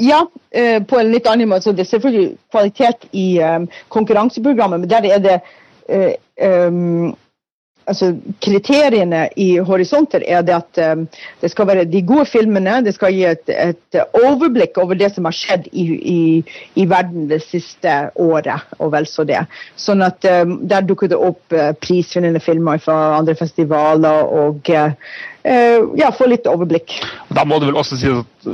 Ja, 0.00 0.20
eh, 0.50 0.82
på 0.82 0.98
en 0.98 1.10
litt 1.12 1.26
annen 1.28 1.50
måte. 1.50 1.68
Så 1.68 1.74
det 1.76 1.84
er 1.84 1.90
selvfølgelig 1.90 2.30
kvalitet 2.52 3.08
i 3.12 3.26
um, 3.44 3.66
konkurranseprogrammet, 3.92 4.80
men 4.80 4.90
der 4.90 5.08
er 5.10 5.24
det 5.24 5.36
eh, 5.92 6.14
um, 6.68 7.12
altså, 7.90 8.10
kriteriene 8.42 9.24
i 9.40 9.48
horisonter 9.66 10.24
er 10.26 10.44
det 10.46 10.56
at 10.56 10.80
um, 10.94 11.06
det 11.42 11.50
skal 11.52 11.68
være 11.70 11.86
de 11.90 12.02
gode 12.06 12.26
filmene, 12.30 12.78
det 12.86 12.94
skal 12.96 13.14
gi 13.14 13.24
et, 13.28 13.50
et 13.50 14.00
overblikk 14.22 14.78
over 14.82 14.98
det 14.98 15.12
som 15.14 15.28
har 15.28 15.36
skjedd 15.36 15.68
i, 15.72 15.86
i, 15.98 16.20
i, 16.74 16.86
verden 16.90 17.28
det 17.30 17.42
siste 17.44 17.96
året, 18.20 18.70
og 18.78 18.94
vel 18.94 19.08
så 19.10 19.26
det. 19.28 19.42
Sånn 19.78 20.04
at 20.06 20.24
um, 20.30 20.58
Der 20.70 20.86
dukker 20.86 21.10
det 21.10 21.18
opp 21.18 21.56
uh, 21.56 21.72
prisvinnende 21.80 22.42
filmer 22.42 22.80
fra 22.82 23.18
andre 23.18 23.36
festivaler, 23.38 24.30
og 24.44 24.70
uh, 24.70 24.94
ja, 25.96 26.10
få 26.12 26.26
litt 26.28 26.48
overblikk. 26.50 26.98
Da 27.32 27.46
må 27.48 27.56
du 27.60 27.70
vel 27.70 27.78
også 27.80 27.96
si 27.96 28.10
at 28.12 28.50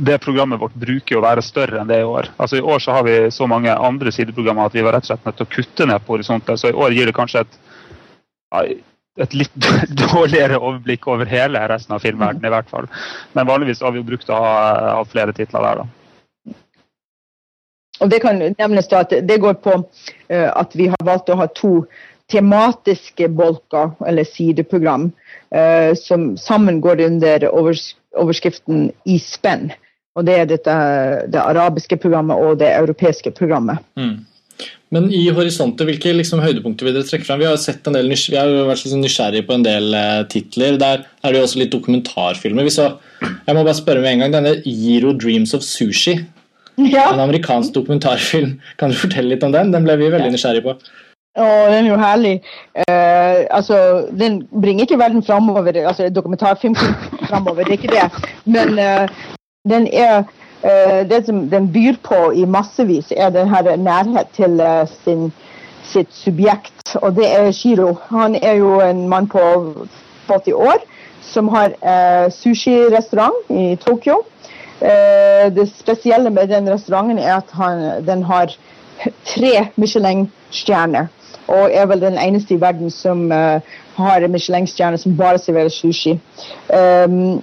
det 0.00 0.16
programmet 0.24 0.60
vårt 0.60 0.76
bruker 0.80 1.18
å 1.18 1.24
være 1.24 1.44
større 1.44 1.82
enn 1.82 1.90
det 1.90 2.00
i 2.00 2.08
år. 2.08 2.30
Altså 2.40 2.56
I 2.58 2.64
år 2.64 2.80
så 2.80 2.96
har 2.96 3.04
vi 3.04 3.18
så 3.34 3.48
mange 3.50 3.72
andre 3.72 4.12
sideprogrammer 4.14 4.70
at 4.70 4.76
vi 4.76 4.84
var 4.84 4.96
rett 4.96 5.04
og 5.04 5.12
slett 5.12 5.28
nødt 5.28 5.38
til 5.40 5.48
å 5.48 5.52
kutte 5.52 5.88
ned 5.90 6.06
på 6.06 6.16
horisonter. 6.16 6.56
Så 6.56 6.72
i 6.72 6.76
år 6.76 6.96
gir 6.96 7.10
det 7.10 7.16
kanskje 7.16 7.44
et 7.44 7.60
et 9.20 9.34
litt 9.36 9.56
dårligere 10.04 10.60
overblikk 10.60 11.08
over 11.10 11.28
hele 11.28 11.62
resten 11.68 11.96
av 11.96 12.04
filmverdenen, 12.04 12.48
i 12.48 12.54
hvert 12.54 12.70
fall. 12.70 12.88
Men 13.36 13.48
vanligvis 13.48 13.82
har 13.84 13.92
vi 13.92 14.00
jo 14.00 14.08
brukt 14.08 14.30
å 14.32 14.38
ha, 14.40 14.54
ha 14.98 15.02
flere 15.08 15.34
titler 15.36 15.68
der, 15.68 15.82
da. 15.82 15.88
Og 18.02 18.10
Det 18.10 18.18
kan 18.24 18.40
nevnes 18.40 18.88
da 18.90 19.04
at 19.04 19.12
det 19.22 19.36
går 19.38 19.60
på 19.62 19.76
uh, 19.78 20.50
at 20.56 20.72
vi 20.74 20.88
har 20.90 21.06
valgt 21.06 21.30
å 21.30 21.38
ha 21.38 21.46
to 21.54 21.84
tematiske 22.32 23.28
bolker, 23.28 23.92
eller 24.08 24.26
sideprogram, 24.26 25.10
uh, 25.54 25.92
som 25.98 26.32
sammen 26.40 26.80
går 26.82 27.04
under 27.06 27.46
overs 27.52 27.92
overskriften 28.18 28.90
i 29.08 29.18
spenn. 29.22 29.70
Og 30.16 30.26
Det 30.26 30.34
er 30.40 30.48
dette, 30.50 30.74
det 31.32 31.40
arabiske 31.40 31.96
programmet 31.96 32.42
og 32.42 32.58
det 32.60 32.72
europeiske 32.74 33.32
programmet. 33.36 33.80
Mm. 33.96 34.24
Men 34.92 35.08
i 35.08 35.22
horisontet, 35.32 35.86
hvilke 35.88 36.12
liksom, 36.12 36.42
høydepunkter 36.44 36.84
vil 36.84 36.98
dere 36.98 37.08
trekke 37.08 37.24
fram? 37.24 37.40
Vi 37.40 37.48
har, 37.48 37.56
sett 37.60 37.86
en 37.88 37.96
del, 37.96 38.10
vi 38.12 38.36
har 38.36 38.50
vært 38.68 38.82
liksom 38.84 39.00
nysgjerrige 39.00 39.46
på 39.48 39.56
en 39.56 39.64
del 39.64 39.86
uh, 39.96 40.24
titler. 40.28 40.76
Der 40.80 41.06
er 41.08 41.32
det 41.32 41.40
jo 41.40 41.46
også 41.46 41.62
litt 41.62 41.72
dokumentarfilmer. 41.72 42.68
Så, 42.72 42.90
jeg 43.22 43.56
må 43.56 43.62
bare 43.64 43.78
spørre 43.78 44.02
med 44.04 44.12
en 44.12 44.24
gang, 44.26 44.34
Denne 44.36 44.58
Giro 44.66 45.14
Dreams 45.16 45.56
of 45.56 45.64
Sushi, 45.64 46.18
ja. 46.76 47.06
en 47.06 47.24
amerikansk 47.24 47.72
dokumentarfilm, 47.78 48.58
kan 48.80 48.92
du 48.92 49.00
fortelle 49.00 49.32
litt 49.32 49.48
om 49.48 49.56
den? 49.56 49.72
Den 49.72 49.88
ble 49.88 49.96
vi 50.02 50.12
veldig 50.12 50.34
nysgjerrige 50.34 50.66
på. 50.68 50.76
Å, 51.40 51.48
den 51.72 51.86
er 51.86 51.88
jo 51.88 51.98
herlig. 52.02 52.34
Uh, 52.84 53.48
altså, 53.48 53.80
den 54.20 54.42
bringer 54.52 54.84
ikke 54.84 55.00
verden 55.00 55.24
framover, 55.24 55.72
altså 55.86 56.12
dokumentarfilm 56.12 56.76
framover, 57.30 57.64
det 57.64 57.78
er 57.78 57.80
ikke 57.80 57.96
det. 57.96 58.28
Men 58.44 58.76
uh, 58.76 59.24
den 59.72 59.88
er 59.88 60.20
Eh, 60.20 60.28
det 60.62 61.24
som 61.26 61.50
den 61.50 61.72
byr 61.72 61.96
på 62.02 62.30
i 62.38 62.44
massevis, 62.44 63.12
er 63.16 63.30
den 63.34 63.48
her 63.48 63.76
nærhet 63.76 64.30
til 64.36 64.60
eh, 64.60 64.86
sin, 65.04 65.32
sitt 65.84 66.12
subjekt. 66.14 66.94
Og 67.02 67.16
det 67.16 67.28
er 67.28 67.50
Shiro. 67.52 67.96
Han 68.10 68.34
er 68.34 68.52
jo 68.60 68.80
en 68.80 69.08
mann 69.08 69.28
på 69.28 69.42
80 70.28 70.52
år 70.52 70.84
som 71.32 71.48
har 71.48 71.74
eh, 71.80 72.30
sushirestaurant 72.30 73.50
i 73.50 73.76
Tokyo. 73.80 74.22
Eh, 74.80 75.48
det 75.54 75.68
spesielle 75.70 76.30
med 76.30 76.48
den 76.48 76.70
restauranten 76.70 77.18
er 77.18 77.36
at 77.36 77.50
han, 77.52 78.06
den 78.06 78.22
har 78.22 78.54
tre 79.26 79.68
Michelin-stjerner. 79.76 81.06
Og 81.48 81.70
er 81.74 81.86
vel 81.86 82.00
den 82.00 82.18
eneste 82.18 82.54
i 82.54 82.60
verden 82.60 82.90
som 82.90 83.32
eh, 83.32 83.60
har 83.96 84.28
Michelin-stjerne 84.28 84.98
som 84.98 85.16
bare 85.16 85.38
serverer 85.38 85.72
sushi. 85.72 86.18
Um, 86.68 87.42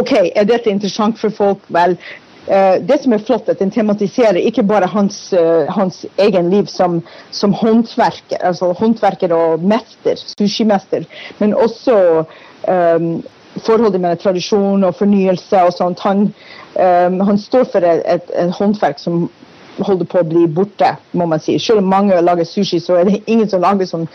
OK, 0.00 0.12
er 0.34 0.44
dette 0.48 0.70
interessant 0.70 1.18
for 1.20 1.34
folk? 1.34 1.66
Vel, 1.68 1.98
Uh, 2.46 2.78
det 2.88 3.00
som 3.02 3.10
er 3.10 3.18
flott, 3.26 3.48
at 3.50 3.58
den 3.58 3.72
tematiserer 3.74 4.36
ikke 4.38 4.62
bare 4.62 4.86
hans, 4.86 5.16
uh, 5.34 5.66
hans 5.66 6.04
egen 6.22 6.50
liv 6.50 6.68
som, 6.70 7.00
som, 7.34 7.50
håndverker, 7.52 8.38
altså 8.38 8.68
håndverker 8.78 9.34
og 9.34 9.64
mester, 9.66 10.14
sushimester, 10.14 11.02
men 11.40 11.54
også 11.54 12.22
um, 12.70 13.24
forholdet 13.66 14.00
mellom 14.00 14.18
tradisjon 14.22 14.84
og 14.84 14.94
fornyelse 14.94 15.62
og 15.62 15.72
sånt. 15.74 16.00
Han, 16.06 16.28
um, 16.78 17.20
han 17.20 17.38
står 17.38 17.66
for 17.72 17.82
et, 17.82 18.02
et, 18.06 18.30
et, 18.38 18.54
håndverk 18.54 19.02
som 19.02 19.26
holder 19.84 20.08
på 20.08 20.20
å 20.20 20.26
bli 20.26 20.46
borte, 20.48 20.94
må 21.12 21.26
man 21.28 21.42
si. 21.42 21.58
Selv 21.62 21.82
om 21.82 21.90
mange 21.92 22.18
lager 22.24 22.48
sushi, 22.48 22.80
så 22.82 23.00
er 23.00 23.08
det 23.08 23.22
ingen 23.26 23.48
som 23.50 23.64
lager 23.64 23.88
som, 23.88 24.06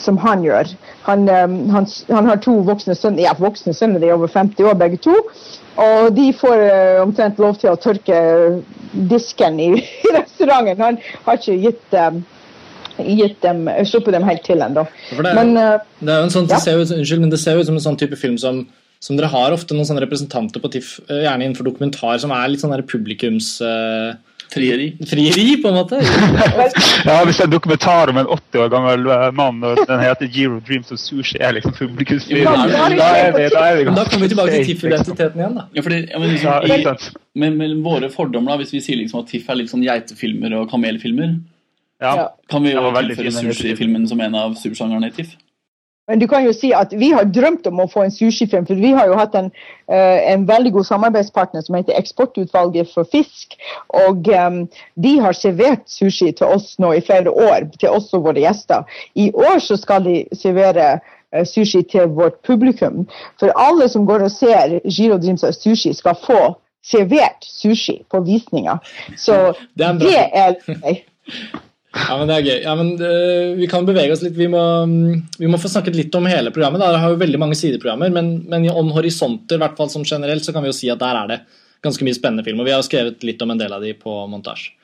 som 0.00 0.18
han 0.22 0.44
gjør. 0.46 0.72
Han, 1.06 1.26
um, 1.28 1.56
han, 1.74 1.88
han, 2.08 2.28
har 2.30 2.42
to 2.44 2.58
voksne 2.66 2.96
sønner, 2.98 3.26
ja, 3.26 3.34
voksne 3.38 3.74
sønner, 3.76 4.02
de 4.02 4.10
er 4.10 4.16
over 4.16 4.30
50 4.32 4.70
år 4.70 4.78
begge 4.80 5.00
to. 5.04 5.16
Og 5.82 6.12
de 6.16 6.28
får 6.36 6.66
uh, 6.66 7.00
omtrent 7.04 7.40
lov 7.42 7.58
til 7.60 7.72
å 7.72 7.80
tørke 7.80 8.20
disken 9.10 9.58
i, 9.62 9.72
i 10.06 10.14
restauranten. 10.16 10.84
Han 10.84 11.02
har 11.26 11.40
ikke 11.40 11.58
gitt 11.66 11.98
um, 11.98 12.22
gitt 13.02 13.40
dem, 13.42 13.64
sluppet 13.88 14.14
dem 14.14 14.26
helt 14.26 14.44
til 14.46 14.60
ennå. 14.62 14.84
Det, 15.16 15.32
men, 15.34 15.54
det, 15.56 16.12
er 16.12 16.20
jo 16.20 16.28
en 16.28 16.34
sånn, 16.34 16.46
ja. 16.46 16.58
det, 16.58 16.62
ser 16.64 16.80
ut, 16.80 16.92
unnskyld, 16.92 17.24
men 17.24 17.32
det 17.32 17.40
ser 17.40 17.58
ut 17.58 17.68
som 17.68 17.78
en 17.78 17.84
sånn 17.84 17.96
type 17.98 18.18
film 18.20 18.36
som, 18.38 18.60
som 19.02 19.18
dere 19.18 19.30
har 19.32 19.54
ofte 19.54 19.74
noen 19.74 19.88
sånne 19.88 20.04
representanter 20.04 20.62
på 20.62 20.70
TIFF, 20.74 20.92
eh, 21.08 21.24
gjerne 21.24 21.48
innenfor 21.48 21.66
dokumentar, 21.66 22.20
som 22.22 22.34
er 22.36 22.52
litt 22.52 22.62
sånn 22.62 22.76
publikums... 22.88 23.56
Uh, 23.64 24.12
Frieri. 24.52 24.86
Frieri, 25.08 25.56
på 25.62 25.68
en 25.68 25.74
måte. 25.74 25.98
ja, 27.08 27.16
Hvis 27.24 27.38
det 27.38 27.44
er 27.44 27.48
en 27.48 27.54
dokumentar 27.54 28.10
om 28.12 28.20
en 28.20 28.26
80 28.26 28.64
år 28.64 28.72
gammel 28.72 29.06
eh, 29.14 29.24
mann 29.36 29.62
og 29.64 29.80
den 29.88 30.02
heter 30.02 30.28
Giro 30.32 30.58
Dreams 30.66 30.92
of 30.92 31.00
Sushi, 31.00 31.38
er 31.40 31.56
liksom 31.56 31.74
publikumsfrieri. 31.78 32.44
Da, 32.44 33.14
da, 33.48 34.04
kommer 34.04 34.26
vi 34.26 34.32
tilbake 34.34 34.58
til 34.58 34.66
TIFF-identiteten 34.72 35.40
igjen, 35.40 35.56
da. 35.60 35.68
Ja, 35.72 35.86
fordi, 35.86 36.02
ja, 36.10 36.20
men 36.20 36.34
liksom, 36.34 36.68
i, 36.68 37.40
med, 37.40 37.56
med, 37.56 37.78
våre 37.86 38.10
fordommer, 38.12 38.52
da, 38.52 38.60
hvis 38.60 38.74
vi 38.76 38.82
sier 38.84 39.00
liksom 39.00 39.22
at 39.22 39.32
TIFF 39.32 39.48
er 39.48 39.62
litt 39.62 39.72
sånn 39.72 39.86
geitefilmer 39.86 40.58
og 40.60 40.68
kamelfilmer, 40.72 41.38
ja. 42.02 42.28
kan 42.50 42.66
vi 42.66 42.74
jo 42.74 42.84
tilføre 42.98 43.34
sushi-filmen 43.38 44.04
som 44.10 44.20
en 44.20 44.36
av 44.38 44.58
supersjangerne 44.60 45.12
i 45.12 45.16
TIFF? 45.16 45.36
Men 46.08 46.18
du 46.18 46.26
kan 46.28 46.42
jo 46.42 46.52
si 46.52 46.72
at 46.74 46.90
vi 46.98 47.12
har 47.14 47.28
drømt 47.30 47.66
om 47.70 47.80
å 47.84 47.88
få 47.90 48.02
en 48.02 48.14
sushifilm, 48.14 48.66
for 48.66 48.78
vi 48.78 48.90
har 48.96 49.06
jo 49.06 49.18
hatt 49.18 49.36
en, 49.38 49.52
uh, 49.92 50.18
en 50.32 50.46
veldig 50.48 50.72
god 50.74 50.88
samarbeidspartner 50.88 51.62
som 51.62 51.78
heter 51.78 51.98
Eksportutvalget 51.98 52.90
for 52.90 53.06
fisk. 53.12 53.54
Og 54.02 54.26
um, 54.34 54.58
de 55.06 55.14
har 55.22 55.38
servert 55.38 55.86
sushi 55.86 56.32
til 56.34 56.56
oss 56.58 56.74
nå 56.82 56.92
i 56.98 57.04
flere 57.06 57.30
år, 57.30 57.70
til 57.78 57.94
oss 57.94 58.10
og 58.18 58.26
våre 58.26 58.42
gjester. 58.42 58.82
I 59.14 59.30
år 59.30 59.62
så 59.62 59.78
skal 59.78 60.02
de 60.08 60.18
servere 60.34 60.96
uh, 60.98 61.44
sushi 61.46 61.84
til 61.94 62.10
vårt 62.18 62.42
publikum. 62.46 63.06
For 63.38 63.54
alle 63.54 63.86
som 63.92 64.06
går 64.08 64.26
og 64.26 64.34
ser 64.34 64.80
Giro 64.82 65.20
Dreams 65.22 65.46
Sushi, 65.60 65.94
skal 65.94 66.18
få 66.26 66.42
servert 66.82 67.46
sushi 67.46 68.00
på 68.10 68.24
visninga. 68.26 68.80
Så 69.14 69.52
det 69.78 69.86
er, 69.86 70.02
det 70.02 70.18
er 70.34 71.62
Ja, 72.12 72.18
men 72.20 72.28
det 72.28 72.34
er 72.36 72.44
gøy. 72.44 72.58
Ja, 72.60 72.72
men 72.76 72.90
uh, 73.00 73.54
Vi 73.56 73.66
kan 73.70 73.86
bevege 73.88 74.12
oss 74.12 74.20
litt. 74.24 74.36
Vi 74.36 74.48
må, 74.52 74.60
vi 75.40 75.48
må, 75.48 75.60
få 75.60 75.70
snakket 75.72 75.96
litt 75.96 76.14
om 76.18 76.28
hele 76.28 76.52
programmet. 76.52 76.82
Da. 76.82 76.90
Det 76.92 77.00
har 77.00 77.14
jo 77.14 77.20
veldig 77.22 77.40
mange 77.40 77.56
sideprogrammer, 77.56 78.12
men, 78.12 78.34
men 78.52 78.68
om 78.68 78.92
horisonter 78.92 79.60
hvert 79.62 79.78
fall 79.78 79.88
som 79.92 80.04
generelt, 80.04 80.44
så 80.44 80.52
kan 80.52 80.64
vi 80.64 80.68
jo 80.68 80.76
si 80.76 80.90
at 80.92 81.00
der 81.00 81.22
er 81.22 81.30
det 81.30 81.38
ganske 81.82 82.04
mye 82.04 82.16
spennende 82.18 82.44
film. 82.44 82.60
Og 82.60 82.68
vi 82.68 82.74
har 82.74 82.84
skrevet 82.84 83.24
litt 83.24 83.40
om 83.42 83.54
en 83.54 83.62
del 83.62 83.72
av 83.72 83.84
de 83.84 83.94
på 83.96 84.16
montasje. 84.28 84.74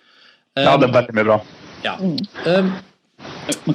Um, 0.56 0.64
ja, 0.64 0.76
det 0.80 0.88
er 0.88 0.94
veldig 0.96 1.18
mye 1.18 1.28
bra. 1.28 1.38
Ja. 1.84 1.94
Um, 2.00 2.72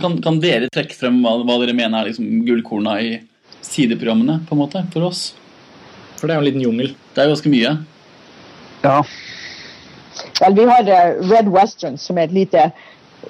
kan, 0.01 0.17
kan, 0.23 0.41
dere 0.41 0.71
trekke 0.73 0.97
frem 0.97 1.21
hva, 1.21 1.37
hva 1.45 1.59
dere 1.61 1.77
mener 1.77 2.01
er 2.01 2.09
liksom 2.09 2.41
gullkorna 2.47 2.97
i 3.03 3.13
sideprogrammene 3.63 4.41
på 4.49 4.57
en 4.57 4.63
måte, 4.63 4.81
for 4.95 5.11
oss? 5.11 5.27
For 6.17 6.25
det 6.25 6.33
er 6.33 6.41
jo 6.41 6.43
en 6.47 6.49
liten 6.49 6.65
jungel. 6.65 6.95
Det 7.13 7.21
er 7.21 7.29
jo 7.29 7.35
ganske 7.35 7.53
mye. 7.53 7.75
Ja. 8.81 8.97
Vel, 10.41 10.57
vi 10.57 10.65
har 10.71 10.89
uh, 10.89 11.21
Red 11.29 11.53
Western, 11.53 12.01
som 12.01 12.17
er 12.17 12.27
et 12.31 12.35
lite 12.35 12.71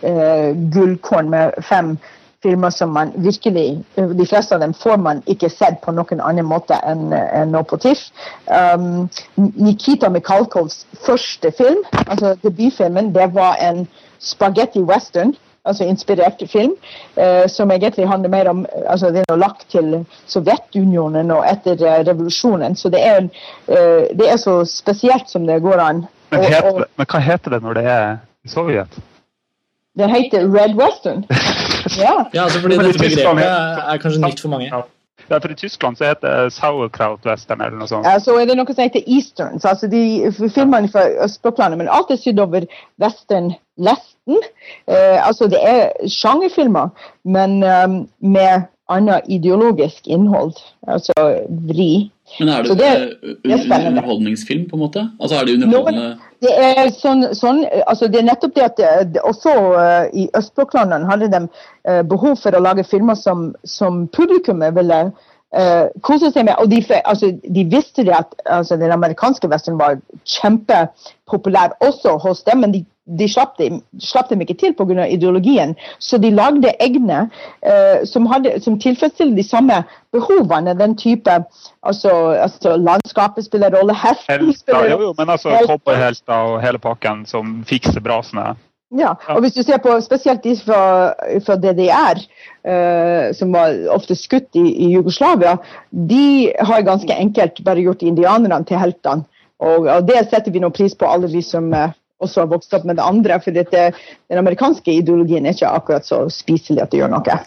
uh, 0.02 0.50
gullkorn 0.74 1.30
med 1.30 1.64
fem 1.70 1.96
filmer 2.44 2.70
som 2.70 2.90
man 2.90 3.12
virkelig 3.16 3.84
De 3.96 4.26
fleste 4.26 4.56
av 4.56 4.62
dem 4.62 4.74
får 4.74 4.98
man 4.98 5.22
ikke 5.32 5.50
sett 5.50 5.80
på 5.84 5.94
noen 5.96 6.22
annen 6.22 6.48
måte 6.48 6.78
enn 6.88 7.14
en 7.14 7.54
nå 7.56 7.64
på 7.70 7.80
TIFF. 7.84 8.10
Um, 8.48 9.08
Nikita 9.38 10.10
Mikhalkovs 10.12 10.84
første 11.06 11.54
film, 11.58 11.84
altså 12.06 12.36
debutfilmen, 12.44 13.14
det 13.16 13.30
var 13.36 13.58
en 13.64 13.86
spagetti 14.20 14.84
western. 14.84 15.36
Altså 15.64 15.86
inspirert 15.88 16.42
film, 16.52 16.74
uh, 17.16 17.48
som 17.48 17.72
egentlig 17.72 18.08
handler 18.08 18.30
mer 18.30 18.50
om 18.52 18.66
altså 18.84 19.14
Det 19.16 19.24
er 19.30 19.38
lagt 19.40 19.64
til 19.72 19.94
Sovjetunionen 20.28 21.32
og 21.32 21.46
etter 21.48 21.80
uh, 21.80 22.02
revolusjonen. 22.04 22.76
Så 22.76 22.92
det 22.92 23.00
er, 23.00 23.30
uh, 23.72 24.04
det 24.12 24.28
er 24.28 24.38
så 24.38 24.66
spesielt 24.68 25.32
som 25.32 25.48
det 25.48 25.62
går 25.64 25.80
an. 25.80 26.04
Men, 26.32 26.44
heter, 26.44 26.68
og, 26.68 26.82
og, 26.82 26.86
men 26.98 27.08
hva 27.08 27.24
heter 27.24 27.56
det 27.56 27.64
når 27.64 27.80
det 27.80 27.88
er 27.96 28.08
i 28.44 28.52
Sovjet? 28.52 29.00
Det 29.98 30.10
heter 30.10 30.50
Red 30.58 30.76
Western. 30.80 31.26
Ja, 32.00 32.26
ja 32.34 32.44
altså 32.44 32.60
fordi 32.64 32.78
dette 32.80 33.00
begrepet 33.00 33.44
er 33.44 33.98
kanskje 34.00 34.22
nytt 34.24 34.40
for 34.42 34.50
mange. 34.50 34.70
Ja, 35.30 35.38
for 35.38 35.52
I 35.52 35.56
Tyskland 35.56 35.98
så 35.98 36.06
heter 36.06 36.44
det 36.44 36.54
sauerkraut 36.54 37.26
western 37.26 37.62
eller 37.62 37.78
noe 37.80 37.88
sånt. 37.88 38.08
Ja, 38.08 38.20
så 38.20 38.36
er 38.40 38.48
det 38.48 38.58
noe 38.60 38.74
som 38.74 38.84
heter 38.84 39.04
eastern. 39.08 39.60
Så 39.60 39.72
altså 39.72 39.88
de 39.92 40.32
filmene 40.56 40.90
fra 40.92 41.06
østblokklandet, 41.26 41.80
men 41.80 41.92
alt 41.92 42.12
er 42.12 42.20
sydd 42.20 42.40
over 42.44 42.66
western-lesten. 43.04 44.40
Eh, 44.88 45.28
altså 45.28 45.48
det 45.52 45.62
er 45.62 45.92
sjangerfilmer, 46.12 46.92
men 47.24 47.60
um, 47.64 47.98
med 48.20 48.68
annet 48.90 49.30
ideologisk 49.32 50.08
innhold. 50.08 50.56
Altså 50.88 51.14
vri 51.70 52.12
Men 52.40 52.50
er 52.50 52.64
det, 52.64 52.78
det 52.80 52.86
er- 52.88 53.02
eh, 53.24 53.34
det 53.44 53.72
er 53.72 53.88
underholdningsfilm, 53.90 54.70
på 54.70 54.78
en 54.78 54.84
måte? 54.86 55.02
Altså 55.20 55.40
er 55.40 55.46
det 55.46 55.56
underholdende 55.58 56.18
Det 56.42 56.54
er 56.60 56.90
sånn, 56.96 57.28
sånn 57.36 57.66
altså 57.88 58.08
det 58.12 58.20
er 58.20 58.28
nettopp 58.28 58.56
det 58.56 58.64
at 58.64 58.80
det, 59.14 59.22
også 59.24 59.52
uh, 59.76 60.08
i 60.14 60.30
østblokklandene 60.36 61.08
hadde 61.08 61.30
de 61.32 61.42
uh, 61.90 62.02
behov 62.02 62.36
for 62.42 62.56
å 62.56 62.64
lage 62.64 62.84
filmer 62.84 63.16
som, 63.16 63.54
som 63.64 64.08
publikummet 64.08 64.76
ville 64.76 65.00
uh, 65.12 65.33
kose 66.02 66.32
seg 66.34 66.48
med. 66.48 66.56
Og 66.58 66.72
de, 66.72 66.82
altså, 67.06 67.30
de 67.56 67.66
visste 67.70 68.06
det 68.06 68.16
at 68.18 68.34
altså, 68.46 68.78
den 68.78 68.92
amerikanske 68.92 69.48
western 69.48 69.78
var 69.80 70.00
kjempepopulær 70.26 71.78
også 71.82 72.18
hos 72.24 72.44
dem, 72.48 72.64
men 72.66 72.74
de, 72.74 72.82
de 73.20 73.28
slapp, 73.30 73.58
dem, 73.60 73.82
slapp 74.00 74.30
dem 74.30 74.42
ikke 74.42 74.56
til 74.60 74.74
pga. 74.74 75.06
ideologien. 75.06 75.76
Så 76.00 76.18
de 76.18 76.32
lagde 76.32 76.72
egne 76.80 77.30
uh, 77.30 78.02
som, 78.08 78.26
hadde, 78.26 78.56
som 78.64 78.80
tilfredsstiller 78.80 79.36
de 79.36 79.44
samme 79.44 79.84
behovene. 80.12 80.74
Den 80.80 80.98
type 80.98 81.32
altså, 81.84 82.12
altså 82.32 82.78
Landskapet 82.78 83.46
spiller 83.46 83.76
rolle, 83.78 83.96
hesten 83.96 84.54
spiller 84.54 84.90
jo, 84.92 85.02
jo, 85.02 85.16
men 85.18 85.30
altså 85.30 85.50
Helter. 85.50 85.68
cowboyhelter 85.68 86.34
og 86.34 86.62
hele 86.62 86.80
pakken 86.80 87.26
som 87.26 87.64
fikser 87.68 88.02
brasene. 88.02 88.56
Ja, 88.94 89.16
og 89.34 89.42
hvis 89.42 89.56
du 89.56 89.64
ser 89.66 89.80
på 89.82 89.96
spesielt 90.06 90.44
de 90.46 90.54
fra, 90.60 91.14
fra 91.46 91.56
DDR, 91.58 92.20
eh, 92.62 93.32
som 93.34 93.56
var 93.56 93.74
ofte 93.94 94.14
skutt 94.18 94.54
i, 94.60 94.66
i 94.86 94.92
Jugoslavia, 94.94 95.56
de 95.90 96.52
har 96.62 96.86
ganske 96.86 97.16
enkelt 97.16 97.64
bare 97.66 97.82
gjort 97.82 98.06
indianerne 98.06 98.62
til 98.70 98.78
heltene. 98.78 99.26
Og, 99.64 99.88
og 99.88 100.06
det 100.06 100.26
setter 100.28 100.54
vi 100.54 100.62
noe 100.62 100.76
pris 100.76 100.94
på, 100.98 101.10
alle 101.10 101.30
vi 101.32 101.42
som 101.46 101.72
eh, 101.74 101.96
også 102.22 102.44
har 102.44 102.52
vokst 102.52 102.76
opp 102.78 102.86
med 102.86 103.00
det 103.00 103.08
andre. 103.08 103.40
For 103.42 103.56
dette, 103.56 103.90
den 104.30 104.42
amerikanske 104.42 104.94
ideologien 105.00 105.48
er 105.48 105.58
ikke 105.58 105.74
akkurat 105.74 106.08
så 106.08 106.26
spiselig 106.34 106.84
at 106.84 106.94
det 106.94 107.02
gjør 107.02 107.16
noe. 107.16 107.40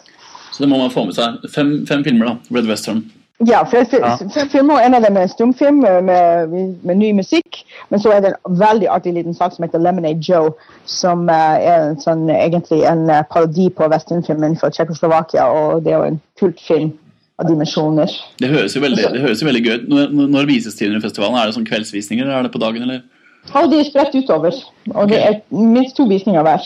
Så 0.51 0.65
det 0.65 0.71
må 0.73 0.81
man 0.81 0.91
få 0.91 1.07
med 1.07 1.15
seg. 1.15 1.47
Fem, 1.53 1.79
fem 1.89 2.03
filmer, 2.07 2.33
da. 2.33 2.59
Red 2.59 2.71
Western. 2.71 3.05
Ja, 3.45 3.65
for 3.69 3.85
for, 3.85 4.01
for 4.33 4.49
filmer, 4.49 4.81
en 4.81 4.95
av 4.97 5.03
dem 5.05 5.17
er 5.21 5.27
stumfilm 5.29 5.83
med, 5.83 6.05
med, 6.09 6.53
med 6.89 6.97
ny 6.97 7.11
musikk. 7.19 7.59
Men 7.91 8.01
så 8.01 8.15
er 8.15 8.23
det 8.25 8.31
en 8.33 8.57
veldig 8.59 8.89
artig 8.89 9.13
liten 9.13 9.37
sak 9.37 9.53
som 9.53 9.67
heter 9.67 9.83
Lemonade 9.85 10.25
Joe, 10.25 10.55
som 10.89 11.29
eh, 11.29 11.67
er 11.69 11.91
en 11.91 12.01
sånn, 12.01 12.25
egentlig 12.33 12.81
en 12.89 13.05
eh, 13.13 13.27
parodi 13.29 13.69
på 13.69 13.91
westernfilmen 13.93 14.57
fra 14.57 14.71
Tsjekkoslovakia. 14.73 15.51
Og 15.53 15.85
det 15.85 15.93
er 15.93 15.99
jo 16.01 16.09
en 16.15 16.19
kultfilm 16.41 16.95
av 17.37 17.51
dimensjoner. 17.51 18.17
Det 18.41 18.49
høres 18.49 18.79
jo 18.79 18.81
veldig, 18.81 19.05
det 19.13 19.25
høres 19.27 19.45
jo 19.45 19.51
veldig 19.51 19.65
gøy 19.67 19.75
ut. 19.75 19.89
Når, 19.93 20.17
når- 20.33 20.49
vises 20.49 20.81
festivalen? 20.81 21.37
Er 21.37 21.51
det 21.51 21.59
sånn 21.59 21.69
kveldsvisninger, 21.69 22.25
eller 22.25 22.39
er 22.41 22.49
det 22.49 22.57
på 22.57 22.63
dagen, 22.65 22.89
eller? 22.89 23.05
Ja, 23.53 23.67
de 23.69 23.83
er 23.83 23.91
spredt 23.91 24.17
utover. 24.17 24.57
Og 24.95 25.11
det 25.13 25.21
er 25.21 25.43
minst 25.53 25.99
to 26.01 26.09
visninger 26.09 26.41
hver. 26.43 26.65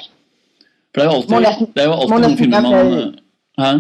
For 0.95 1.03
det 1.03 1.09
er 1.09 1.11
jo 1.11 1.17
alltid, 1.19 1.67
det 1.75 1.83
er 1.83 1.91
jo 1.91 1.97
alltid 1.99 2.23
noen 2.23 2.39
filmer 2.39 2.63
man 2.67 3.19
Hæ? 3.61 3.73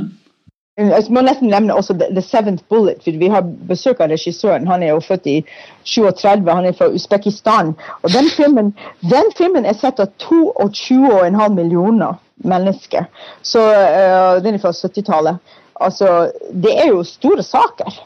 Jeg 0.78 1.04
må 1.12 1.20
nesten 1.26 1.50
nevne 1.50 1.74
også 1.74 1.96
The, 1.98 2.22
Seventh 2.22 2.64
Bullet. 2.70 3.02
for 3.04 3.18
Vi 3.18 3.28
har 3.28 3.42
besøk 3.68 4.00
av 4.00 4.12
regissøren. 4.12 4.68
Han 4.70 4.82
er 4.82 4.94
jo 4.94 5.00
født 5.00 5.26
i 5.26 5.36
37, 5.84 6.48
han 6.48 6.64
er 6.64 6.72
fra 6.72 6.88
Usbekistan. 6.88 7.74
Og 8.02 8.12
den 8.12 8.30
filmen, 8.36 8.74
den 9.00 9.32
filmen 9.36 9.66
er 9.66 9.76
sett 9.76 10.00
av 10.00 10.12
22,5 10.22 11.54
millioner 11.54 12.20
mennesker. 12.44 13.10
Så 13.42 13.60
eh, 13.60 14.42
Den 14.42 14.54
er 14.54 14.62
fra 14.62 14.72
70-tallet. 14.72 15.36
Altså, 15.80 16.30
det 16.52 16.72
er 16.76 16.88
jo 16.88 17.04
store 17.04 17.42
saker. 17.42 18.00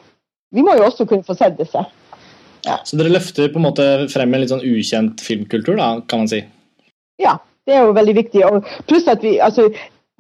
Vi 0.54 0.62
må 0.62 0.74
jo 0.78 0.84
også 0.88 1.06
kunne 1.06 1.26
få 1.26 1.34
sett 1.38 1.58
disse. 1.58 1.84
Så 2.64 2.96
dere 2.96 3.12
løfter 3.12 3.50
på 3.52 3.60
en 3.60 3.66
måte 3.66 3.86
frem 4.12 4.34
en 4.34 4.40
litt 4.40 4.52
sånn 4.52 4.64
ukjent 4.64 5.20
filmkultur, 5.20 5.76
da, 5.76 5.98
kan 6.08 6.24
man 6.24 6.30
si. 6.30 6.40
Ja, 7.20 7.36
det 7.68 7.76
er 7.76 7.84
jo 7.84 7.96
veldig 7.96 8.14
viktig. 8.16 8.44
Og 8.46 8.70
pluss 8.88 9.08
at 9.10 9.22
vi, 9.24 9.36
altså, 9.42 9.68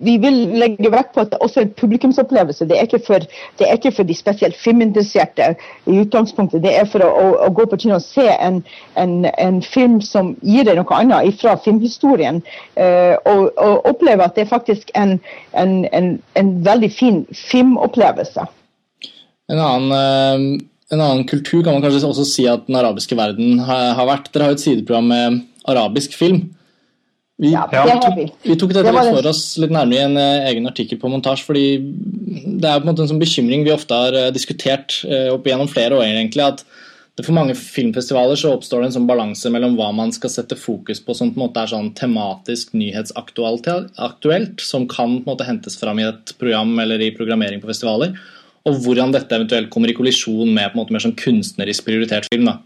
vi 0.02 0.16
vil 0.18 0.34
legge 0.58 0.90
vekt 0.90 1.12
på 1.14 1.22
at 1.22 1.30
det 1.30 1.38
også 1.44 1.60
er 1.60 1.66
en 1.68 1.74
publikumsopplevelse. 1.78 2.66
Det 2.66 2.78
er 2.78 2.88
ikke 2.88 3.02
for, 3.06 3.22
det 3.58 3.66
er 3.68 3.76
ikke 3.78 3.92
for 3.94 4.08
de 4.08 4.16
spesielt 4.18 4.56
filminteresserte 4.58 5.52
i 5.86 6.00
utgangspunktet. 6.02 6.64
Det 6.64 6.72
er 6.74 6.88
for 6.90 7.04
å, 7.06 7.10
å, 7.14 7.28
å 7.46 7.50
gå 7.54 7.66
på 7.70 7.78
kino 7.84 7.94
og 8.00 8.02
se 8.02 8.26
en, 8.34 8.58
en, 8.98 9.14
en 9.38 9.60
film 9.62 10.00
som 10.02 10.32
gir 10.42 10.66
deg 10.66 10.80
noe 10.80 10.98
annet 10.98 11.38
fra 11.38 11.54
filmhistorien. 11.62 12.42
eh, 12.74 13.14
og, 13.30 13.54
og 13.54 13.86
oppleve 13.92 14.26
at 14.26 14.34
det 14.34 14.48
er 14.48 14.50
faktisk 14.50 14.90
en, 14.98 15.20
en, 15.54 16.52
veldig 16.66 16.90
fin 16.90 17.22
filmopplevelse. 17.30 18.48
En 19.52 19.62
annen, 19.62 19.94
eh, 19.94 20.66
en 20.90 21.00
annen 21.06 21.24
kultur 21.30 21.62
kan 21.62 21.76
man 21.76 21.86
kanskje 21.86 22.10
også 22.10 22.26
si 22.26 22.48
at 22.50 22.66
den 22.66 22.82
arabiske 22.82 23.14
verden 23.16 23.62
har, 23.62 23.94
har 23.94 24.10
vært. 24.10 24.32
Dere 24.34 24.48
har 24.48 24.56
jo 24.56 24.58
et 24.58 24.66
sideprogram 24.66 25.10
med 25.14 25.42
arabisk 25.70 26.18
film. 26.18 26.48
Vi, 27.42 27.50
Ja, 27.50 27.68
Ja. 27.72 27.84
det 27.84 28.00
tok, 28.02 28.16
vi. 28.44 28.54
tok 28.56 28.70
dette 28.70 28.84
Det 28.86 28.92
litt 28.94 29.16
for 29.16 29.26
oss 29.26 29.58
litt 29.58 29.70
nærmere 29.74 29.98
i 29.98 30.04
en 30.04 30.16
eh, 30.16 30.50
egen 30.52 30.66
artikkel 30.70 31.00
på 31.00 31.10
montasje, 31.10 31.44
fordi 31.44 31.64
det 31.82 32.68
er 32.68 32.78
på 32.78 32.86
en 32.86 32.92
måte 32.92 33.02
en 33.02 33.10
sånn 33.10 33.22
bekymring 33.22 33.64
vi 33.66 33.72
ofte 33.74 33.90
har 33.94 34.14
eh, 34.14 34.30
diskutert 34.30 35.00
eh, 35.08 35.32
opp 35.34 35.46
igjennom 35.46 35.68
flere 35.68 35.98
år, 35.98 36.04
egentlig, 36.06 36.44
at 36.46 36.62
det 37.16 37.24
for 37.26 37.34
mange 37.34 37.54
filmfestivaler 37.54 38.38
så 38.38 38.54
oppstår 38.54 38.82
det 38.82 38.86
en 38.88 38.94
sånn 38.96 39.06
balanse 39.06 39.50
mellom 39.50 39.76
hva 39.78 39.92
man 39.94 40.10
skal 40.14 40.30
sette 40.30 40.56
fokus 40.58 40.98
på 41.02 41.14
som 41.14 41.30
på 41.30 41.38
en 41.38 41.44
måte 41.46 41.62
er 41.62 41.70
sånn 41.70 41.92
tematisk 41.94 42.72
nyhetsaktuelt, 42.74 44.60
som 44.62 44.86
kan 44.90 45.20
på 45.20 45.26
en 45.26 45.34
måte 45.34 45.46
hentes 45.46 45.78
fram 45.78 45.98
i 46.02 46.06
et 46.08 46.34
program 46.38 46.78
eller 46.82 47.02
i 47.02 47.12
programmering 47.14 47.62
på 47.62 47.70
festivaler, 47.70 48.14
og 48.66 48.80
hvordan 48.82 49.12
dette 49.14 49.34
eventuelt 49.36 49.70
kommer 49.70 49.90
i 49.90 49.94
kollisjon 49.94 50.50
med 50.54 50.72
på 50.72 50.78
en 50.78 50.82
måte 50.82 50.94
mer 50.94 51.04
sånn 51.04 51.18
kunstnerisk 51.18 51.84
prioritert 51.86 52.26
film. 52.32 52.46
da. 52.50 52.58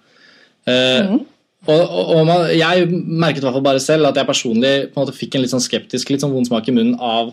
Eh, 0.68 1.18
og, 1.66 1.80
og, 1.80 2.10
og 2.14 2.26
man, 2.28 2.44
Jeg 2.54 2.86
merket 2.92 3.42
i 3.42 3.46
hvert 3.46 3.56
fall 3.56 3.66
bare 3.66 3.82
selv 3.82 4.08
at 4.08 4.18
jeg 4.20 4.28
personlig 4.28 4.72
på 4.92 4.98
en 4.98 5.04
måte 5.04 5.16
fikk 5.16 5.34
en 5.34 5.42
litt 5.42 5.52
sånn 5.52 5.64
skeptisk, 5.64 6.12
litt 6.12 6.22
sånn 6.22 6.34
vond 6.34 6.46
smak 6.46 6.68
i 6.70 6.74
munnen 6.76 6.98
av 7.02 7.32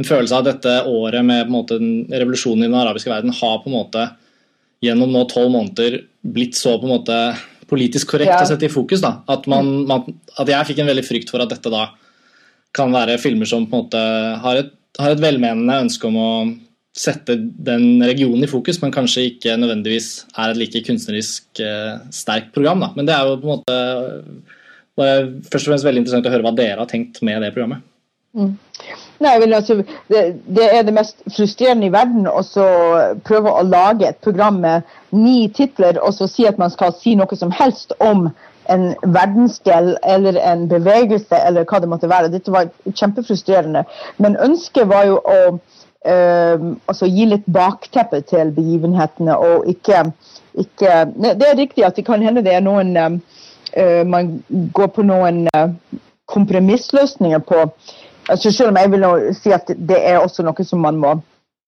en 0.00 0.08
følelse 0.08 0.36
av 0.36 0.44
at 0.44 0.50
dette 0.54 0.74
året 0.88 1.24
med 1.24 1.46
på 1.46 1.50
en 1.50 1.56
måte 1.56 1.78
revolusjonen 2.20 2.66
i 2.66 2.68
den 2.70 2.80
arabiske 2.80 3.12
verden 3.12 3.34
har 3.36 3.58
på 3.62 3.70
en 3.70 3.76
måte 3.76 4.04
gjennom 4.82 5.12
nå 5.14 5.24
tolv 5.30 5.52
måneder 5.54 6.00
blitt 6.22 6.56
så 6.58 6.76
på 6.80 6.88
en 6.88 6.94
måte 6.96 7.18
politisk 7.70 8.12
korrekt 8.12 8.32
Ja. 8.32 8.42
å 8.42 8.48
sette 8.48 8.68
i 8.68 8.72
fokus. 8.72 9.00
da, 9.00 9.22
at, 9.28 9.46
man, 9.48 9.86
man, 9.88 10.04
at 10.36 10.48
jeg 10.48 10.68
fikk 10.72 10.82
en 10.82 10.90
veldig 10.90 11.06
frykt 11.06 11.32
for 11.32 11.44
at 11.44 11.52
dette 11.52 11.72
da 11.72 11.88
kan 12.76 12.92
være 12.92 13.20
filmer 13.20 13.48
som 13.48 13.66
på 13.68 13.76
en 13.76 13.84
måte 13.84 14.02
har 14.42 14.60
et, 14.62 14.72
har 14.98 15.14
et 15.14 15.22
velmenende 15.22 15.80
ønske 15.86 16.08
om 16.08 16.16
å 16.20 16.30
sette 16.92 17.38
den 17.40 18.02
regionen 18.04 18.44
i 18.44 18.50
fokus, 18.50 18.82
men 18.82 18.92
kanskje 18.92 19.30
ikke 19.30 19.56
nødvendigvis 19.56 20.10
er 20.36 20.52
et 20.52 20.60
like 20.60 20.82
kunstnerisk 20.84 21.62
eh, 21.64 22.02
sterkt 22.12 22.52
program. 22.54 22.84
Da. 22.84 22.90
Men 22.96 23.08
det 23.08 23.14
er 23.16 23.28
jo 23.28 23.38
på 23.40 23.48
en 23.48 23.54
måte 23.54 23.78
bare 25.00 25.16
først 25.48 25.64
og 25.64 25.72
fremst 25.72 25.88
veldig 25.88 26.02
interessant 26.02 26.28
å 26.28 26.34
høre 26.34 26.44
hva 26.44 26.54
dere 26.56 26.82
har 26.82 26.90
tenkt 26.90 27.22
med 27.24 27.40
det 27.40 27.54
programmet. 27.54 27.88
Nei, 29.22 29.32
men 29.38 29.52
altså, 29.52 29.82
det, 30.08 30.22
det 30.56 30.68
er 30.72 30.86
det 30.86 30.94
mest 30.96 31.20
frustrerende 31.36 31.88
i 31.88 31.92
verden 31.92 32.24
å 32.28 32.40
prøve 33.26 33.52
å 33.52 33.64
lage 33.66 34.08
et 34.08 34.22
program 34.24 34.60
med 34.62 34.88
ni 35.12 35.50
titler 35.52 36.00
og 36.00 36.14
så 36.16 36.28
si 36.30 36.46
at 36.48 36.60
man 36.60 36.72
skal 36.72 36.94
si 36.96 37.12
noe 37.18 37.36
som 37.38 37.52
helst 37.52 37.92
om 38.00 38.30
en 38.72 38.88
verdensdel 39.02 39.96
eller 40.06 40.38
en 40.40 40.64
bevegelse 40.70 41.38
eller 41.44 41.66
hva 41.68 41.82
det 41.82 41.90
måtte 41.90 42.10
være. 42.10 42.30
Dette 42.32 42.54
var 42.54 42.70
kjempefrustrerende. 42.88 43.84
Men 44.22 44.38
ønsket 44.40 44.88
var 44.90 45.08
jo 45.10 45.18
å 45.20 45.38
eh, 45.42 45.80
altså 46.04 47.06
gi 47.06 47.24
litt 47.30 47.44
bakteppe 47.46 48.18
til 48.26 48.50
begivenhetene 48.56 49.36
og 49.38 49.68
ikke, 49.70 50.00
ikke 50.58 50.94
Det 51.14 51.46
er 51.46 51.58
riktig 51.58 51.84
at 51.86 51.96
det 51.96 52.04
kan 52.06 52.22
hende 52.22 52.42
det 52.42 52.56
er 52.56 52.64
noen 52.64 52.96
eh, 52.96 54.02
Man 54.06 54.42
går 54.74 54.90
på 54.96 55.04
noen 55.06 55.46
eh, 55.54 55.68
kompromissløsninger 56.26 57.38
på 57.38 57.68
altså 58.28 58.50
Selv 58.50 58.72
om 58.72 58.76
jeg 58.76 58.90
vil 58.90 59.06
si 59.34 59.52
at 59.54 59.70
det 59.76 60.00
er 60.00 60.18
også 60.18 60.42
noe 60.42 60.64
som 60.64 60.82
man 60.82 60.98
må 60.98 61.20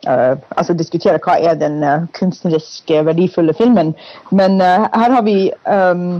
Uh, 0.04 0.36
altså 0.52 0.74
diskutere 0.76 1.20
hva 1.22 1.38
er 1.40 1.54
den 1.56 1.78
uh, 1.80 2.02
kunstnerisk 2.12 2.90
verdifulle 3.06 3.54
filmen. 3.56 3.94
Men 4.30 4.58
uh, 4.60 4.84
her 4.92 5.14
har 5.14 5.22
vi 5.24 5.48
um, 5.64 6.18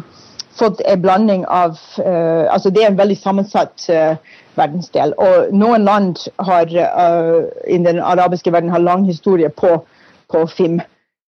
fått 0.59 0.81
en 0.81 1.03
blanding 1.03 1.45
av 1.47 1.79
uh, 1.99 2.47
altså 2.53 2.71
Det 2.71 2.83
er 2.83 2.93
en 2.93 2.99
veldig 2.99 3.17
sammensatt 3.19 3.87
uh, 3.91 4.17
verdensdel. 4.59 5.15
Og 5.19 5.55
noen 5.55 5.87
land 5.87 6.25
har, 6.47 6.71
uh, 6.71 7.47
i 7.67 7.79
den 7.79 8.01
arabiske 8.01 8.53
verden 8.53 8.71
har 8.71 8.83
lang 8.83 9.07
historie 9.07 9.51
på, 9.51 9.77
på 10.33 10.47
film. 10.47 10.81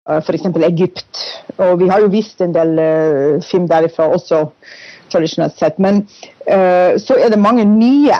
Uh, 0.08 0.20
F.eks. 0.20 0.46
Egypt. 0.68 1.22
Og 1.58 1.78
vi 1.80 1.88
har 1.88 2.04
jo 2.04 2.12
vist 2.12 2.42
en 2.44 2.54
del 2.54 2.80
film 3.42 3.68
derifra 3.68 4.10
også, 4.12 4.44
tradisjonelt 5.12 5.56
sett. 5.58 5.78
Men 5.78 6.04
så 6.98 7.16
er 7.16 7.30
det 7.30 7.38
mange 7.38 7.64
nye 7.64 8.16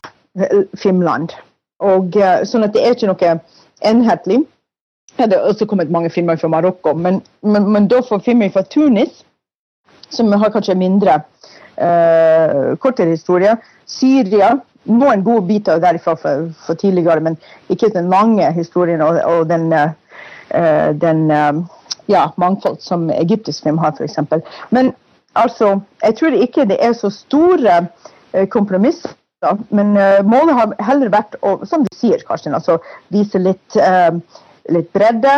filmland. 0.78 1.34
Og, 1.84 2.16
sånn 2.48 2.64
at 2.64 2.72
det 2.72 2.84
er 2.84 2.94
ikke 2.94 3.10
noe 3.10 3.32
enhetlig. 3.84 4.38
Det 5.18 5.32
har 5.32 5.48
også 5.50 5.66
kommet 5.66 5.92
mange 5.92 6.10
filmer 6.10 6.38
fra 6.40 6.48
Marokko, 6.48 6.94
men, 6.94 7.20
men, 7.42 7.68
men 7.72 7.88
da 7.90 8.00
får 8.06 8.22
filmer 8.24 8.52
fra 8.54 8.64
Tunis, 8.70 9.24
som 10.10 10.32
har 10.32 10.52
kanskje 10.54 10.76
mindre 10.78 11.20
eh, 11.76 12.74
kortere 12.82 13.14
historie. 13.14 13.56
Syria. 13.86 14.54
Noen 14.84 15.22
gode 15.24 15.46
biter 15.48 15.80
derifra 15.80 16.12
for, 16.20 16.50
for 16.66 16.76
tidligere, 16.76 17.22
men 17.24 17.38
ikke 17.72 17.88
den 17.94 18.10
lange 18.12 18.50
historien 18.52 19.00
og, 19.00 19.16
og 19.24 19.46
den, 19.48 19.70
eh, 19.72 20.90
den 21.00 21.30
eh, 21.32 21.62
ja, 22.12 22.26
mangfold 22.36 22.82
som 22.84 23.08
egyptisk 23.14 23.64
film 23.64 23.80
har, 23.80 23.96
f.eks. 23.96 24.20
Men 24.70 24.92
altså, 25.34 25.78
jeg 26.02 26.18
tror 26.20 26.36
ikke 26.36 26.68
det 26.68 26.76
er 26.84 26.92
så 26.92 27.10
store 27.10 27.86
eh, 28.32 28.48
kompromisser. 28.48 29.16
Men 29.68 29.96
eh, 29.96 30.20
målet 30.24 30.56
har 30.56 30.76
heller 30.84 31.12
vært 31.12 31.36
å, 31.44 31.58
som 31.68 31.84
du 31.84 31.92
sier, 31.96 32.22
Karsten, 32.28 32.56
altså 32.56 32.78
vise 33.12 33.40
litt, 33.40 33.76
eh, 33.76 34.12
litt 34.72 34.92
bredde 34.96 35.34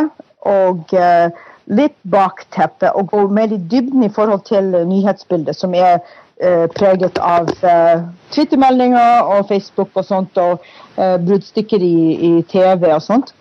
og, 0.46 0.94
eh, 0.94 1.30
litt 1.66 1.96
bakteppet 2.02 2.94
og 2.94 3.10
gå 3.10 3.26
mer 3.34 3.52
i 3.52 3.58
dybden 3.58 4.06
i 4.06 4.12
forhold 4.12 4.44
til 4.46 4.70
nyhetsbildet, 4.86 5.56
som 5.58 5.74
er 5.74 5.98
eh, 6.40 6.66
preget 6.76 7.18
av 7.18 7.50
eh, 7.66 8.04
Twitter-meldinger 8.34 9.26
og 9.26 9.48
Facebook 9.50 9.90
og 9.94 10.06
sånt, 10.06 10.38
og 10.38 10.62
eh, 10.96 11.16
bruddstykker 11.26 11.82
i, 11.82 11.98
i, 12.14 12.32
TV 12.50 12.90
og 12.92 13.02
sånt. 13.02 13.34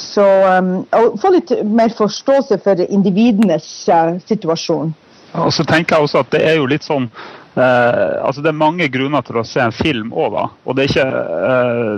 Så 0.00 0.22
um, 0.22 0.84
få 1.18 1.32
litt 1.34 1.50
mer 1.66 1.90
forståelse 1.92 2.60
for 2.62 2.78
individenes 2.86 3.66
uh, 3.90 4.14
situasjon. 4.22 4.92
Og 5.34 5.50
så 5.52 5.66
tenker 5.66 5.96
jeg 5.96 6.06
også 6.06 6.22
at 6.22 6.30
det 6.32 6.40
er 6.46 6.56
jo 6.58 6.68
litt 6.70 6.86
sånn 6.86 7.08
eh, 7.54 8.14
altså 8.22 8.42
Det 8.42 8.50
er 8.50 8.56
mange 8.58 8.88
grunner 8.90 9.22
til 9.26 9.40
å 9.40 9.46
se 9.46 9.62
en 9.62 9.74
film 9.74 10.14
òg, 10.14 10.34
da. 10.34 10.46
Og 10.64 10.76
det 10.76 10.84
er 10.84 10.92
ikke 10.94 11.26
eh, 11.50 11.92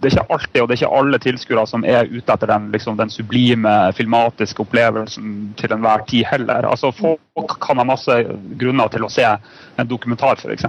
det 0.00 0.08
er 0.08 0.16
ikke 0.16 0.34
alltid 0.34 0.60
og 0.62 0.68
det 0.68 0.76
er 0.76 0.80
ikke 0.82 0.98
alle 1.00 1.20
tilskuere 1.22 1.66
som 1.68 1.84
er 1.88 2.10
ute 2.10 2.32
etter 2.32 2.50
den, 2.50 2.70
liksom, 2.74 2.96
den, 2.98 3.12
sublime 3.12 3.74
filmatiske 3.96 4.62
opplevelsen 4.64 5.36
til 5.60 5.74
enhver 5.76 6.04
tid 6.10 6.26
heller. 6.30 6.68
Altså, 6.68 6.92
folk 6.92 7.56
kan 7.62 7.80
ha 7.80 7.86
masse 7.88 8.18
grunner 8.60 8.92
til 8.92 9.06
å 9.06 9.12
se 9.12 9.24
en 9.26 9.88
dokumentar, 9.88 10.40
f.eks. 10.40 10.66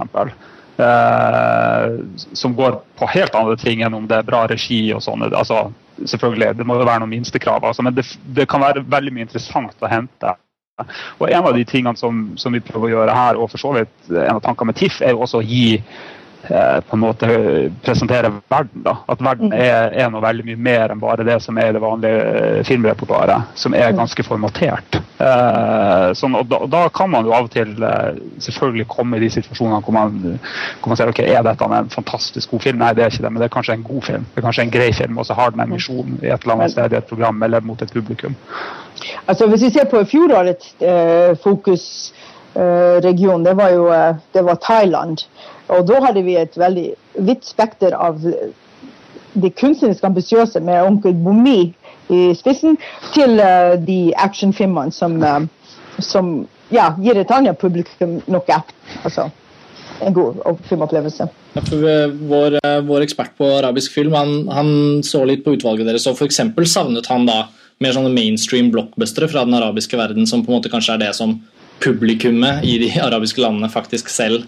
Eh, 0.78 1.86
som 2.32 2.56
går 2.56 2.80
på 2.98 3.10
helt 3.10 3.34
andre 3.34 3.56
ting 3.58 3.82
enn 3.82 3.96
om 3.98 4.08
det 4.08 4.20
er 4.20 4.28
bra 4.28 4.44
regi 4.50 4.84
og 4.94 5.02
sånn. 5.04 5.26
Altså, 5.28 5.66
selvfølgelig, 6.04 6.54
det 6.58 6.66
må 6.66 6.78
jo 6.78 6.86
være 6.88 7.04
noen 7.04 7.16
minstekrav, 7.16 7.64
altså, 7.66 7.84
men 7.86 7.96
det, 7.96 8.06
det 8.36 8.48
kan 8.50 8.62
være 8.64 8.86
veldig 8.86 9.14
mye 9.14 9.28
interessant 9.28 9.82
å 9.82 9.90
hente 9.90 10.36
og 11.18 11.24
En 11.26 11.42
av 11.42 11.56
de 11.56 11.64
tingene 11.66 11.98
som, 11.98 12.20
som, 12.38 12.54
vi 12.54 12.62
prøver 12.62 12.86
å 12.86 12.92
gjøre 12.92 13.14
her, 13.16 13.38
og 13.38 13.50
for 13.50 13.58
så 13.58 13.72
vidt 13.74 14.12
en 14.12 14.36
av 14.36 14.42
tankene 14.44 14.70
med 14.70 14.78
TIFF, 14.78 15.00
er 15.02 15.16
jo 15.16 15.24
også 15.26 15.40
å 15.40 15.46
gi 15.46 15.80
på 16.48 16.96
en 16.96 17.00
måte 17.02 17.28
presentere 17.84 18.30
verden. 18.48 18.82
da, 18.82 18.96
At 19.06 19.20
verden 19.20 19.52
mm. 19.52 19.58
er, 19.58 19.92
er, 19.92 20.10
noe 20.10 20.22
veldig 20.24 20.44
mye 20.48 20.60
mer 20.68 20.92
enn 20.92 21.00
bare 21.02 21.26
det 21.26 21.38
som 21.44 21.58
er 21.60 21.74
det 21.74 21.82
vanlige 21.82 22.22
eh, 22.24 22.60
filmrepertoaret, 22.66 23.52
som 23.58 23.74
er 23.76 23.92
mm. 23.92 23.98
ganske 23.98 24.24
formatert. 24.26 24.98
Eh, 25.18 26.08
sånn, 26.18 26.36
og 26.38 26.48
da, 26.48 26.62
da, 26.70 26.82
kan 26.94 27.10
man 27.12 27.26
jo 27.28 27.34
av 27.36 27.48
og 27.48 27.52
til 27.52 27.74
eh, 27.84 28.20
selvfølgelig 28.44 28.86
komme 28.90 29.18
i 29.18 29.24
de 29.24 29.30
situasjonene 29.34 29.82
hvor 29.84 29.96
man, 29.96 30.38
hvor 30.80 30.92
man 30.92 31.00
ser 31.00 31.12
ok, 31.12 31.20
er 31.24 31.42
dette 31.46 31.68
en 31.68 31.92
fantastisk 31.92 32.54
god 32.54 32.64
film? 32.64 32.78
Nei, 32.82 32.94
det 32.96 33.04
er 33.04 33.12
ikke 33.12 33.26
det, 33.26 33.32
men 33.34 33.42
det 33.42 33.48
er 33.48 33.56
kanskje 33.58 33.78
en 33.78 33.88
god 33.88 34.02
film. 34.08 34.24
Det 34.32 34.40
er 34.40 34.48
kanskje 34.48 34.66
en 34.66 34.74
grei 34.78 34.90
film, 34.96 35.20
og 35.20 35.28
så 35.28 35.36
har 35.38 35.48
den 35.54 35.64
en 35.64 35.74
misjon 35.74 36.10
i 36.22 36.30
et 36.32 36.40
eller 36.42 36.54
annet 36.56 36.74
sted 36.76 36.88
i 36.94 37.00
et 37.00 37.10
program 37.10 37.42
eller 37.44 37.66
mot 37.66 37.82
et 37.82 37.94
publikum. 37.94 38.34
Altså 39.28 39.46
Hvis 39.50 39.64
vi 39.66 39.74
ser 39.74 39.86
på 39.90 40.00
fjorårets 40.08 40.66
eh, 40.82 41.32
fokusregion, 41.42 43.40
eh, 43.40 43.46
det 43.50 43.54
var 43.58 43.70
jo 43.76 43.84
det 44.34 44.42
var 44.46 44.56
Thailand. 44.64 45.16
Og 45.74 45.86
da 45.88 46.00
hadde 46.06 46.24
vi 46.24 46.36
et 46.40 46.56
veldig 46.58 46.86
vidt 47.28 47.48
spekter 47.48 47.96
av 47.96 48.22
det 49.38 49.50
kunstnerisk 49.58 50.04
ambisiøse 50.04 50.60
med 50.64 50.86
onkel 50.86 51.14
Bomi 51.14 51.72
i 52.08 52.20
spissen, 52.36 52.78
til 53.12 53.36
uh, 53.36 53.76
de 53.76 54.14
actionfilmene 54.16 54.94
som, 54.94 55.18
uh, 55.20 55.44
som 56.00 56.32
ja, 56.72 56.94
gir 57.02 57.20
et 57.20 57.34
annet 57.34 57.58
publikum 57.60 58.18
noe. 58.26 58.62
Altså 59.04 59.28
en 60.04 60.14
god 60.14 60.58
filmopplevelse. 60.68 61.26
Eh, 61.58 62.10
vår, 62.30 62.58
vår, 62.86 63.04
ekspert 63.04 63.34
på 63.38 63.48
arabisk 63.58 63.96
film 63.96 64.14
han, 64.14 64.34
han 64.52 64.68
så 65.06 65.24
litt 65.26 65.44
på 65.46 65.56
utvalget 65.56 65.88
deres, 65.88 66.06
og 66.06 66.18
f.eks. 66.18 66.40
savnet 66.70 67.08
han 67.10 67.26
da 67.28 67.48
mer 67.82 67.94
sånne 67.94 68.12
mainstream 68.14 68.72
blockbustere 68.74 69.28
fra 69.30 69.44
den 69.46 69.56
arabiske 69.58 69.98
verden, 69.98 70.26
som 70.26 70.44
på 70.44 70.52
en 70.52 70.58
måte 70.58 70.70
kanskje 70.70 70.96
er 70.96 71.02
det 71.06 71.12
som 71.18 71.38
publikummet 71.82 72.64
i 72.66 72.78
de 72.82 72.92
arabiske 73.08 73.42
landene 73.42 73.70
faktisk 73.72 74.10
selv 74.12 74.46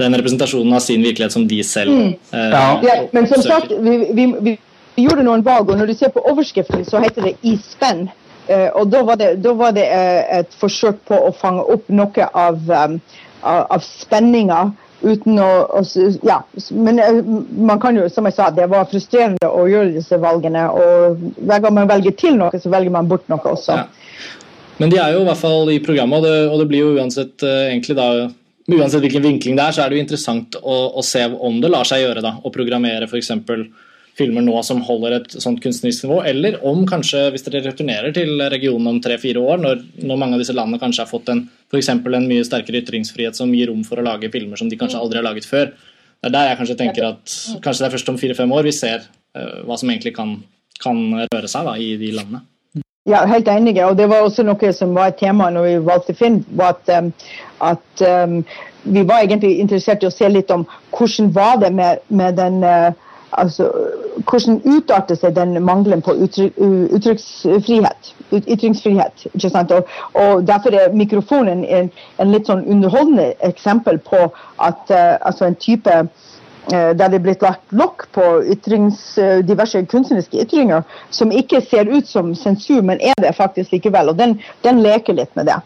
den 0.00 0.16
representasjonen 0.18 0.74
av 0.76 0.82
sin 0.84 1.04
virkelighet 1.04 1.36
som 1.36 1.46
de 1.48 1.60
selv 1.66 1.94
mm. 1.94 2.10
eh, 2.32 2.50
ja. 2.54 2.64
ja. 2.86 2.96
Men 3.12 3.28
som 3.30 3.42
sagt, 3.44 3.72
vi, 3.72 3.96
vi, 4.16 4.26
vi, 4.40 4.56
gjorde 5.00 5.24
noen 5.24 5.44
valg, 5.46 5.70
og 5.70 5.78
når 5.80 5.92
du 5.92 5.94
ser 5.96 6.12
på 6.12 6.22
overskriften, 6.28 6.84
så 6.84 7.00
heter 7.00 7.30
det 7.30 7.36
'i 7.40 7.56
spenn'. 7.56 8.08
Eh, 8.50 8.68
og 8.74 8.90
da 8.90 9.02
var, 9.06 9.16
det, 9.16 9.34
da 9.44 9.52
var 9.54 9.72
det 9.76 9.86
eh, 9.86 10.40
et 10.40 10.54
forsøk 10.60 11.04
på 11.08 11.16
å 11.28 11.30
fange 11.36 11.62
opp 11.62 11.86
noe 11.92 12.26
av, 12.34 12.58
um, 12.66 12.96
av, 13.42 13.66
av 13.76 13.84
spenninga 13.84 14.72
uten 15.02 15.38
å, 15.40 15.50
å, 15.78 15.82
Ja. 16.26 16.40
Men 16.70 17.00
uh, 17.00 17.20
man 17.56 17.80
kan 17.80 17.96
jo, 17.96 18.08
som 18.12 18.26
jeg 18.28 18.36
sa, 18.36 18.50
det 18.50 18.66
var 18.72 18.88
frustrerende 18.90 19.48
å 19.48 19.64
gjøre 19.70 19.94
disse 19.94 20.18
valgene. 20.20 20.66
Og 20.74 21.22
hver 21.38 21.62
gang 21.62 21.76
man 21.78 21.88
velger 21.90 22.16
til 22.18 22.36
noe, 22.40 22.60
så 22.60 22.72
velger 22.72 22.92
man 22.94 23.08
bort 23.08 23.28
noe 23.32 23.54
også. 23.54 23.78
Ja. 23.78 23.86
Men 24.80 24.92
de 24.92 24.98
er 25.00 25.14
jo 25.14 25.22
i 25.22 25.28
hvert 25.28 25.40
fall 25.40 25.70
i 25.72 25.80
programmet, 25.84 26.18
og 26.18 26.26
det, 26.26 26.36
og 26.48 26.62
det 26.62 26.68
blir 26.72 26.84
jo 26.84 26.98
uansett 26.98 27.46
uh, 27.46 27.68
egentlig 27.68 27.96
da 28.00 28.10
uansett 28.76 29.02
hvilken 29.04 29.24
vinkling 29.24 29.56
det 29.58 29.66
er, 29.66 29.74
så 29.76 29.84
er 29.84 29.90
det 29.90 29.98
jo 29.98 30.04
interessant 30.04 30.58
å, 30.60 30.76
å 30.98 31.04
se 31.06 31.22
om 31.26 31.60
det 31.62 31.70
lar 31.70 31.88
seg 31.88 32.04
gjøre 32.04 32.24
da, 32.24 32.34
å 32.44 32.52
programmere 32.54 33.08
f.eks. 33.08 33.32
filmer 34.18 34.44
nå 34.44 34.60
som 34.66 34.82
holder 34.84 35.16
et 35.16 35.36
sånt 35.42 35.62
kunstnerisk 35.64 36.04
nivå, 36.04 36.18
eller 36.28 36.58
om 36.66 36.82
kanskje, 36.88 37.28
hvis 37.32 37.46
dere 37.46 37.62
returnerer 37.68 38.14
til 38.16 38.42
regionen 38.52 38.92
om 38.92 39.00
tre-fire 39.02 39.40
år, 39.40 39.62
når, 39.62 39.84
når, 40.02 40.20
mange 40.20 40.36
av 40.36 40.44
disse 40.44 40.56
landene 40.56 40.82
kanskje 40.82 41.06
har 41.06 41.10
fått 41.10 41.32
en, 41.32 41.46
for 41.70 42.18
en 42.18 42.28
mye 42.28 42.44
sterkere 42.46 42.82
ytringsfrihet 42.82 43.38
som 43.38 43.54
gir 43.54 43.72
rom 43.72 43.82
for 43.86 44.02
å 44.02 44.06
lage 44.06 44.32
filmer 44.34 44.60
som 44.60 44.68
de 44.68 44.78
kanskje 44.80 45.00
aldri 45.00 45.22
har 45.22 45.28
laget 45.30 45.48
før. 45.48 45.72
Det 46.20 46.28
er 46.28 46.36
der 46.36 46.50
jeg 46.50 46.60
kanskje 46.60 46.80
tenker 46.82 47.10
at 47.14 47.36
kanskje 47.64 47.80
det 47.80 47.88
er 47.88 47.96
først 47.96 48.12
om 48.12 48.20
fire-fem 48.20 48.52
år 48.52 48.66
vi 48.68 48.76
ser 48.76 49.06
uh, 49.08 49.62
hva 49.64 49.78
som 49.80 49.88
egentlig 49.88 50.12
kan, 50.18 50.36
kan 50.82 51.00
røre 51.24 51.48
seg 51.48 51.70
da, 51.70 51.78
i 51.80 51.94
de 52.00 52.12
landene. 52.18 52.44
Ja, 53.10 53.24
helt 53.26 53.48
enig. 53.48 53.84
Og 53.84 53.96
det 53.98 54.08
var 54.08 54.22
også 54.22 54.44
noe 54.46 54.72
som 54.72 54.94
var 54.94 55.10
et 55.10 55.16
tema 55.18 55.48
når 55.50 55.64
vi 55.66 55.78
valgte 55.86 56.14
Finn. 56.14 56.44
var 56.54 56.76
at, 56.76 56.90
um, 56.98 57.12
at 57.60 58.02
um, 58.06 58.44
Vi 58.82 59.02
var 59.08 59.20
egentlig 59.20 59.58
interessert 59.58 60.02
i 60.02 60.06
å 60.06 60.14
se 60.14 60.28
litt 60.28 60.50
om 60.50 60.62
hvordan 60.96 61.34
var 61.34 61.58
det 61.60 61.72
med, 61.74 61.98
med 62.08 62.38
den 62.38 62.62
uh, 62.64 62.92
altså, 63.32 63.66
Hvordan 64.30 64.60
utarter 64.64 65.18
seg 65.18 65.34
den 65.34 65.58
mangelen 65.64 66.02
på 66.06 66.14
uttrykksfrihet? 66.22 68.14
Ytringsfrihet. 68.32 69.26
ikke 69.34 69.50
sant? 69.50 69.74
Og, 69.74 69.90
og 70.14 70.46
Derfor 70.46 70.70
er 70.70 70.94
mikrofonen 70.94 71.64
en, 71.64 71.90
en, 72.18 72.32
litt 72.32 72.46
sånn 72.46 72.62
underholdende 72.62 73.32
eksempel 73.42 73.98
på 73.98 74.28
at 74.62 74.94
uh, 74.94 75.18
altså 75.26 75.50
en 75.50 75.58
type 75.58 76.04
der 76.68 77.08
det 77.08 77.18
er 77.18 77.24
blitt 77.24 77.42
lagt 77.42 77.72
lokk 77.72 78.06
på 78.14 78.24
ytrings, 78.52 79.00
eh, 79.18 79.40
diverse 79.46 79.80
kunstneriske 79.90 80.44
ytringer 80.44 80.82
som 81.10 81.32
ikke 81.32 81.62
ser 81.64 81.90
ut 81.90 82.06
som 82.06 82.34
sensur, 82.34 82.82
men 82.82 83.00
er 83.00 83.16
det 83.22 83.34
faktisk 83.36 83.72
likevel. 83.72 84.12
Og 84.12 84.18
den, 84.18 84.38
den 84.64 84.82
leker 84.84 85.16
litt 85.16 85.34
med 85.38 85.50
det. 85.50 85.60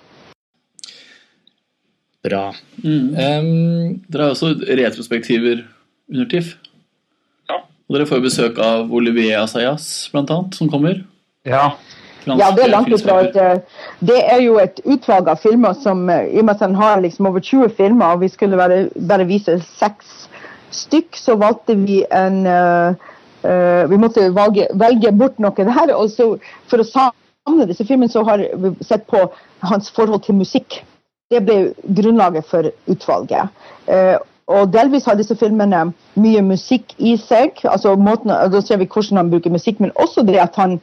Bra. 2.25 2.45
Mm. 2.81 3.09
Um, 3.13 3.89
dere 4.09 4.23
har 4.23 4.31
også 4.33 4.55
retrospektiver 4.65 5.67
under 6.13 6.29
TIFF. 6.31 6.55
Ja. 7.51 7.59
Og 7.89 7.99
dere 7.99 8.09
får 8.09 8.23
besøk 8.25 8.61
av 8.63 8.93
Olivier 8.95 9.43
Asayas, 9.43 10.09
annet, 10.15 10.57
som 10.57 10.71
kommer. 10.73 11.03
Ja. 11.45 11.75
ja, 12.25 12.49
det 12.57 12.65
er 12.65 12.71
langt 12.73 12.89
ifra 12.89 13.19
eh, 13.21 13.59
Det 14.01 14.17
er 14.17 14.39
jo 14.41 14.55
et 14.57 14.79
utvalg 14.89 15.27
av 15.29 15.43
filmer 15.43 15.75
som 15.77 16.07
I 16.09 16.39
og 16.41 16.47
med 16.47 16.55
at 16.55 16.63
han 16.65 16.79
har 16.79 17.03
liksom 17.05 17.29
over 17.29 17.45
20 17.45 17.75
filmer, 17.77 18.15
og 18.15 18.23
vi 18.23 18.31
skulle 18.33 18.57
bare, 18.57 18.87
bare 18.97 19.27
vise 19.29 19.59
seks 19.75 20.25
stykk, 20.75 21.17
så 21.19 21.37
valgte 21.41 21.77
vi 21.79 22.03
en 22.13 22.41
uh, 22.47 22.97
uh, 23.45 23.85
Vi 23.91 24.01
måtte 24.01 24.29
valge, 24.35 24.69
velge 24.75 25.13
bort 25.13 25.39
noe 25.43 25.69
der. 25.69 25.95
Og 25.97 26.11
så 26.13 26.35
for 26.71 26.83
å 26.83 26.89
samle 26.89 27.69
disse 27.71 27.87
filmene, 27.87 28.13
så 28.13 28.25
har 28.27 28.43
vi 28.43 28.75
sett 28.85 29.07
på 29.11 29.27
hans 29.65 29.91
forhold 29.95 30.25
til 30.27 30.39
musikk. 30.41 30.83
Det 31.33 31.41
ble 31.47 31.59
grunnlaget 31.97 32.49
for 32.51 32.71
utvalget. 32.91 33.53
Uh, 33.89 34.19
og 34.45 34.69
delvis 34.75 35.07
har 35.09 35.17
disse 35.17 35.37
filmene 35.41 35.87
mye 36.21 36.43
musikk 36.45 36.93
i 36.99 37.15
seg. 37.17 37.63
altså 37.65 37.95
måten, 37.97 38.29
Da 38.29 38.61
ser 38.61 38.77
vi 38.77 38.87
hvordan 38.87 39.23
han 39.23 39.31
bruker 39.33 39.51
musikk, 39.51 39.81
men 39.81 39.95
også 39.97 40.23
det 40.23 40.37
at 40.37 40.57
han, 40.61 40.81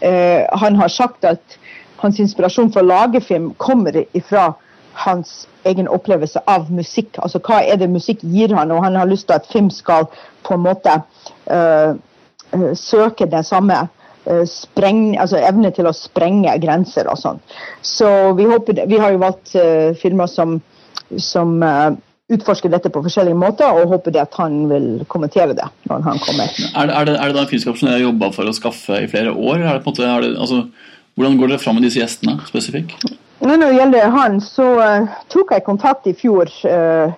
han 0.00 0.76
har 0.78 0.88
sagt 0.88 1.24
at 1.24 1.58
hans 2.00 2.20
inspirasjon 2.22 2.70
for 2.72 2.84
å 2.84 2.86
lage 2.86 3.20
film 3.20 3.50
kommer 3.58 3.98
ifra 4.14 4.52
hans 4.92 5.46
egen 5.68 5.88
opplevelse 5.88 6.42
av 6.48 6.70
musikk. 6.72 7.18
Altså 7.22 7.40
hva 7.44 7.60
er 7.62 7.80
det 7.80 7.90
musikk 7.92 8.24
gir 8.24 8.54
han, 8.56 8.72
og 8.72 8.84
han 8.84 8.98
har 8.98 9.08
lyst 9.08 9.28
til 9.28 9.38
at 9.38 9.48
film 9.50 9.70
skal 9.74 10.08
på 10.46 10.56
en 10.56 10.64
måte 10.64 10.98
uh, 11.50 11.94
søke 12.74 13.28
det 13.30 13.44
samme 13.48 13.78
uh, 13.86 14.44
spreng, 14.48 15.18
altså 15.20 15.40
evne 15.40 15.72
til 15.76 15.88
å 15.88 15.96
sprenge 15.96 16.56
grenser 16.62 17.10
og 17.10 17.20
sånn. 17.20 17.40
Så 17.82 18.10
vi, 18.38 18.48
håper, 18.50 18.84
vi 18.90 19.00
har 19.00 19.14
jo 19.14 19.24
valgt 19.24 19.54
uh, 19.56 19.90
filmer 20.00 20.30
som, 20.30 20.58
som 21.16 21.58
utforsker 22.30 22.70
dette 22.70 22.92
på 22.94 23.02
forskjellige 23.02 23.38
måter, 23.38 23.72
og 23.74 23.90
håper 23.90 24.14
det 24.14 24.22
at 24.22 24.36
han 24.38 24.62
vil 24.70 24.90
kommentere 25.10 25.56
det 25.58 25.66
når 25.90 26.04
han 26.06 26.20
kommer. 26.22 26.52
Er 26.70 26.86
det, 26.86 26.94
er 26.94 27.08
det, 27.08 27.16
er 27.16 27.32
det 27.32 27.36
da 27.36 27.42
en 27.42 27.50
filmskap 27.50 27.80
som 27.80 27.88
dere 27.88 27.98
har 27.98 28.06
jobba 28.06 28.30
for 28.36 28.46
å 28.46 28.54
skaffe 28.54 29.00
i 29.02 29.10
flere 29.10 29.34
år? 29.34 29.64
Er 29.64 29.72
det 29.74 29.82
på 29.84 29.90
en 29.90 29.96
måte, 29.96 30.12
det, 30.26 30.36
altså, 30.38 30.62
hvordan 31.18 31.40
går 31.40 31.52
dere 31.52 31.62
fram 31.62 31.78
med 31.80 31.88
disse 31.88 31.98
gjestene 31.98 32.38
spesifikt? 32.46 33.10
Når 33.40 33.56
det 33.56 33.68
gjelder 33.74 34.10
han, 34.12 34.40
så 34.44 34.66
uh, 34.76 35.20
tok 35.32 35.54
jeg 35.54 35.64
kontakt 35.64 36.08
i 36.10 36.16
fjor 36.16 36.50
uh, 36.68 37.12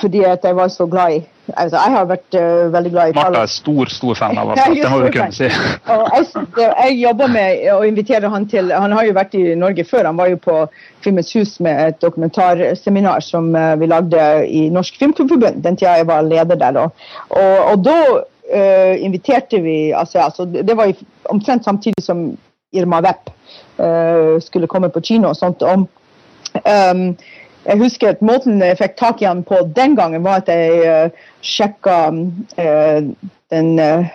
fordi 0.00 0.22
at 0.24 0.44
jeg 0.44 0.56
var 0.56 0.68
så 0.72 0.86
glad 0.88 1.12
i 1.12 1.18
altså, 1.52 1.76
Jeg 1.76 1.92
har 1.92 2.06
vært 2.08 2.36
uh, 2.36 2.72
veldig 2.72 2.92
glad 2.92 3.10
i 3.10 3.14
Martha 3.16 3.42
er 3.44 3.52
stor 3.52 3.92
stor 3.92 4.18
fan 4.18 4.38
av 4.40 4.52
ham, 4.52 4.76
det 4.76 4.90
må 4.92 5.00
du 5.04 5.08
kunne 5.12 5.36
si. 5.36 5.48
jeg, 5.48 6.44
jeg 6.58 6.98
jobber 7.00 7.32
med 7.32 7.64
å 7.72 7.80
invitere 7.88 8.32
han 8.32 8.48
til 8.48 8.72
Han 8.72 8.96
har 8.96 9.08
jo 9.08 9.16
vært 9.16 9.36
i 9.40 9.44
Norge 9.60 9.86
før. 9.88 10.08
Han 10.10 10.20
var 10.20 10.32
jo 10.32 10.40
på 10.44 10.58
Filmens 11.04 11.32
hus 11.36 11.56
med 11.64 11.80
et 11.88 12.00
dokumentarseminar 12.04 13.24
som 13.24 13.52
vi 13.80 13.88
lagde 13.88 14.22
i 14.48 14.66
Norsk 14.72 15.00
Filmklubbforbund 15.00 15.64
den 15.64 15.80
tida 15.80 15.98
jeg 16.00 16.08
var 16.08 16.24
leder 16.28 16.60
der. 16.60 16.80
Og, 16.80 17.08
og, 17.30 17.56
og 17.72 17.84
da 17.84 17.98
inviterte 19.00 19.62
vi 19.64 19.78
altså, 19.96 20.18
altså, 20.26 20.44
Det 20.44 20.76
var 20.76 20.92
omtrent 21.32 21.64
samtidig 21.64 22.04
som 22.04 22.26
Irma 22.74 23.00
Vepp 23.04 23.30
uh, 23.30 23.43
skulle 24.44 24.68
komme 24.70 24.88
på 24.94 25.00
kino 25.02 25.28
og 25.32 25.36
sånt. 25.36 25.62
om 25.62 25.88
um, 26.54 27.16
jeg 27.64 27.80
husker 27.80 28.12
at 28.12 28.22
Måten 28.22 28.60
jeg 28.62 28.78
fikk 28.78 28.96
tak 29.00 29.22
i 29.22 29.28
han 29.28 29.42
på 29.46 29.62
den 29.76 29.96
gangen, 29.96 30.24
var 30.24 30.42
at 30.42 30.50
jeg 30.52 30.84
uh, 30.84 31.26
sjekka 31.42 31.98
uh, 32.12 32.98
den 33.54 33.74
uh, 33.80 34.12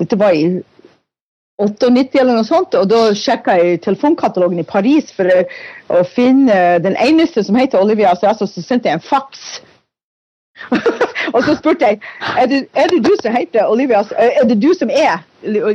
Dette 0.00 0.16
var 0.18 0.32
i 0.32 0.62
98 1.60 2.16
eller 2.16 2.38
noe 2.38 2.46
sånt, 2.48 2.74
og 2.74 2.86
da 2.88 3.10
sjekka 3.16 3.58
jeg 3.60 3.82
telefonkatalogen 3.84 4.62
i 4.62 4.66
Paris 4.66 5.10
for 5.12 5.28
å 5.28 6.00
finne 6.08 6.78
den 6.80 6.96
eneste 6.96 7.44
som 7.44 7.58
heter 7.60 7.82
Olivia 7.82 8.14
altså 8.14 8.48
så 8.48 8.64
sendte 8.64 8.88
jeg 8.88 8.96
en 8.96 9.04
faks. 9.04 9.60
og 11.34 11.44
så 11.44 11.56
spurte 11.58 11.86
jeg 11.86 11.98
er 12.38 12.46
det, 12.46 12.60
er 12.74 12.86
det 12.92 13.00
du 13.04 13.10
som 13.22 13.34
heter 13.34 13.66
Olivia 13.66 14.02
Er 14.18 14.44
det 14.48 14.62
du 14.62 14.72
som 14.78 14.90
er? 14.90 15.20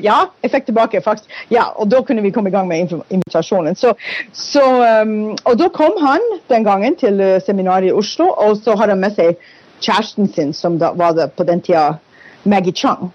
Ja, 0.03 0.17
jeg 0.43 0.51
fikk 0.51 0.65
tilbake 0.65 1.01
faktisk. 1.01 1.29
Ja, 1.49 1.63
og 1.75 1.89
da 1.91 2.01
kunne 2.05 2.21
vi 2.21 2.29
komme 2.31 2.49
i 2.49 2.53
gang 2.53 2.67
med 2.67 2.91
invitasjonen. 3.09 3.75
Så, 3.75 3.93
så, 4.33 4.61
um, 5.01 5.31
og 5.45 5.57
da 5.59 5.69
kom 5.73 5.97
han 6.05 6.21
den 6.49 6.63
gangen 6.63 6.95
til 6.95 7.41
seminaret 7.45 7.89
i 7.89 7.91
Oslo, 7.91 8.27
og 8.29 8.57
så 8.57 8.75
har 8.77 8.93
han 8.93 9.01
med 9.01 9.15
seg 9.17 9.39
kjæresten 9.81 10.29
sin, 10.33 10.53
som 10.53 10.77
da 10.79 10.91
var 10.93 11.17
det 11.17 11.31
på 11.33 11.43
den 11.43 11.61
tida 11.65 11.95
Maggie 12.43 12.73
Chang. 12.73 13.09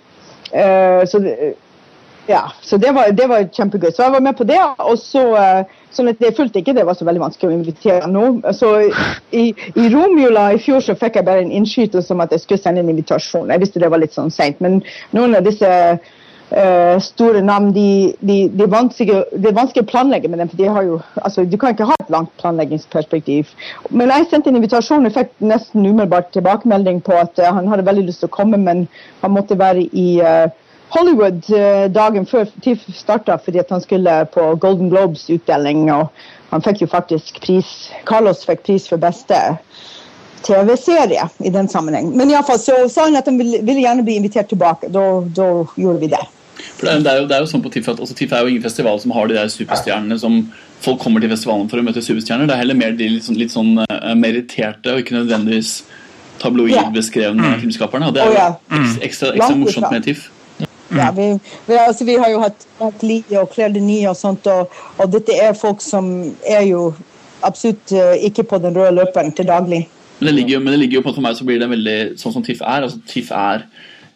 Uh, 0.50 1.06
så 1.06 1.22
ja, 2.30 2.42
så 2.62 2.76
det 2.76 2.94
var, 2.94 3.10
det 3.10 3.28
var, 3.28 3.46
kjempegøy. 3.52 3.90
Så 3.90 4.02
jeg 4.02 4.12
var 4.12 4.20
med 4.20 4.34
på 4.38 4.44
det. 4.44 4.60
og 4.78 4.98
så, 4.98 5.24
sånn 5.94 6.12
at 6.12 6.22
Jeg 6.22 6.36
fulgte 6.36 6.60
ikke 6.60 6.76
det 6.76 6.86
var 6.86 6.98
så 6.98 7.06
veldig 7.08 7.24
vanskelig 7.24 7.50
å 7.50 7.56
invitere 7.56 8.10
nå. 8.10 8.24
Så 8.56 8.72
i, 9.36 9.50
i 9.50 9.88
romjula 9.92 10.50
i 10.54 10.62
fjor 10.62 10.84
så 10.84 10.96
fikk 10.98 11.20
jeg 11.20 11.28
bare 11.28 11.44
en 11.44 11.52
innskytelse 11.60 12.14
om 12.14 12.24
at 12.24 12.32
jeg 12.34 12.44
skulle 12.44 12.62
sende 12.62 12.84
en 12.84 12.92
invitasjon. 12.92 13.50
Jeg 13.50 13.62
visste 13.62 13.82
det 13.82 13.90
var 13.92 14.02
litt 14.02 14.16
sånn 14.16 14.32
seint. 14.34 14.60
Men 14.64 14.80
noen 15.16 15.36
av 15.38 15.46
disse 15.46 15.70
uh, 16.50 16.96
store 17.02 17.42
navn 17.46 17.72
de, 17.76 18.14
de, 18.20 18.38
de, 18.52 18.68
vanskelig, 18.70 19.20
de 19.34 19.50
er 19.50 19.56
vanskelig 19.56 19.86
å 19.86 19.90
planlegge 19.90 20.30
med 20.30 20.42
dem. 20.42 20.50
for 20.52 20.62
de 20.62 20.70
har 20.76 20.86
jo, 20.86 21.00
altså 21.22 21.44
Du 21.44 21.58
kan 21.58 21.74
ikke 21.74 21.88
ha 21.90 21.98
et 22.00 22.14
langt 22.14 22.32
planleggingsperspektiv. 22.42 23.52
Men 23.90 24.14
jeg 24.14 24.30
sendte 24.30 24.52
en 24.52 24.60
invitasjon 24.60 25.06
og 25.06 25.16
fikk 25.16 25.34
nesten 25.42 25.86
umiddelbart 25.86 26.32
tilbakemelding 26.36 27.02
på 27.06 27.18
at 27.18 27.38
uh, 27.42 27.52
han 27.56 27.70
hadde 27.70 27.86
veldig 27.86 28.08
lyst 28.08 28.24
til 28.24 28.30
å 28.30 28.36
komme, 28.40 28.60
men 28.60 28.88
han 29.22 29.34
måtte 29.36 29.58
være 29.58 29.86
i 29.90 30.08
uh, 30.22 30.50
Hollywood 30.90 31.46
dagen 31.94 32.26
før 32.26 32.48
TIFF 32.64 32.88
starta 32.98 33.36
fordi 33.38 33.60
at 33.62 33.70
han 33.70 33.82
skulle 33.84 34.14
på 34.34 34.48
Golden 34.62 34.90
Globes-utdeling. 34.90 35.84
og 35.94 36.10
Han 36.50 36.64
fikk 36.66 36.82
jo 36.82 36.90
faktisk 36.90 37.38
pris 37.44 37.90
Carlos 38.08 38.42
fikk 38.46 38.64
pris 38.66 38.88
for 38.90 38.98
beste 38.98 39.38
TV-serie 40.42 41.28
i 41.44 41.52
den 41.52 41.68
sammenheng. 41.68 42.10
Men 42.16 42.32
iallfall 42.32 42.58
så 42.60 42.76
sa 42.88 43.06
han 43.08 43.18
at 43.20 43.28
han 43.28 43.38
ville, 43.38 43.60
ville 43.62 43.84
gjerne 43.84 44.04
bli 44.06 44.16
invitert 44.20 44.50
tilbake. 44.50 44.90
Da, 44.92 45.04
da 45.36 45.48
gjorde 45.76 46.00
vi 46.00 46.10
det. 46.14 46.22
For 46.60 46.86
det, 46.86 46.92
er, 46.92 47.04
det, 47.04 47.12
er 47.12 47.20
jo, 47.20 47.28
det 47.28 47.36
er 47.36 47.44
jo 47.44 47.52
sånn 47.52 47.62
på 47.64 47.72
TIFF 47.72 47.92
at 47.92 48.02
altså, 48.02 48.16
TIFF 48.16 48.34
er 48.36 48.44
jo 48.44 48.52
ingen 48.52 48.64
festival 48.64 49.00
som 49.00 49.14
har 49.16 49.30
de 49.30 49.36
der 49.36 49.52
superstjernene 49.52 50.18
som 50.20 50.42
folk 50.80 51.00
kommer 51.02 51.22
til 51.22 51.32
festivalen 51.32 51.68
for 51.70 51.80
å 51.80 51.84
møte 51.84 52.02
superstjerner. 52.04 52.48
Det 52.48 52.56
er 52.56 52.62
heller 52.62 52.78
mer 52.78 52.96
de 52.96 53.08
litt 53.14 53.26
sånn, 53.26 53.38
litt 53.40 53.54
sånn 53.54 53.72
uh, 53.84 54.12
meritterte 54.16 54.94
og 54.94 55.02
ikke 55.04 55.18
nødvendigvis 55.18 55.80
tabloidbeskrevne 56.40 57.44
yeah. 57.44 57.58
filmskaperne. 57.60 58.08
Og 58.08 58.16
det 58.16 58.24
er 58.24 58.32
jo 58.32 58.44
ekstra, 58.80 59.06
ekstra, 59.08 59.32
ekstra 59.36 59.56
morsomt 59.60 59.90
med 59.92 60.08
TIFF. 60.08 60.28
Ja, 60.96 61.10
vi, 61.14 61.28
vi, 61.66 61.76
altså, 61.78 62.04
vi, 62.04 62.16
har 62.18 62.32
jo 62.32 62.40
hatt 62.42 63.04
Lie 63.06 63.38
og 63.38 63.52
Claire 63.54 63.74
Denis 63.74 64.08
og 64.10 64.16
sånt, 64.18 64.48
og, 64.50 64.72
og, 64.96 65.06
dette 65.12 65.36
er 65.38 65.54
folk 65.58 65.82
som 65.84 66.10
er 66.42 66.64
jo 66.66 66.90
absolutt 67.46 67.94
uh, 67.94 68.16
ikke 68.18 68.44
på 68.50 68.58
den 68.62 68.74
røde 68.76 68.96
løperen 68.98 69.30
til 69.36 69.48
daglig. 69.48 69.84
Men 70.18 70.28
det 70.28 70.34
ligger 70.36 70.58
jo, 70.58 70.64
men 70.64 70.74
det 70.74 70.80
ligger 70.82 71.00
jo 71.00 71.04
på 71.06 71.14
for 71.16 71.24
meg 71.24 71.38
så 71.38 71.46
blir 71.48 71.60
det 71.62 71.70
veldig 71.70 71.98
sånn 72.20 72.34
som 72.34 72.44
TIFF 72.44 72.60
er. 72.66 72.88
altså 72.88 73.00
TIFF 73.08 73.30
er 73.32 73.64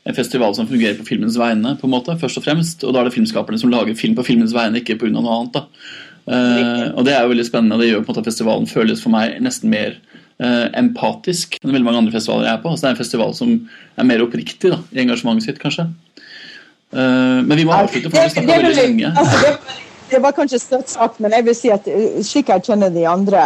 en 0.05 0.17
festival 0.17 0.53
som 0.57 0.69
fungerer 0.69 0.99
på 0.99 1.07
filmens 1.09 1.39
vegne, 1.41 1.77
på 1.81 1.89
en 1.89 1.95
måte, 1.95 2.17
først 2.21 2.41
og 2.41 2.45
fremst. 2.45 2.85
Og 2.85 2.93
da 2.93 3.01
er 3.01 3.09
det 3.09 3.15
filmskaperne 3.15 3.61
som 3.61 3.73
lager 3.73 3.97
film 3.97 4.17
på 4.19 4.27
filmens 4.27 4.53
vegne, 4.53 4.83
ikke 4.83 4.99
pga. 5.01 5.13
noe 5.15 5.39
annet. 5.39 5.57
da. 5.57 5.65
Uh, 6.25 6.91
og 6.97 7.05
det 7.07 7.15
er 7.15 7.25
jo 7.25 7.33
veldig 7.33 7.47
spennende. 7.49 7.79
Det 7.81 7.89
gjør 7.89 8.03
på 8.03 8.11
en 8.11 8.13
måte 8.13 8.25
at 8.25 8.29
festivalen 8.29 8.69
føles 8.69 9.01
for 9.05 9.15
meg 9.15 9.39
nesten 9.45 9.73
mer 9.73 9.97
uh, 10.43 10.69
empatisk 10.77 11.59
enn 11.61 11.73
veldig 11.73 11.89
mange 11.89 12.03
andre 12.05 12.17
festivaler 12.17 12.51
jeg 12.51 12.59
er 12.59 12.63
på. 12.63 12.73
Altså 12.73 12.85
Det 12.85 12.91
er 12.91 12.97
en 12.97 13.01
festival 13.01 13.35
som 13.41 13.55
er 13.97 14.09
mer 14.11 14.25
oppriktig 14.25 14.75
da, 14.75 14.81
i 14.93 15.03
engasjementet 15.05 15.49
sitt, 15.49 15.63
kanskje. 15.63 15.89
Uh, 16.95 17.43
men 17.43 17.57
vi 17.59 17.65
må 17.67 17.75
avslutte, 17.75 18.11
for 18.11 18.23
vi 18.23 18.35
snakka 18.37 18.53
veldig 18.53 18.75
lenge. 18.79 19.11
Altså, 19.19 19.41
det, 19.43 19.81
det, 20.11 20.21
var 20.23 20.37
kanskje 20.37 20.61
støtt 20.63 20.93
sagt, 20.93 21.19
men 21.21 21.35
jeg 21.35 21.47
vil 21.49 21.57
si 21.59 21.73
at 21.75 21.89
slik 22.23 22.53
jeg 22.53 22.63
kjenner 22.69 22.93
de 22.95 23.03
andre 23.11 23.41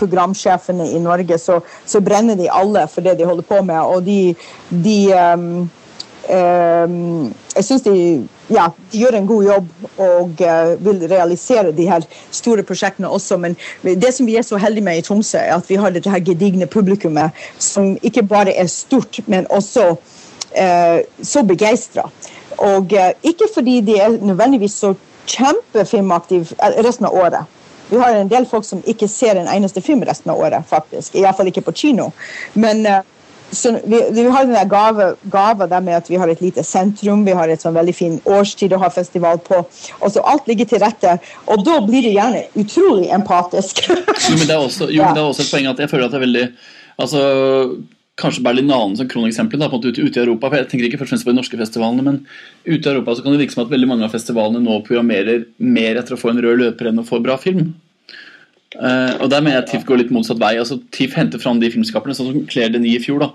programsjefene 0.00 0.88
i 0.96 0.98
Norge, 1.02 1.38
så, 1.38 1.60
så 1.86 2.02
brenner 2.02 2.38
de 2.40 2.50
alle 2.50 2.88
for 2.90 3.06
det 3.06 3.14
de 3.20 3.28
holder 3.28 3.46
på 3.46 3.60
med. 3.68 3.78
Og 3.78 4.02
de, 4.08 4.34
de 4.82 4.98
um, 5.14 5.70
um, 6.30 7.34
Jeg 7.56 7.64
syns 7.66 7.84
de, 7.84 7.94
ja, 8.52 8.66
de 8.92 9.00
gjør 9.02 9.18
en 9.18 9.26
god 9.28 9.44
jobb 9.44 9.70
og 10.00 10.42
uh, 10.42 10.72
vil 10.84 11.04
realisere 11.10 11.72
de 11.76 11.88
her 11.88 12.06
store 12.30 12.64
prosjektene 12.66 13.08
også. 13.08 13.38
Men 13.42 13.56
det 13.82 14.14
som 14.16 14.26
vi 14.26 14.36
er 14.36 14.46
så 14.46 14.60
heldige 14.60 14.84
med 14.84 14.98
i 14.98 15.06
Tromsø, 15.06 15.38
er 15.38 15.56
at 15.56 15.70
vi 15.70 15.80
har 15.80 15.92
dette 15.94 16.10
her 16.10 16.24
gedigne 16.24 16.66
publikummet 16.66 17.30
som 17.58 17.94
ikke 18.02 18.26
bare 18.26 18.56
er 18.56 18.70
stort, 18.72 19.20
men 19.26 19.46
også 19.50 19.90
uh, 19.92 20.98
så 21.22 21.44
begeistra. 21.46 22.08
Og 22.58 22.92
uh, 22.92 23.10
ikke 23.22 23.48
fordi 23.54 23.80
de 23.80 23.98
er 24.00 24.18
nødvendigvis 24.20 24.78
så 24.84 24.94
kjempefilmaktive 25.26 26.56
eh, 26.62 26.78
resten 26.84 27.06
av 27.06 27.14
året. 27.14 27.58
Vi 27.90 27.98
har 28.00 28.16
en 28.16 28.30
del 28.30 28.46
folk 28.48 28.64
som 28.64 28.82
ikke 28.88 29.08
ser 29.08 29.36
en 29.36 29.48
eneste 29.52 29.82
film 29.84 30.02
resten 30.08 30.32
av 30.32 30.40
året, 30.40 30.64
faktisk. 30.68 31.14
Iallfall 31.14 31.50
ikke 31.52 31.64
på 31.66 31.74
kino. 31.76 32.10
Men 32.54 32.86
uh, 32.86 33.00
vi, 33.84 34.00
vi, 34.10 34.24
har 34.32 34.44
den 34.44 34.68
gave, 34.68 35.14
gave 35.30 35.68
der 35.68 35.80
med 35.80 35.94
at 35.94 36.10
vi 36.10 36.16
har 36.16 36.28
et 36.28 36.40
lite 36.40 36.64
sentrum, 36.64 37.24
vi 37.24 37.36
har 37.36 37.48
et 37.48 37.62
sånn 37.62 37.76
veldig 37.76 37.94
fin 37.94 38.20
årstid 38.24 38.72
å 38.72 38.80
ha 38.80 38.88
festival 38.90 39.40
på. 39.44 39.62
og 40.00 40.12
så 40.12 40.22
Alt 40.24 40.48
ligger 40.48 40.70
til 40.70 40.80
rette. 40.82 41.18
Og 41.46 41.64
da 41.66 41.80
blir 41.84 42.02
det 42.06 42.14
gjerne 42.16 42.46
utrolig 42.56 43.10
empatisk. 43.12 43.84
jo, 43.88 44.36
men 44.38 44.46
det 44.46 44.54
er 44.54 44.60
også, 44.60 44.88
jo, 44.88 45.02
men 45.02 45.18
det 45.18 45.24
er 45.24 45.28
også 45.32 45.44
et 45.44 45.52
poeng 45.52 45.68
at 45.74 45.84
jeg 45.84 45.92
føler 45.92 46.06
at 46.06 46.14
det 46.14 46.20
er 46.20 46.26
veldig 46.26 46.46
altså 47.02 47.20
kanskje 48.22 48.44
Berlinalen 48.46 48.96
som 48.98 49.08
kroneksempel 49.10 49.60
da 49.60 49.68
På 49.70 49.80
en 49.80 49.88
ute, 49.90 50.02
ute 50.02 50.20
i 50.20 50.24
Europa. 50.24 50.48
for 50.48 50.56
Jeg 50.56 50.68
tenker 50.70 50.88
ikke 50.88 51.00
først 51.02 51.12
og 51.12 51.14
fremst 51.14 51.28
på 51.28 51.32
de 51.32 51.40
norske 51.40 51.58
festivalene, 51.58 52.02
men 52.06 52.20
ute 52.66 52.86
i 52.86 52.92
Europa 52.92 53.16
så 53.16 53.22
kan 53.22 53.34
det 53.34 53.42
virke 53.42 53.56
som 53.56 53.64
at 53.66 53.72
veldig 53.72 53.88
mange 53.88 54.04
av 54.06 54.14
festivalene 54.14 54.62
nå 54.62 54.82
programmerer 54.86 55.46
mer 55.58 55.98
etter 56.00 56.14
å 56.14 56.20
få 56.20 56.30
en 56.30 56.42
rød 56.42 56.62
løper 56.62 56.90
enn 56.90 57.02
å 57.02 57.06
få 57.06 57.22
bra 57.22 57.36
film. 57.40 57.74
Uh, 58.72 59.20
og 59.20 59.28
Der 59.28 59.42
mener 59.44 59.60
jeg 59.60 59.68
TIFF 59.68 59.84
går 59.84 60.00
litt 60.00 60.12
motsatt 60.14 60.40
vei. 60.40 60.56
altså 60.56 60.80
TIFF 60.96 61.14
henter 61.18 61.42
fram 61.42 61.60
de 61.60 61.68
filmskaperne, 61.70 62.16
sånn 62.16 62.30
som 62.30 62.46
Claire 62.48 62.72
Denis 62.72 63.02
i 63.02 63.04
fjor. 63.04 63.20
da, 63.20 63.30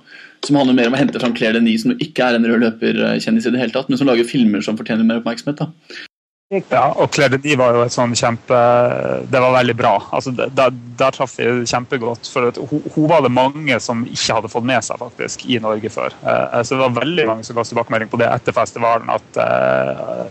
Som 0.45 0.57
handler 0.57 0.73
mer 0.73 0.87
om 0.87 0.97
å 0.97 1.01
hente 1.01 1.19
fram 1.19 1.35
Claire 1.37 1.59
Denis, 1.59 1.83
som 1.83 1.93
ikke 1.93 2.25
er 2.25 2.35
en 2.35 2.45
rød 2.45 2.63
løper-kjendis 2.65 3.47
i 3.47 3.53
det 3.53 3.61
hele 3.61 3.75
tatt, 3.75 3.89
men 3.89 3.97
som 3.97 4.07
lager 4.07 4.25
filmer 4.25 4.61
som 4.65 4.77
fortjener 4.77 5.05
mer 5.05 5.21
oppmerksomhet. 5.21 5.57
da. 5.57 6.06
Ja, 6.47 6.93
og 6.95 7.11
Claire 7.11 7.35
de 7.43 7.55
var 7.59 7.75
jo 7.75 7.81
et 7.83 7.91
sånn 7.91 8.13
kjempe 8.15 8.57
Det 9.27 9.39
var 9.43 9.51
veldig 9.57 9.73
bra. 9.75 9.97
Altså, 10.15 10.31
der, 10.31 10.71
der 10.71 11.15
traff 11.15 11.33
vi 11.35 11.65
kjempegodt. 11.67 12.29
For 12.31 12.47
hun, 12.55 12.85
hun, 12.93 13.07
var 13.11 13.25
det 13.25 13.33
mange 13.35 13.79
som 13.83 14.05
ikke 14.07 14.37
hadde 14.37 14.51
fått 14.53 14.67
med 14.69 14.85
seg 14.87 15.01
faktisk 15.01 15.43
i 15.51 15.59
Norge 15.63 15.91
før. 15.91 16.15
Eh, 16.23 16.61
så 16.63 16.77
det 16.77 16.83
var 16.85 16.95
veldig 17.01 17.27
mange 17.27 17.43
som 17.43 17.57
ga 17.57 17.67
tilbakemelding 17.67 18.11
på 18.13 18.21
det 18.21 18.31
etter 18.31 18.55
festivalen. 18.55 19.11
at 19.11 19.41
eh, 19.43 20.27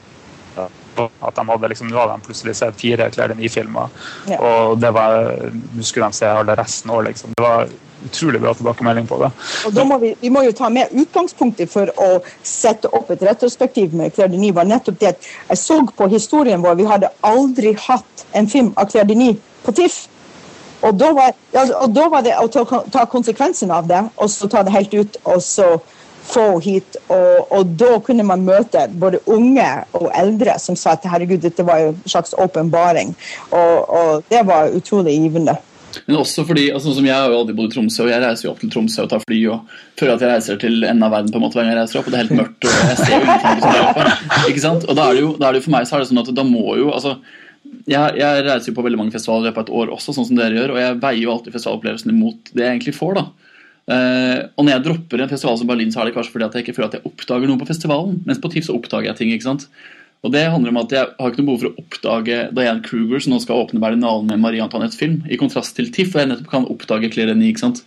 at 0.96 1.36
de 1.36 1.42
hadde 1.44 1.68
liksom, 1.68 1.90
Nå 1.92 1.98
hadde 2.00 2.14
de 2.16 2.24
plutselig 2.24 2.54
sett 2.56 2.78
fire 2.80 3.10
Claire 3.12 3.34
Denis-filmer, 3.34 3.90
ja. 4.30 4.38
og 4.40 4.78
det 4.80 4.88
var, 4.96 5.26
nå 5.52 5.84
skulle 5.84 6.08
de 6.08 6.16
se 6.16 6.30
alle 6.30 6.56
resten 6.56 6.94
òg, 6.94 7.02
Liksom. 7.10 7.34
Det 7.36 7.44
var 7.44 7.68
utrolig 8.07 8.40
bra 8.42 8.54
tilbakemelding 8.57 9.07
på 9.11 9.20
det. 9.22 9.30
Og 9.68 9.76
da 9.76 9.84
må 9.88 9.98
vi, 10.02 10.14
vi 10.20 10.32
må 10.32 10.42
jo 10.46 10.54
ta 10.57 10.70
med 10.72 10.92
utgangspunktet 10.96 11.70
for 11.72 11.92
å 12.02 12.11
sette 12.46 12.90
opp 12.96 13.11
et 13.14 13.24
retrospektiv 13.26 13.94
med 13.96 14.14
Claire 14.16 14.32
Denis, 14.34 14.54
var 14.57 14.68
nettopp 14.68 15.00
det 15.02 15.14
at 15.14 15.30
jeg 15.50 15.62
så 15.62 15.80
på 15.96 16.11
historien 16.12 16.62
vår, 16.64 16.78
vi 16.80 16.90
hadde 16.90 17.12
aldri 17.26 17.74
hatt 17.86 18.26
en 18.36 18.50
film 18.50 18.72
av 18.76 18.90
Claire 18.92 19.11
Denis 19.11 19.42
på 19.66 19.74
TIFF. 19.76 20.04
Og 20.86 20.94
da, 20.94 21.11
var, 21.16 21.32
ja, 21.54 21.64
og 21.80 21.92
da 21.96 22.07
var, 22.12 22.22
det 22.22 22.34
å 22.38 22.48
ta, 22.52 22.62
ta 22.92 23.07
konsekvensen 23.11 23.72
av 23.74 23.88
det, 23.88 24.02
og 24.20 24.30
så 24.30 24.48
ta 24.52 24.62
det 24.62 24.74
helt 24.74 24.94
ut, 24.94 25.16
og 25.24 25.40
så 25.42 25.70
få 26.26 26.59
hit. 26.62 26.98
Og, 27.09 27.52
og, 27.52 27.72
da 27.78 27.96
kunne 28.04 28.26
man 28.26 28.44
møte 28.46 28.86
både 29.00 29.22
unge 29.30 29.66
og 29.96 30.09
eldre 30.14 30.59
som 30.62 30.78
sa 30.78 30.96
at 30.96 31.07
herregud, 31.09 31.42
dette 31.44 31.66
var 31.66 31.82
jo 31.82 31.92
en 31.94 32.02
slags 32.07 32.34
åpenbaring. 32.38 33.14
Og, 33.50 33.94
og 34.00 34.30
det 34.30 34.42
var 34.48 34.74
utrolig 34.76 35.16
givende. 35.20 35.57
Men 36.07 36.18
også 36.20 36.44
fordi, 36.49 36.66
altså, 36.74 36.92
som 36.97 37.07
Jeg 37.07 37.16
har 37.16 37.32
jo 37.32 37.40
aldri 37.40 37.57
bodd 37.57 37.70
i 37.70 37.74
Tromsø, 37.74 38.05
og 38.05 38.12
jeg 38.12 38.22
reiser 38.22 38.47
jo 38.47 38.53
opp 38.53 38.61
til 38.62 38.72
Tromsø 38.74 39.07
og 39.07 39.11
tar 39.12 39.24
fly 39.24 39.40
og 39.55 39.72
føler 39.97 40.14
at 40.14 40.24
jeg 40.24 40.32
reiser 40.34 40.61
til 40.61 40.84
enden 40.84 41.07
av 41.07 41.16
verden 41.16 41.32
på 41.32 41.40
en 41.40 41.47
måte 41.47 41.59
hver 41.59 41.66
gang 41.66 41.74
jeg 41.74 41.80
reiser 41.80 42.01
opp, 42.01 42.11
og 42.11 42.14
det 42.14 42.18
er 42.18 42.24
helt 42.26 42.38
mørkt. 42.42 42.68
og 42.68 42.76
jeg 42.90 43.01
ser 43.01 43.14
jo 43.14 43.22
ingenting 43.24 43.64
som 43.64 43.72
er 43.72 43.88
oppe, 43.88 44.07
ikke 44.53 44.64
sant? 44.66 44.86
Og 44.86 44.99
da 44.99 45.09
er, 45.09 45.16
det 45.16 45.24
jo, 45.24 45.32
da 45.40 45.49
er 45.49 45.57
det 45.57 45.62
jo 45.62 45.66
for 45.66 45.76
meg 45.78 45.88
så 45.88 45.97
er 45.97 46.05
det 46.05 46.11
sånn 46.12 46.22
at 46.22 46.32
da 46.36 46.47
må 46.47 46.76
jo 46.80 46.92
altså, 46.92 47.16
jeg, 47.86 48.18
jeg 48.20 48.44
reiser 48.47 48.70
jo 48.70 48.76
på 48.76 48.84
veldig 48.86 49.01
mange 49.01 49.14
festivaler 49.14 49.55
på 49.55 49.64
et 49.64 49.74
år 49.80 49.90
også, 49.97 50.14
sånn 50.14 50.28
som 50.28 50.38
dere 50.38 50.59
gjør, 50.59 50.76
og 50.76 50.80
jeg 50.82 51.01
veier 51.03 51.22
jo 51.22 51.34
alltid 51.34 51.57
festivalopplevelsen 51.57 52.14
imot 52.14 52.53
det 52.53 52.64
jeg 52.66 52.76
egentlig 52.76 52.97
får. 52.99 53.20
da. 53.20 53.26
Uh, 53.86 54.51
og 54.59 54.64
når 54.66 54.72
jeg 54.72 54.84
dropper 54.88 55.22
en 55.22 55.30
festival 55.30 55.59
som 55.61 55.68
Berlin, 55.70 55.92
så 55.94 56.03
er 56.03 56.09
det 56.09 56.16
kanskje 56.16 56.34
fordi 56.34 56.47
at 56.49 56.57
jeg 56.59 56.66
ikke 56.66 56.74
føler 56.74 56.88
at 56.90 56.97
jeg 56.99 57.07
oppdager 57.07 57.51
noe 57.51 57.61
på 57.61 57.68
festivalen. 57.68 58.16
Mens 58.26 58.40
på 58.42 58.51
TIFF 58.51 58.66
så 58.68 58.74
oppdager 58.74 59.12
jeg 59.12 59.18
ting. 59.20 59.34
ikke 59.34 59.47
sant? 59.47 59.68
Og 60.24 60.32
det 60.32 60.46
handler 60.50 60.72
om 60.72 60.80
at 60.80 60.92
Jeg 60.92 61.08
har 61.18 61.30
ikke 61.30 61.42
noe 61.42 61.50
behov 61.52 61.60
for 61.62 61.70
å 61.70 61.82
oppdage 61.82 62.38
Diane 62.56 62.82
Kruger, 62.82 63.20
som 63.22 63.34
nå 63.34 63.40
skal 63.44 63.62
åpne 63.62 63.82
Berlinalen 63.82 64.30
med 64.30 64.42
Marie 64.42 64.62
Antoinettes 64.64 64.98
film, 64.98 65.20
i 65.28 65.38
kontrast 65.38 65.76
til 65.76 65.90
TIFF, 65.92 66.16
og 66.16 66.22
jeg 66.22 66.30
nettopp 66.32 66.50
kan 66.50 66.70
oppdage 66.72 67.12
Claire 67.12 67.34
Denis. 67.34 67.54
ikke 67.54 67.66
sant? 67.66 67.82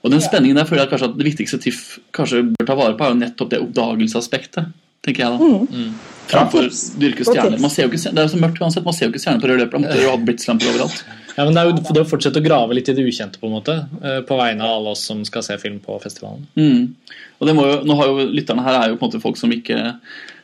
Og 0.00 0.14
den 0.14 0.22
spenningen 0.24 0.56
der 0.56 0.68
føler 0.68 0.86
jeg 0.86 0.94
kanskje 0.94 1.10
at 1.10 1.18
Det 1.18 1.26
viktigste 1.28 1.60
TIFF 1.60 1.98
kanskje 2.16 2.44
bør 2.54 2.66
ta 2.70 2.78
vare 2.78 2.96
på, 2.96 3.04
er 3.04 3.12
jo 3.12 3.20
nettopp 3.20 3.50
det 3.52 3.60
oppdagelsesaspektet. 3.66 4.72
tenker 5.04 5.24
jeg 5.24 5.32
da. 5.32 5.84
Framfor 6.28 6.66
dyrke 7.00 7.24
stjerner. 7.24 7.58
Man 7.60 7.72
ser 7.72 7.86
jo 7.86 7.90
ikke, 7.90 8.10
det 8.12 8.20
er 8.20 8.26
jo 8.26 8.32
så 8.34 8.40
mørkt 8.40 8.60
uansett, 8.60 8.84
man 8.84 8.96
ser 8.96 9.06
jo 9.06 9.12
ikke 9.14 9.22
stjerner 9.22 9.40
på 9.40 9.48
rød 9.48 9.62
løper. 9.62 9.72
Da 9.72 9.84
måtte 9.86 10.02
jo 10.02 10.10
hatt 10.12 10.26
blitslamper 10.26 10.72
overalt. 10.74 11.04
Ja, 11.36 11.44
men 11.46 11.54
Det 11.54 11.62
er 11.62 11.70
jo 11.70 11.94
det 11.96 12.02
å 12.02 12.10
fortsette 12.10 12.42
å 12.42 12.44
grave 12.44 12.76
litt 12.76 12.90
i 12.90 12.94
det 12.96 13.06
ukjente, 13.06 13.40
på 13.40 13.48
en 13.48 13.54
måte, 13.54 13.76
eh, 14.02 14.20
på 14.28 14.36
vegne 14.36 14.66
av 14.66 14.76
alle 14.76 14.92
oss 14.92 15.06
som 15.08 15.24
skal 15.24 15.42
se 15.42 15.56
film 15.58 15.78
på 15.80 15.96
festivalen. 16.02 16.46
Mm. 16.56 16.94
Og 17.40 17.48
det 17.48 17.54
må 17.56 17.64
jo, 17.64 17.78
nå 17.88 17.96
har 17.96 18.10
jo 18.10 18.26
Lytterne 18.28 18.62
her 18.66 18.76
er 18.76 18.88
jo 18.90 18.98
på 19.00 19.06
en 19.06 19.10
måte 19.10 19.22
folk 19.22 19.40
som 19.40 19.50
ikke 19.50 19.80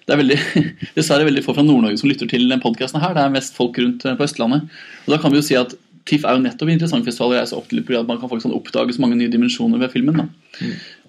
Det 0.07 0.15
er 0.15 0.21
veldig, 0.21 0.37
dessverre 0.99 1.27
veldig 1.27 1.43
få 1.43 1.55
fra 1.57 1.65
Nord-Norge 1.67 1.99
som 1.99 2.11
lytter 2.11 2.31
til 2.31 2.47
denne 2.47 2.63
podkasten. 2.63 3.03
Det 3.03 3.25
er 3.25 3.35
mest 3.35 3.57
folk 3.59 3.79
rundt 3.83 4.07
eh, 4.07 4.15
på 4.19 4.27
Østlandet. 4.27 4.71
Og 5.07 5.15
da 5.15 5.19
kan 5.23 5.35
vi 5.35 5.41
jo 5.41 5.47
si 5.47 5.59
at 5.59 5.75
TIFF 6.07 6.23
er 6.23 6.37
jo 6.37 6.45
nettopp 6.45 6.69
en 6.69 6.77
interessant 6.77 7.07
festival 7.07 7.33
å 7.33 7.39
reise 7.41 7.57
opp 7.59 7.67
til 7.71 7.83
fordi 7.83 7.99
at 7.99 8.07
man 8.07 8.21
kan 8.21 8.31
faktisk 8.31 8.47
sånn 8.47 8.55
oppdage 8.55 8.95
så 8.95 9.03
mange 9.03 9.19
nye 9.19 9.33
dimensjoner 9.33 9.83
ved 9.83 9.91
filmen. 9.91 10.23
da. 10.23 10.29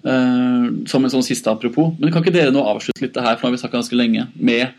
Uh, 0.02 0.66
som 0.90 1.04
en 1.04 1.12
sånn 1.12 1.26
siste 1.26 1.50
apropos. 1.50 1.92
Men 2.00 2.10
kan 2.10 2.24
ikke 2.24 2.34
dere 2.34 2.54
nå 2.54 2.64
avslutte 2.66 3.04
litt 3.04 3.14
det 3.14 3.22
her, 3.22 3.38
for 3.38 3.46
nå 3.46 3.52
har 3.52 3.56
vi 3.56 3.62
sagt 3.62 3.76
ganske 3.76 3.98
lenge, 3.98 4.26
med 4.34 4.74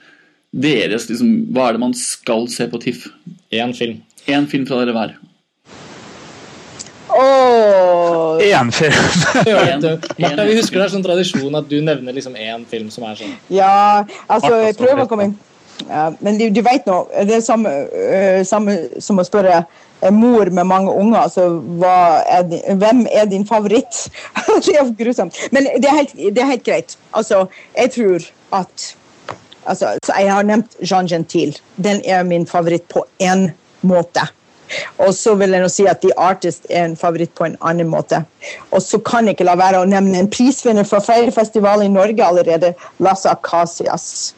deres 0.49 1.07
liksom, 1.07 1.31
Hva 1.55 1.69
er 1.69 1.77
det 1.77 1.83
man 1.85 1.95
skal 1.95 2.47
se 2.51 2.67
på 2.67 2.81
TIFF? 2.83 3.07
Én 3.55 3.71
film. 3.77 4.01
Én 4.27 4.49
film 4.51 4.67
fra 4.67 4.81
dere 4.81 4.95
hver. 4.97 5.15
Åh, 7.19 8.39
Én 8.39 8.71
film! 8.71 8.93
Martha, 10.21 10.45
vi 10.45 10.55
husker 10.55 10.79
det 10.79 10.85
er 10.85 10.93
sånn 10.93 11.03
tradisjon 11.03 11.59
at 11.59 11.67
du 11.69 11.79
nevner 11.83 12.15
liksom 12.15 12.37
én 12.39 12.63
film 12.69 12.87
som 12.93 13.05
er 13.09 13.19
sånn 13.19 13.35
Ja, 13.51 14.05
altså, 14.27 14.53
jeg 14.63 14.77
prøver 14.79 15.03
å 15.03 15.09
komme 15.09 15.29
inn. 15.29 15.37
Ja, 15.87 16.09
men 16.19 16.39
du, 16.39 16.49
du 16.51 16.59
vet 16.63 16.87
nå, 16.87 17.01
det 17.27 17.37
er 17.39 17.43
samme, 17.43 17.71
uh, 17.91 18.41
samme 18.47 18.75
som 19.03 19.19
å 19.19 19.27
spørre 19.27 19.63
en 20.05 20.15
mor 20.15 20.51
med 20.55 20.67
mange 20.67 20.91
unger, 20.95 21.19
altså, 21.25 21.47
hva 21.79 22.23
er 22.27 22.45
din, 22.47 22.63
hvem 22.79 23.03
er 23.11 23.27
din 23.31 23.45
favoritt? 23.47 24.05
det 24.65 24.75
er 24.79 24.91
grusomt. 24.99 25.35
Men 25.55 25.67
det 25.75 25.89
er 25.89 25.97
helt, 26.01 26.15
det 26.15 26.43
er 26.43 26.51
helt 26.53 26.65
greit. 26.67 26.97
Altså, 27.11 27.45
jeg 27.75 27.91
tror 27.95 28.27
at 28.61 28.89
altså, 29.65 29.95
så 30.05 30.13
Jeg 30.19 30.31
har 30.33 30.43
nevnt 30.43 30.77
Jean 30.91 31.07
Gentil. 31.07 31.57
Den 31.75 32.01
er 32.05 32.23
min 32.23 32.47
favoritt 32.47 32.87
på 32.93 33.05
én 33.23 33.49
måte. 33.81 34.27
Og 35.05 35.13
så 35.17 35.35
vil 35.39 35.55
jeg 35.55 35.63
nå 35.63 35.69
si 35.71 35.85
at 35.89 36.01
The 36.03 36.11
Artist 36.17 36.67
er 36.69 36.85
en 36.87 36.97
favoritt 36.99 37.33
på 37.37 37.47
en 37.47 37.57
annen 37.65 37.89
måte. 37.89 38.21
Og 38.71 38.83
så 38.85 38.99
kan 39.05 39.27
jeg 39.27 39.37
ikke 39.37 39.49
la 39.49 39.57
være 39.59 39.81
å 39.81 39.87
nevne 39.89 40.21
en 40.21 40.31
prisvinner 40.31 40.87
fra 40.87 41.01
flere 41.03 41.33
festivaler 41.35 41.89
i 41.89 41.93
Norge 41.93 42.25
allerede, 42.25 42.73
Lasse 43.03 43.31
Akasias. 43.31 44.35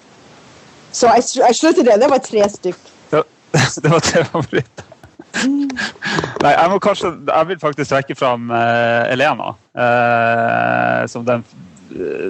Så 0.92 1.12
jeg, 1.16 1.28
jeg 1.40 1.58
slutter 1.58 1.88
det. 1.88 2.00
Det 2.02 2.10
var 2.12 2.24
tre 2.24 2.48
stykk. 2.52 2.88
Det, 3.52 3.90
var 3.92 4.00
tre 4.00 4.24
favoritter. 4.32 4.88
Nei, 5.32 6.52
jeg 6.52 6.68
må 6.72 6.78
kanskje 6.84 7.10
Jeg 7.28 7.48
vil 7.48 7.60
faktisk 7.60 7.94
trekke 7.94 8.16
fram 8.20 8.50
uh, 8.52 9.12
Elena 9.12 9.54
Uh, 9.72 11.08
som 11.08 11.24
den, 11.24 11.46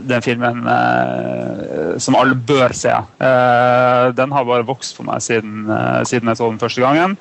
den 0.05 0.21
filmen 0.21 0.59
uh, 0.69 1.97
som 1.97 2.13
alle 2.19 2.35
bør 2.37 2.69
se. 2.77 2.93
Den 4.13 4.35
har 4.35 4.45
bare 4.45 4.67
vokst 4.67 4.93
for 4.93 5.09
meg 5.09 5.23
siden, 5.25 5.65
siden 6.05 6.29
jeg 6.29 6.37
så 6.37 6.51
den 6.51 6.61
første 6.61 6.85
gangen. 6.85 7.17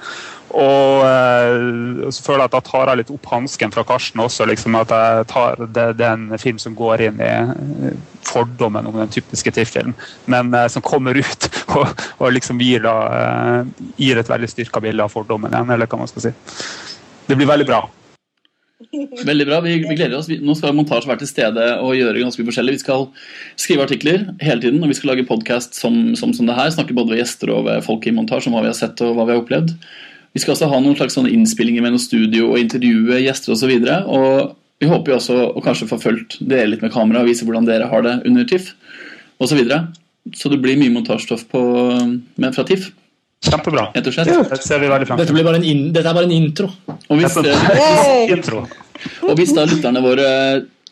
Og 0.50 1.04
eh, 1.06 2.08
så 2.10 2.24
føler 2.24 2.42
jeg 2.42 2.50
at 2.50 2.56
da 2.56 2.62
tar 2.66 2.90
jeg 2.90 3.00
litt 3.00 3.12
opp 3.14 3.28
hansken 3.30 3.74
fra 3.74 3.84
Karsten 3.86 4.22
også. 4.24 4.48
Liksom, 4.50 4.78
at 4.80 4.94
jeg 4.94 5.28
tar 5.30 5.60
det, 5.62 5.86
det 6.00 6.08
er 6.08 6.16
en 6.16 6.42
film 6.42 6.58
som 6.62 6.74
går 6.78 7.06
inn 7.06 7.22
i 7.22 7.30
eh, 7.30 7.92
fordommen 8.26 8.88
om 8.90 8.98
den 8.98 9.12
typiske 9.14 9.52
TIFF-filmen, 9.54 9.94
men 10.30 10.52
eh, 10.54 10.66
som 10.72 10.84
kommer 10.84 11.16
ut 11.16 11.48
og, 11.76 11.86
og 12.18 12.34
liksom 12.34 12.60
gir, 12.62 12.82
da, 12.86 12.96
eh, 13.20 13.86
gir 14.00 14.20
et 14.20 14.30
veldig 14.30 14.50
styrka 14.50 14.82
bilde 14.82 15.06
av 15.06 15.14
fordommen 15.14 15.54
igjen, 15.54 15.72
eller 15.74 15.90
hva 15.90 16.02
man 16.02 16.10
skal 16.10 16.28
si. 16.28 16.36
Det 17.30 17.38
blir 17.38 17.50
veldig 17.50 17.70
bra. 17.70 17.84
Veldig 19.28 19.44
bra. 19.46 19.60
Vi, 19.60 19.74
vi 19.84 19.94
gleder 19.94 20.16
oss. 20.18 20.28
Vi, 20.30 20.38
nå 20.42 20.54
skal 20.56 20.72
montasje 20.74 21.08
være 21.10 21.20
til 21.22 21.28
stede 21.28 21.66
og 21.84 21.92
gjøre 21.98 22.22
ganske 22.22 22.40
mye 22.40 22.48
forskjellig. 22.48 22.78
Vi 22.78 22.82
skal 22.82 23.04
skrive 23.60 23.84
artikler 23.84 24.24
hele 24.40 24.62
tiden, 24.64 24.80
og 24.82 24.90
vi 24.90 24.96
skal 24.96 25.12
lage 25.12 25.26
podkast 25.28 25.76
som, 25.78 25.98
som, 26.18 26.32
som 26.36 26.48
det 26.48 26.56
her. 26.56 26.72
Snakke 26.72 26.96
både 26.96 27.12
ved 27.12 27.20
gjester 27.20 27.52
og 27.54 27.66
ved 27.68 27.84
folk 27.86 28.08
i 28.08 28.14
montasje 28.16 28.50
om 28.50 28.56
hva 28.56 28.64
vi 28.64 28.72
har 28.72 28.78
sett 28.78 29.02
og 29.04 29.18
hva 29.18 29.28
vi 29.28 29.36
har 29.36 29.42
opplevd. 29.42 29.74
Vi 30.34 30.42
skal 30.42 30.54
også 30.54 30.68
ha 30.70 30.78
noen 30.82 30.96
slags 30.98 31.16
sånne 31.18 31.32
innspillinger 31.34 31.82
med 31.84 31.96
noe 31.96 32.02
studio 32.02 32.52
og 32.52 32.60
intervjue 32.60 33.18
gjester 33.24 33.54
osv. 33.54 33.72
Og, 33.72 33.86
så 33.86 33.96
og 34.14 34.56
vi 34.80 34.88
håper 34.88 35.12
jo 35.12 35.18
også 35.18 35.38
å 35.50 35.64
kanskje 35.64 35.88
få 35.90 35.98
fulgt 36.00 36.38
dere 36.40 36.70
litt 36.70 36.84
med 36.84 36.92
kamera 36.94 37.24
og 37.24 37.28
vise 37.28 37.44
hvordan 37.44 37.66
dere 37.68 37.90
har 37.90 38.06
det 38.06 38.14
under 38.28 38.46
TIFF 38.48 38.70
osv. 39.40 39.50
Så, 39.50 39.56
videre. 39.58 39.80
så 40.36 40.52
det 40.52 40.60
blir 40.62 40.78
mye 40.80 40.92
montasjestoff 40.94 41.46
fra 41.50 42.64
TIFF, 42.68 42.90
Kjempebra. 43.40 43.86
rett 43.94 44.08
og 44.08 44.12
slett. 44.12 44.30
Det 44.50 44.60
ser 44.60 44.82
vi 44.82 44.88
veldig 44.92 45.06
frem 45.08 45.20
Dette, 45.20 45.32
blir 45.32 45.46
bare 45.46 45.60
en 45.62 45.64
in, 45.64 45.86
dette 45.94 46.10
er 46.10 46.16
bare 46.16 46.28
en 46.28 46.34
intro. 46.36 46.68
Og 47.08 47.20
hvis, 47.20 47.36
eh, 47.40 47.62
Hey! 47.72 48.26
Intro. 48.36 48.66
Og 49.28 49.32
hvis 49.38 49.54
da 49.56 49.64
lytterne 49.64 50.02
våre 50.04 50.26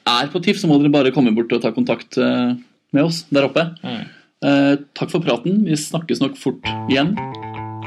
er 0.09 0.30
på 0.32 0.41
TIFF, 0.41 0.62
så 0.62 0.70
må 0.70 0.78
dere 0.80 0.93
bare 0.95 1.12
komme 1.12 1.34
bort 1.36 1.53
og 1.53 1.61
ta 1.61 1.74
kontakt 1.76 2.16
eh, 2.16 2.57
med 2.97 3.05
oss 3.05 3.26
der 3.28 3.49
oppe. 3.51 3.66
Mm. 3.84 4.01
Eh, 4.49 4.74
takk 4.97 5.12
for 5.12 5.24
praten. 5.24 5.61
Vi 5.68 5.76
snakkes 5.76 6.22
nok 6.24 6.39
fort 6.41 6.64
igjen, 6.89 7.12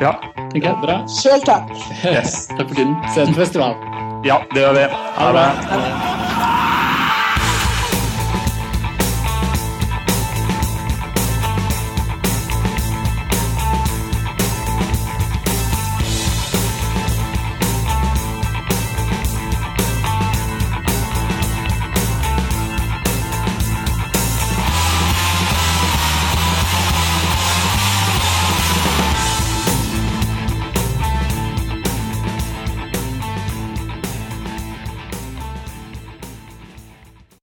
Ja. 0.01 0.15
tenker 0.51 0.67
jeg. 0.71 0.77
Bra. 0.81 0.95
Sjøl 1.07 1.43
takk. 1.45 1.69
Yes. 2.05 2.47
Takk 2.57 2.67
for 2.67 2.75
tiden. 2.75 2.95
Se 3.13 3.25
den 3.25 3.35
på 3.35 3.43
festival. 3.43 3.75
ja, 4.25 4.41
det 4.53 4.65
gjør 4.65 4.73
vi. 4.79 4.87
Ha 5.17 5.27
det 5.27 5.33
bra. 5.37 6.60